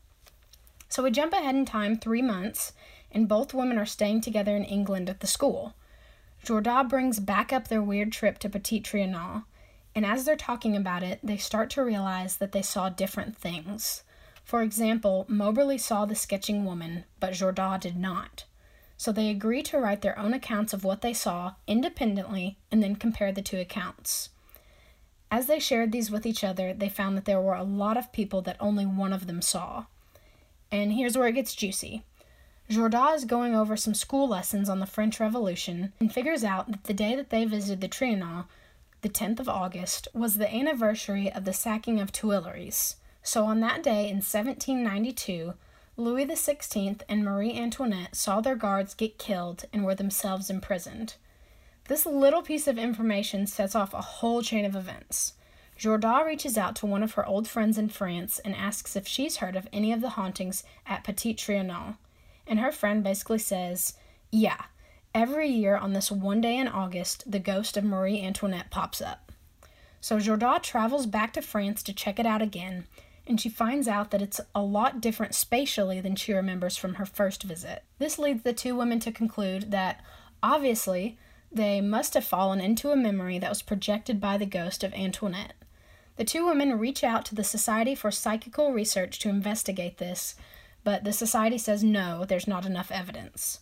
So 0.88 1.02
we 1.02 1.10
jump 1.10 1.32
ahead 1.32 1.56
in 1.56 1.64
time 1.64 1.96
three 1.96 2.22
months, 2.22 2.72
and 3.10 3.28
both 3.28 3.54
women 3.54 3.78
are 3.78 3.86
staying 3.86 4.20
together 4.20 4.56
in 4.56 4.64
England 4.64 5.08
at 5.08 5.20
the 5.20 5.26
school. 5.26 5.74
Jourdain 6.44 6.88
brings 6.88 7.18
back 7.18 7.52
up 7.52 7.68
their 7.68 7.82
weird 7.82 8.12
trip 8.12 8.38
to 8.38 8.48
Petit 8.48 8.80
Trianon, 8.80 9.44
and 9.94 10.04
as 10.04 10.24
they're 10.24 10.36
talking 10.36 10.76
about 10.76 11.02
it, 11.02 11.20
they 11.22 11.36
start 11.36 11.70
to 11.70 11.84
realize 11.84 12.36
that 12.36 12.52
they 12.52 12.62
saw 12.62 12.88
different 12.88 13.36
things. 13.36 14.04
For 14.44 14.62
example, 14.62 15.24
Moberly 15.28 15.78
saw 15.78 16.04
the 16.04 16.14
sketching 16.14 16.64
woman, 16.64 17.04
but 17.18 17.32
Jourdain 17.32 17.80
did 17.80 17.96
not. 17.96 18.44
So 18.96 19.10
they 19.10 19.28
agree 19.28 19.62
to 19.64 19.78
write 19.78 20.02
their 20.02 20.18
own 20.18 20.32
accounts 20.32 20.72
of 20.72 20.84
what 20.84 21.02
they 21.02 21.12
saw 21.12 21.54
independently 21.66 22.56
and 22.70 22.82
then 22.82 22.96
compare 22.96 23.32
the 23.32 23.42
two 23.42 23.58
accounts. 23.58 24.30
As 25.30 25.46
they 25.46 25.58
shared 25.58 25.92
these 25.92 26.10
with 26.10 26.24
each 26.24 26.44
other, 26.44 26.72
they 26.72 26.88
found 26.88 27.16
that 27.16 27.24
there 27.24 27.40
were 27.40 27.54
a 27.54 27.64
lot 27.64 27.96
of 27.96 28.12
people 28.12 28.40
that 28.42 28.56
only 28.60 28.86
one 28.86 29.12
of 29.12 29.26
them 29.26 29.42
saw. 29.42 29.86
And 30.70 30.92
here's 30.92 31.18
where 31.18 31.28
it 31.28 31.32
gets 31.34 31.54
juicy. 31.54 32.04
Jourdain 32.68 33.14
is 33.14 33.24
going 33.24 33.54
over 33.54 33.76
some 33.76 33.94
school 33.94 34.26
lessons 34.26 34.68
on 34.68 34.80
the 34.80 34.86
French 34.86 35.20
Revolution 35.20 35.92
and 36.00 36.12
figures 36.12 36.42
out 36.42 36.68
that 36.70 36.84
the 36.84 36.94
day 36.94 37.14
that 37.14 37.30
they 37.30 37.44
visited 37.44 37.80
the 37.80 37.88
Trianon, 37.88 38.46
the 39.02 39.08
10th 39.08 39.38
of 39.38 39.48
August, 39.48 40.08
was 40.12 40.34
the 40.34 40.52
anniversary 40.52 41.30
of 41.30 41.44
the 41.44 41.52
sacking 41.52 42.00
of 42.00 42.10
Tuileries. 42.10 42.96
So 43.22 43.44
on 43.44 43.60
that 43.60 43.84
day 43.84 44.08
in 44.08 44.16
1792, 44.16 45.54
Louis 45.96 46.26
XVI 46.26 47.00
and 47.08 47.24
Marie 47.24 47.56
Antoinette 47.56 48.16
saw 48.16 48.40
their 48.40 48.56
guards 48.56 48.94
get 48.94 49.16
killed 49.16 49.66
and 49.72 49.84
were 49.84 49.94
themselves 49.94 50.50
imprisoned. 50.50 51.14
This 51.86 52.04
little 52.04 52.42
piece 52.42 52.66
of 52.66 52.78
information 52.78 53.46
sets 53.46 53.76
off 53.76 53.94
a 53.94 54.00
whole 54.00 54.42
chain 54.42 54.64
of 54.64 54.74
events. 54.74 55.34
Jourdain 55.78 56.26
reaches 56.26 56.58
out 56.58 56.74
to 56.76 56.86
one 56.86 57.04
of 57.04 57.12
her 57.12 57.24
old 57.24 57.46
friends 57.46 57.78
in 57.78 57.90
France 57.90 58.40
and 58.40 58.56
asks 58.56 58.96
if 58.96 59.06
she's 59.06 59.36
heard 59.36 59.54
of 59.54 59.68
any 59.72 59.92
of 59.92 60.00
the 60.00 60.10
hauntings 60.10 60.64
at 60.84 61.04
Petit 61.04 61.34
Trianon. 61.34 61.96
And 62.46 62.60
her 62.60 62.72
friend 62.72 63.02
basically 63.02 63.38
says, 63.38 63.94
Yeah, 64.30 64.62
every 65.14 65.48
year 65.48 65.76
on 65.76 65.92
this 65.92 66.10
one 66.10 66.40
day 66.40 66.56
in 66.56 66.68
August, 66.68 67.30
the 67.30 67.38
ghost 67.38 67.76
of 67.76 67.84
Marie 67.84 68.20
Antoinette 68.20 68.70
pops 68.70 69.00
up. 69.00 69.32
So 70.00 70.18
Jourdain 70.18 70.62
travels 70.62 71.06
back 71.06 71.32
to 71.32 71.42
France 71.42 71.82
to 71.82 71.92
check 71.92 72.18
it 72.18 72.26
out 72.26 72.42
again, 72.42 72.86
and 73.26 73.40
she 73.40 73.48
finds 73.48 73.88
out 73.88 74.10
that 74.12 74.22
it's 74.22 74.40
a 74.54 74.62
lot 74.62 75.00
different 75.00 75.34
spatially 75.34 76.00
than 76.00 76.14
she 76.14 76.32
remembers 76.32 76.76
from 76.76 76.94
her 76.94 77.06
first 77.06 77.42
visit. 77.42 77.82
This 77.98 78.18
leads 78.18 78.44
the 78.44 78.52
two 78.52 78.76
women 78.76 79.00
to 79.00 79.10
conclude 79.10 79.72
that, 79.72 80.00
obviously, 80.42 81.18
they 81.50 81.80
must 81.80 82.14
have 82.14 82.24
fallen 82.24 82.60
into 82.60 82.90
a 82.90 82.96
memory 82.96 83.38
that 83.38 83.48
was 83.48 83.62
projected 83.62 84.20
by 84.20 84.36
the 84.36 84.46
ghost 84.46 84.84
of 84.84 84.94
Antoinette. 84.94 85.54
The 86.16 86.24
two 86.24 86.46
women 86.46 86.78
reach 86.78 87.02
out 87.02 87.24
to 87.26 87.34
the 87.34 87.44
Society 87.44 87.94
for 87.94 88.10
Psychical 88.10 88.72
Research 88.72 89.18
to 89.20 89.28
investigate 89.28 89.98
this, 89.98 90.34
but 90.86 91.02
the 91.02 91.12
Society 91.12 91.58
says 91.58 91.82
no, 91.82 92.24
there's 92.24 92.46
not 92.46 92.64
enough 92.64 92.92
evidence. 92.92 93.58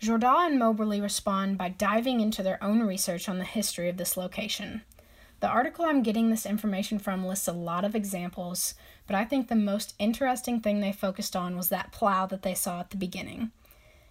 Jourdain 0.00 0.50
and 0.50 0.56
Moberly 0.56 1.00
respond 1.00 1.58
by 1.58 1.68
diving 1.68 2.20
into 2.20 2.44
their 2.44 2.62
own 2.62 2.84
research 2.84 3.28
on 3.28 3.38
the 3.38 3.44
history 3.44 3.88
of 3.88 3.96
this 3.96 4.16
location. 4.16 4.82
The 5.40 5.48
article 5.48 5.84
I'm 5.84 6.04
getting 6.04 6.30
this 6.30 6.46
information 6.46 7.00
from 7.00 7.26
lists 7.26 7.48
a 7.48 7.52
lot 7.52 7.84
of 7.84 7.96
examples, 7.96 8.74
but 9.08 9.16
I 9.16 9.24
think 9.24 9.48
the 9.48 9.56
most 9.56 9.94
interesting 9.98 10.60
thing 10.60 10.78
they 10.78 10.92
focused 10.92 11.34
on 11.34 11.56
was 11.56 11.70
that 11.70 11.90
plow 11.90 12.24
that 12.26 12.42
they 12.42 12.54
saw 12.54 12.78
at 12.78 12.90
the 12.90 12.96
beginning. 12.96 13.50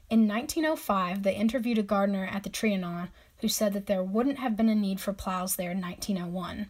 In 0.09 0.27
1905, 0.27 1.23
they 1.23 1.35
interviewed 1.35 1.77
a 1.77 1.81
gardener 1.81 2.27
at 2.29 2.43
the 2.43 2.49
Trianon 2.49 3.07
who 3.37 3.47
said 3.47 3.71
that 3.71 3.85
there 3.85 4.03
wouldn't 4.03 4.39
have 4.39 4.57
been 4.57 4.67
a 4.67 4.75
need 4.75 4.99
for 4.99 5.13
plows 5.13 5.55
there 5.55 5.71
in 5.71 5.79
1901. 5.79 6.69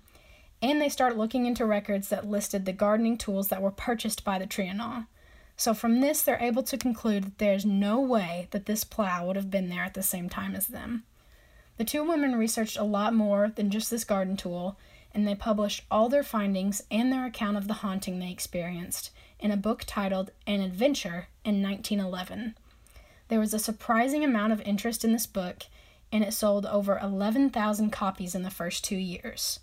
And 0.61 0.79
they 0.79 0.89
start 0.89 1.17
looking 1.17 1.47
into 1.47 1.65
records 1.65 2.09
that 2.09 2.29
listed 2.29 2.65
the 2.65 2.73
gardening 2.73 3.17
tools 3.17 3.47
that 3.47 3.63
were 3.63 3.71
purchased 3.71 4.23
by 4.23 4.37
the 4.37 4.45
Trianon. 4.45 5.07
So 5.55 5.73
from 5.73 6.01
this, 6.01 6.23
they're 6.23 6.41
able 6.41 6.63
to 6.63 6.77
conclude 6.77 7.23
that 7.23 7.37
there's 7.37 7.65
no 7.65 7.99
way 7.99 8.47
that 8.51 8.65
this 8.65 8.83
plow 8.83 9.25
would 9.27 9.35
have 9.35 9.51
been 9.51 9.69
there 9.69 9.83
at 9.83 9.93
the 9.93 10.03
same 10.03 10.29
time 10.29 10.55
as 10.55 10.67
them. 10.67 11.03
The 11.77 11.85
two 11.85 12.03
women 12.03 12.35
researched 12.35 12.77
a 12.77 12.83
lot 12.83 13.13
more 13.13 13.51
than 13.55 13.69
just 13.69 13.89
this 13.89 14.03
garden 14.03 14.37
tool, 14.37 14.77
and 15.13 15.27
they 15.27 15.35
published 15.35 15.83
all 15.91 16.09
their 16.09 16.23
findings 16.23 16.83
and 16.89 17.11
their 17.11 17.25
account 17.25 17.57
of 17.57 17.67
the 17.67 17.75
haunting 17.75 18.19
they 18.19 18.31
experienced 18.31 19.11
in 19.39 19.51
a 19.51 19.57
book 19.57 19.83
titled 19.85 20.31
An 20.47 20.61
Adventure 20.61 21.27
in 21.43 21.61
1911. 21.61 22.55
There 23.27 23.39
was 23.39 23.53
a 23.53 23.59
surprising 23.59 24.23
amount 24.23 24.53
of 24.53 24.61
interest 24.61 25.03
in 25.03 25.11
this 25.11 25.27
book, 25.27 25.63
and 26.11 26.23
it 26.23 26.33
sold 26.33 26.65
over 26.65 26.99
11,000 26.99 27.89
copies 27.89 28.35
in 28.35 28.43
the 28.43 28.49
first 28.49 28.83
two 28.83 28.95
years. 28.95 29.59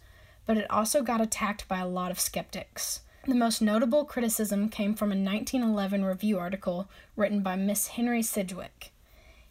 But 0.47 0.57
it 0.57 0.71
also 0.71 1.03
got 1.03 1.21
attacked 1.21 1.69
by 1.69 1.79
a 1.79 1.89
lot 1.89 2.11
of 2.11 2.19
skeptics. 2.19 3.01
The 3.27 3.35
most 3.35 3.61
notable 3.61 4.07
criticism 4.07 4.71
came 4.71 4.95
from 4.95 5.13
a 5.13 5.15
1911 5.15 6.05
review 6.05 6.39
article 6.39 6.89
written 7.17 7.43
by 7.43 7.55
Miss 7.55 7.89
Henry 7.89 8.23
Sidgwick. 8.23 8.93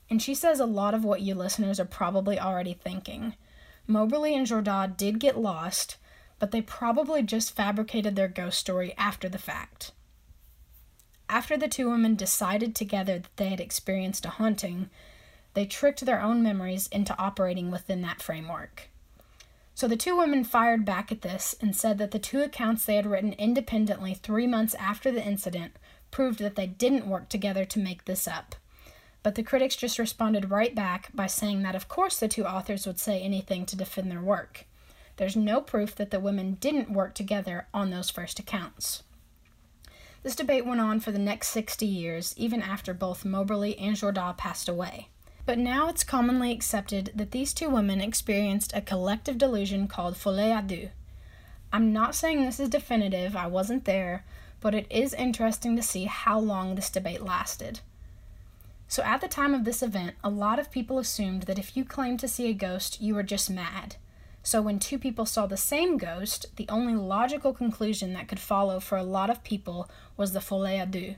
And 0.09 0.22
she 0.22 0.34
says 0.34 0.59
a 0.59 0.65
lot 0.65 0.95
of 0.95 1.03
what 1.03 1.22
you 1.22 1.36
listeners 1.36 1.80
are 1.80 1.86
probably 1.86 2.39
already 2.39 2.74
thinking. 2.74 3.36
Moberly 3.86 4.36
and 4.36 4.47
Jourdain 4.47 4.97
did 4.97 5.20
get 5.20 5.38
lost, 5.38 5.97
but 6.39 6.49
they 6.49 6.61
probably 6.61 7.22
just 7.22 7.55
fabricated 7.55 8.15
their 8.15 8.28
ghost 8.28 8.57
story 8.57 8.95
after 8.97 9.30
the 9.30 9.38
fact. 9.38 9.91
After 11.30 11.55
the 11.55 11.67
two 11.67 11.91
women 11.91 12.15
decided 12.15 12.76
together 12.76 13.20
that 13.20 13.38
they 13.38 13.49
had 13.49 13.59
experienced 13.59 14.26
a 14.26 14.30
haunting, 14.30 14.89
they 15.53 15.67
tricked 15.67 16.05
their 16.05 16.22
own 16.22 16.41
memories 16.41 16.88
into 16.88 17.17
operating 17.20 17.70
within 17.70 18.01
that 18.01 18.22
framework. 18.22 18.89
So 19.80 19.88
the 19.88 19.96
two 19.96 20.18
women 20.18 20.44
fired 20.44 20.84
back 20.84 21.10
at 21.10 21.22
this 21.22 21.56
and 21.62 21.74
said 21.74 22.00
that 22.00 22.12
the 22.12 22.20
two 22.20 22.42
accounts 22.42 22.84
they 22.84 22.98
had 22.98 23.06
written 23.06 23.32
independently 23.32 24.14
three 24.14 24.46
months 24.46 24.76
after 24.76 25.10
the 25.10 25.26
incident 25.26 25.80
proved 26.12 26.40
that 26.40 26.58
they 26.58 26.68
didn't 26.68 27.08
work 27.08 27.30
together 27.30 27.64
to 27.64 27.80
make 27.80 28.04
this 28.04 28.28
up. 28.28 28.56
But 29.24 29.36
the 29.36 29.42
critics 29.42 29.78
just 29.78 29.98
responded 29.98 30.52
right 30.52 30.76
back 30.76 31.08
by 31.14 31.28
saying 31.28 31.62
that 31.64 31.76
of 31.76 31.88
course 31.88 32.20
the 32.20 32.28
two 32.28 32.46
authors 32.46 32.86
would 32.86 33.00
say 33.00 33.22
anything 33.22 33.66
to 33.68 33.78
defend 33.78 34.12
their 34.12 34.20
work. 34.20 34.66
There's 35.16 35.38
no 35.38 35.62
proof 35.62 35.96
that 35.96 36.12
the 36.12 36.20
women 36.20 36.56
didn't 36.56 36.92
work 36.92 37.16
together 37.16 37.68
on 37.74 37.90
those 37.90 38.10
first 38.10 38.38
accounts. 38.38 39.04
This 40.24 40.36
debate 40.36 40.66
went 40.66 40.82
on 40.82 41.00
for 41.00 41.14
the 41.14 41.20
next 41.20 41.52
60 41.52 41.86
years, 41.86 42.34
even 42.36 42.62
after 42.62 42.94
both 42.94 43.24
Moberly 43.24 43.78
and 43.78 43.96
Jourdain 43.96 44.36
passed 44.36 44.68
away. 44.68 45.08
But 45.46 45.58
now 45.58 45.90
it's 45.90 46.04
commonly 46.04 46.52
accepted 46.52 47.12
that 47.16 47.32
these 47.32 47.54
two 47.54 47.70
women 47.70 48.02
experienced 48.02 48.72
a 48.76 48.82
collective 48.82 49.38
delusion 49.38 49.88
called 49.88 50.16
folie 50.16 50.52
à 50.52 50.66
deux. 50.66 50.90
I'm 51.72 51.94
not 51.94 52.16
saying 52.16 52.44
this 52.44 52.60
is 52.60 52.70
definitive, 52.70 53.36
I 53.36 53.48
wasn't 53.48 53.86
there, 53.86 54.26
but 54.60 54.74
it 54.74 54.88
is 54.90 55.14
interesting 55.14 55.76
to 55.76 55.82
see 55.82 56.06
how 56.06 56.40
long 56.40 56.76
this 56.76 56.90
debate 56.90 57.22
lasted. 57.22 57.82
So, 58.88 59.04
at 59.04 59.22
the 59.22 59.28
time 59.28 59.54
of 59.54 59.66
this 59.66 59.84
event, 59.84 60.16
a 60.24 60.32
lot 60.32 60.58
of 60.58 60.72
people 60.72 60.98
assumed 60.98 61.44
that 61.44 61.60
if 61.60 61.78
you 61.78 61.86
claimed 61.86 62.20
to 62.22 62.28
see 62.28 62.50
a 62.50 62.54
ghost, 62.54 63.00
you 63.00 63.14
were 63.14 63.24
just 63.24 63.50
mad. 63.50 63.98
So, 64.42 64.64
when 64.64 64.80
two 64.80 64.98
people 64.98 65.28
saw 65.28 65.46
the 65.46 65.58
same 65.58 66.00
ghost, 66.00 66.48
the 66.56 66.68
only 66.70 66.96
logical 66.96 67.54
conclusion 67.54 68.14
that 68.14 68.28
could 68.28 68.40
follow 68.40 68.80
for 68.80 68.98
a 68.98 69.04
lot 69.04 69.30
of 69.30 69.44
people 69.44 69.88
was 70.18 70.34
the 70.34 70.40
folie 70.40 70.80
à 70.80 70.90
deux. 70.90 71.18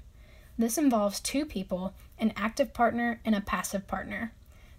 This 0.58 0.78
involves 0.78 1.22
two 1.22 1.46
people, 1.46 1.94
an 2.22 2.32
active 2.38 2.74
partner 2.74 3.20
and 3.26 3.36
a 3.36 3.42
passive 3.42 3.86
partner. 3.86 4.32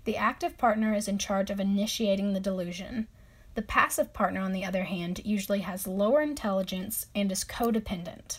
The 0.04 0.16
active 0.16 0.56
partner 0.56 0.94
is 0.94 1.08
in 1.08 1.18
charge 1.18 1.50
of 1.50 1.60
initiating 1.60 2.32
the 2.32 2.40
delusion. 2.40 3.06
The 3.54 3.60
passive 3.60 4.14
partner, 4.14 4.40
on 4.40 4.52
the 4.52 4.64
other 4.64 4.84
hand, 4.84 5.20
usually 5.22 5.60
has 5.60 5.86
lower 5.86 6.22
intelligence 6.22 7.06
and 7.14 7.30
is 7.30 7.44
codependent. 7.44 8.38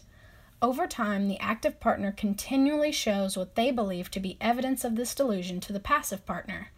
Over 0.59 0.87
time, 0.87 1.27
the 1.27 1.39
active 1.39 1.79
partner 1.79 2.11
continually 2.11 2.91
shows 2.91 3.37
what 3.37 3.53
they 3.53 3.69
believe 3.69 4.09
to 4.09 4.19
be 4.19 4.37
evidence 4.41 4.83
of 4.83 4.95
this 4.95 5.13
delusion 5.13 5.59
to 5.59 5.73
the 5.73 5.79
passive 5.79 6.25
partner 6.25 6.69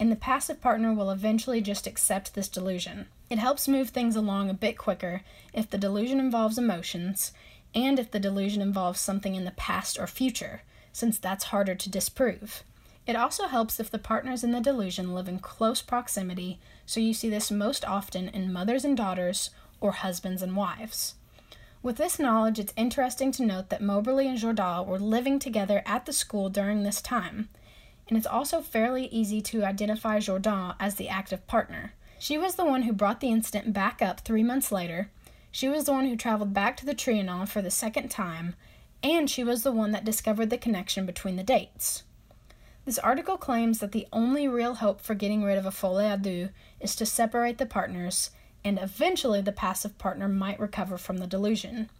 and 0.00 0.12
the 0.12 0.16
passive 0.16 0.60
partner 0.60 0.92
will 0.92 1.10
eventually 1.10 1.60
just 1.60 1.86
accept 1.86 2.34
this 2.34 2.48
delusion. 2.48 3.06
It 3.30 3.38
helps 3.38 3.68
move 3.68 3.90
things 3.90 4.16
along 4.16 4.48
a 4.48 4.54
bit 4.54 4.78
quicker 4.78 5.22
if 5.52 5.68
the 5.68 5.78
delusion 5.78 6.20
involves 6.20 6.58
emotions 6.58 7.32
and 7.74 7.98
if 7.98 8.10
the 8.10 8.20
delusion 8.20 8.62
involves 8.62 9.00
something 9.00 9.34
in 9.34 9.44
the 9.44 9.50
past 9.52 9.98
or 9.98 10.06
future, 10.06 10.62
since 10.98 11.18
that's 11.18 11.44
harder 11.44 11.74
to 11.74 11.90
disprove. 11.90 12.62
It 13.06 13.16
also 13.16 13.46
helps 13.46 13.80
if 13.80 13.90
the 13.90 13.98
partners 13.98 14.44
in 14.44 14.50
the 14.52 14.60
delusion 14.60 15.14
live 15.14 15.28
in 15.28 15.38
close 15.38 15.80
proximity, 15.80 16.58
so 16.84 17.00
you 17.00 17.14
see 17.14 17.30
this 17.30 17.50
most 17.50 17.84
often 17.86 18.28
in 18.28 18.52
mothers 18.52 18.84
and 18.84 18.96
daughters 18.96 19.50
or 19.80 19.92
husbands 19.92 20.42
and 20.42 20.56
wives. 20.56 21.14
With 21.82 21.96
this 21.96 22.18
knowledge, 22.18 22.58
it's 22.58 22.74
interesting 22.76 23.32
to 23.32 23.46
note 23.46 23.70
that 23.70 23.80
Moberly 23.80 24.28
and 24.28 24.36
Jourdain 24.36 24.86
were 24.86 24.98
living 24.98 25.38
together 25.38 25.82
at 25.86 26.04
the 26.04 26.12
school 26.12 26.50
during 26.50 26.82
this 26.82 27.00
time, 27.00 27.48
and 28.08 28.18
it's 28.18 28.26
also 28.26 28.60
fairly 28.60 29.06
easy 29.06 29.40
to 29.42 29.64
identify 29.64 30.18
Jourdain 30.18 30.74
as 30.78 30.96
the 30.96 31.08
active 31.08 31.46
partner. 31.46 31.94
She 32.18 32.36
was 32.36 32.56
the 32.56 32.66
one 32.66 32.82
who 32.82 32.92
brought 32.92 33.20
the 33.20 33.30
incident 33.30 33.72
back 33.72 34.02
up 34.02 34.20
three 34.20 34.42
months 34.42 34.72
later, 34.72 35.08
she 35.50 35.68
was 35.68 35.84
the 35.84 35.92
one 35.92 36.06
who 36.06 36.16
traveled 36.16 36.52
back 36.52 36.76
to 36.76 36.86
the 36.86 36.94
Trianon 36.94 37.48
for 37.48 37.62
the 37.62 37.70
second 37.70 38.10
time, 38.10 38.54
and 39.02 39.30
she 39.30 39.44
was 39.44 39.62
the 39.62 39.72
one 39.72 39.92
that 39.92 40.04
discovered 40.04 40.50
the 40.50 40.58
connection 40.58 41.06
between 41.06 41.36
the 41.36 41.42
dates. 41.42 42.02
This 42.84 42.98
article 42.98 43.36
claims 43.36 43.80
that 43.80 43.92
the 43.92 44.06
only 44.12 44.48
real 44.48 44.76
hope 44.76 45.00
for 45.00 45.14
getting 45.14 45.42
rid 45.42 45.58
of 45.58 45.66
a 45.66 45.70
folie 45.70 46.04
à 46.04 46.20
deux 46.20 46.48
is 46.80 46.96
to 46.96 47.04
separate 47.04 47.58
the 47.58 47.66
partners, 47.66 48.30
and 48.64 48.78
eventually 48.78 49.40
the 49.40 49.52
passive 49.52 49.98
partner 49.98 50.26
might 50.28 50.58
recover 50.58 50.96
from 50.96 51.18
the 51.18 51.26
delusion. 51.26 51.90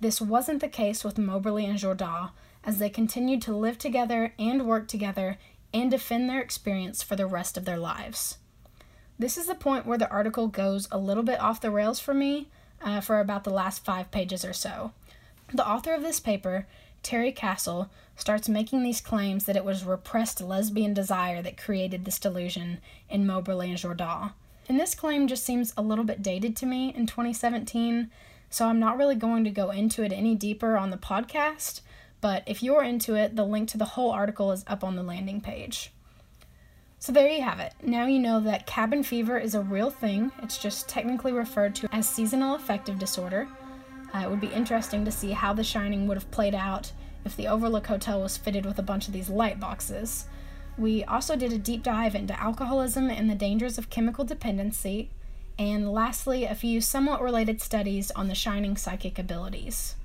This 0.00 0.20
wasn't 0.20 0.60
the 0.60 0.68
case 0.68 1.02
with 1.02 1.18
Moberly 1.18 1.64
and 1.66 1.78
Jourdain, 1.78 2.30
as 2.64 2.78
they 2.78 2.88
continued 2.88 3.42
to 3.42 3.56
live 3.56 3.78
together 3.78 4.32
and 4.38 4.66
work 4.66 4.86
together 4.86 5.38
and 5.74 5.90
defend 5.90 6.28
their 6.30 6.40
experience 6.40 7.02
for 7.02 7.16
the 7.16 7.26
rest 7.26 7.56
of 7.56 7.64
their 7.64 7.78
lives. 7.78 8.38
This 9.18 9.36
is 9.36 9.46
the 9.46 9.54
point 9.54 9.86
where 9.86 9.98
the 9.98 10.10
article 10.10 10.46
goes 10.46 10.86
a 10.92 10.98
little 10.98 11.24
bit 11.24 11.40
off 11.40 11.60
the 11.60 11.70
rails 11.70 11.98
for 11.98 12.14
me 12.14 12.48
uh, 12.80 13.00
for 13.00 13.18
about 13.18 13.42
the 13.42 13.50
last 13.50 13.84
five 13.84 14.10
pages 14.12 14.44
or 14.44 14.52
so. 14.52 14.92
The 15.52 15.66
author 15.66 15.94
of 15.94 16.02
this 16.02 16.20
paper, 16.20 16.66
Terry 17.02 17.32
Castle, 17.32 17.90
starts 18.16 18.48
making 18.48 18.82
these 18.82 19.00
claims 19.00 19.44
that 19.44 19.56
it 19.56 19.64
was 19.64 19.84
repressed 19.84 20.40
lesbian 20.40 20.92
desire 20.92 21.40
that 21.42 21.56
created 21.56 22.04
this 22.04 22.18
delusion 22.18 22.80
in 23.08 23.26
Moberly 23.26 23.70
and 23.70 23.78
Jourdain. 23.78 24.32
And 24.68 24.78
this 24.78 24.94
claim 24.94 25.26
just 25.26 25.44
seems 25.44 25.72
a 25.76 25.82
little 25.82 26.04
bit 26.04 26.22
dated 26.22 26.54
to 26.56 26.66
me 26.66 26.92
in 26.94 27.06
2017, 27.06 28.10
so 28.50 28.66
I'm 28.66 28.78
not 28.78 28.98
really 28.98 29.14
going 29.14 29.44
to 29.44 29.50
go 29.50 29.70
into 29.70 30.02
it 30.02 30.12
any 30.12 30.34
deeper 30.34 30.76
on 30.76 30.90
the 30.90 30.98
podcast. 30.98 31.80
But 32.20 32.42
if 32.46 32.62
you're 32.62 32.82
into 32.82 33.14
it, 33.14 33.36
the 33.36 33.44
link 33.44 33.68
to 33.70 33.78
the 33.78 33.84
whole 33.84 34.10
article 34.10 34.52
is 34.52 34.64
up 34.66 34.84
on 34.84 34.96
the 34.96 35.02
landing 35.02 35.40
page. 35.40 35.92
So 36.98 37.12
there 37.12 37.28
you 37.28 37.42
have 37.42 37.60
it. 37.60 37.74
Now 37.80 38.06
you 38.06 38.18
know 38.18 38.40
that 38.40 38.66
cabin 38.66 39.04
fever 39.04 39.38
is 39.38 39.54
a 39.54 39.62
real 39.62 39.88
thing. 39.88 40.32
It's 40.42 40.58
just 40.58 40.88
technically 40.88 41.32
referred 41.32 41.74
to 41.76 41.88
as 41.92 42.08
seasonal 42.08 42.56
affective 42.56 42.98
disorder. 42.98 43.48
Uh, 44.14 44.18
it 44.18 44.30
would 44.30 44.40
be 44.40 44.48
interesting 44.48 45.04
to 45.04 45.10
see 45.10 45.32
how 45.32 45.52
The 45.52 45.64
Shining 45.64 46.06
would 46.06 46.16
have 46.16 46.30
played 46.30 46.54
out 46.54 46.92
if 47.24 47.36
the 47.36 47.48
Overlook 47.48 47.86
Hotel 47.86 48.20
was 48.20 48.36
fitted 48.36 48.64
with 48.64 48.78
a 48.78 48.82
bunch 48.82 49.06
of 49.06 49.12
these 49.12 49.28
light 49.28 49.60
boxes. 49.60 50.26
We 50.78 51.04
also 51.04 51.36
did 51.36 51.52
a 51.52 51.58
deep 51.58 51.82
dive 51.82 52.14
into 52.14 52.40
alcoholism 52.40 53.10
and 53.10 53.28
the 53.28 53.34
dangers 53.34 53.78
of 53.78 53.90
chemical 53.90 54.24
dependency, 54.24 55.10
and 55.58 55.92
lastly, 55.92 56.44
a 56.44 56.54
few 56.54 56.80
somewhat 56.80 57.20
related 57.20 57.60
studies 57.60 58.10
on 58.12 58.28
the 58.28 58.34
Shining 58.34 58.76
psychic 58.76 59.18
abilities. 59.18 59.96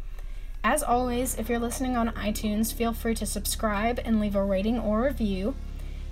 As 0.63 0.81
always, 0.81 1.35
if 1.35 1.49
you're 1.49 1.59
listening 1.59 1.95
on 1.95 2.09
iTunes, 2.09 2.73
feel 2.73 2.93
free 2.93 3.13
to 3.15 3.25
subscribe 3.25 3.99
and 4.03 4.19
leave 4.19 4.35
a 4.35 4.43
rating 4.43 4.79
or 4.79 5.03
review. 5.03 5.55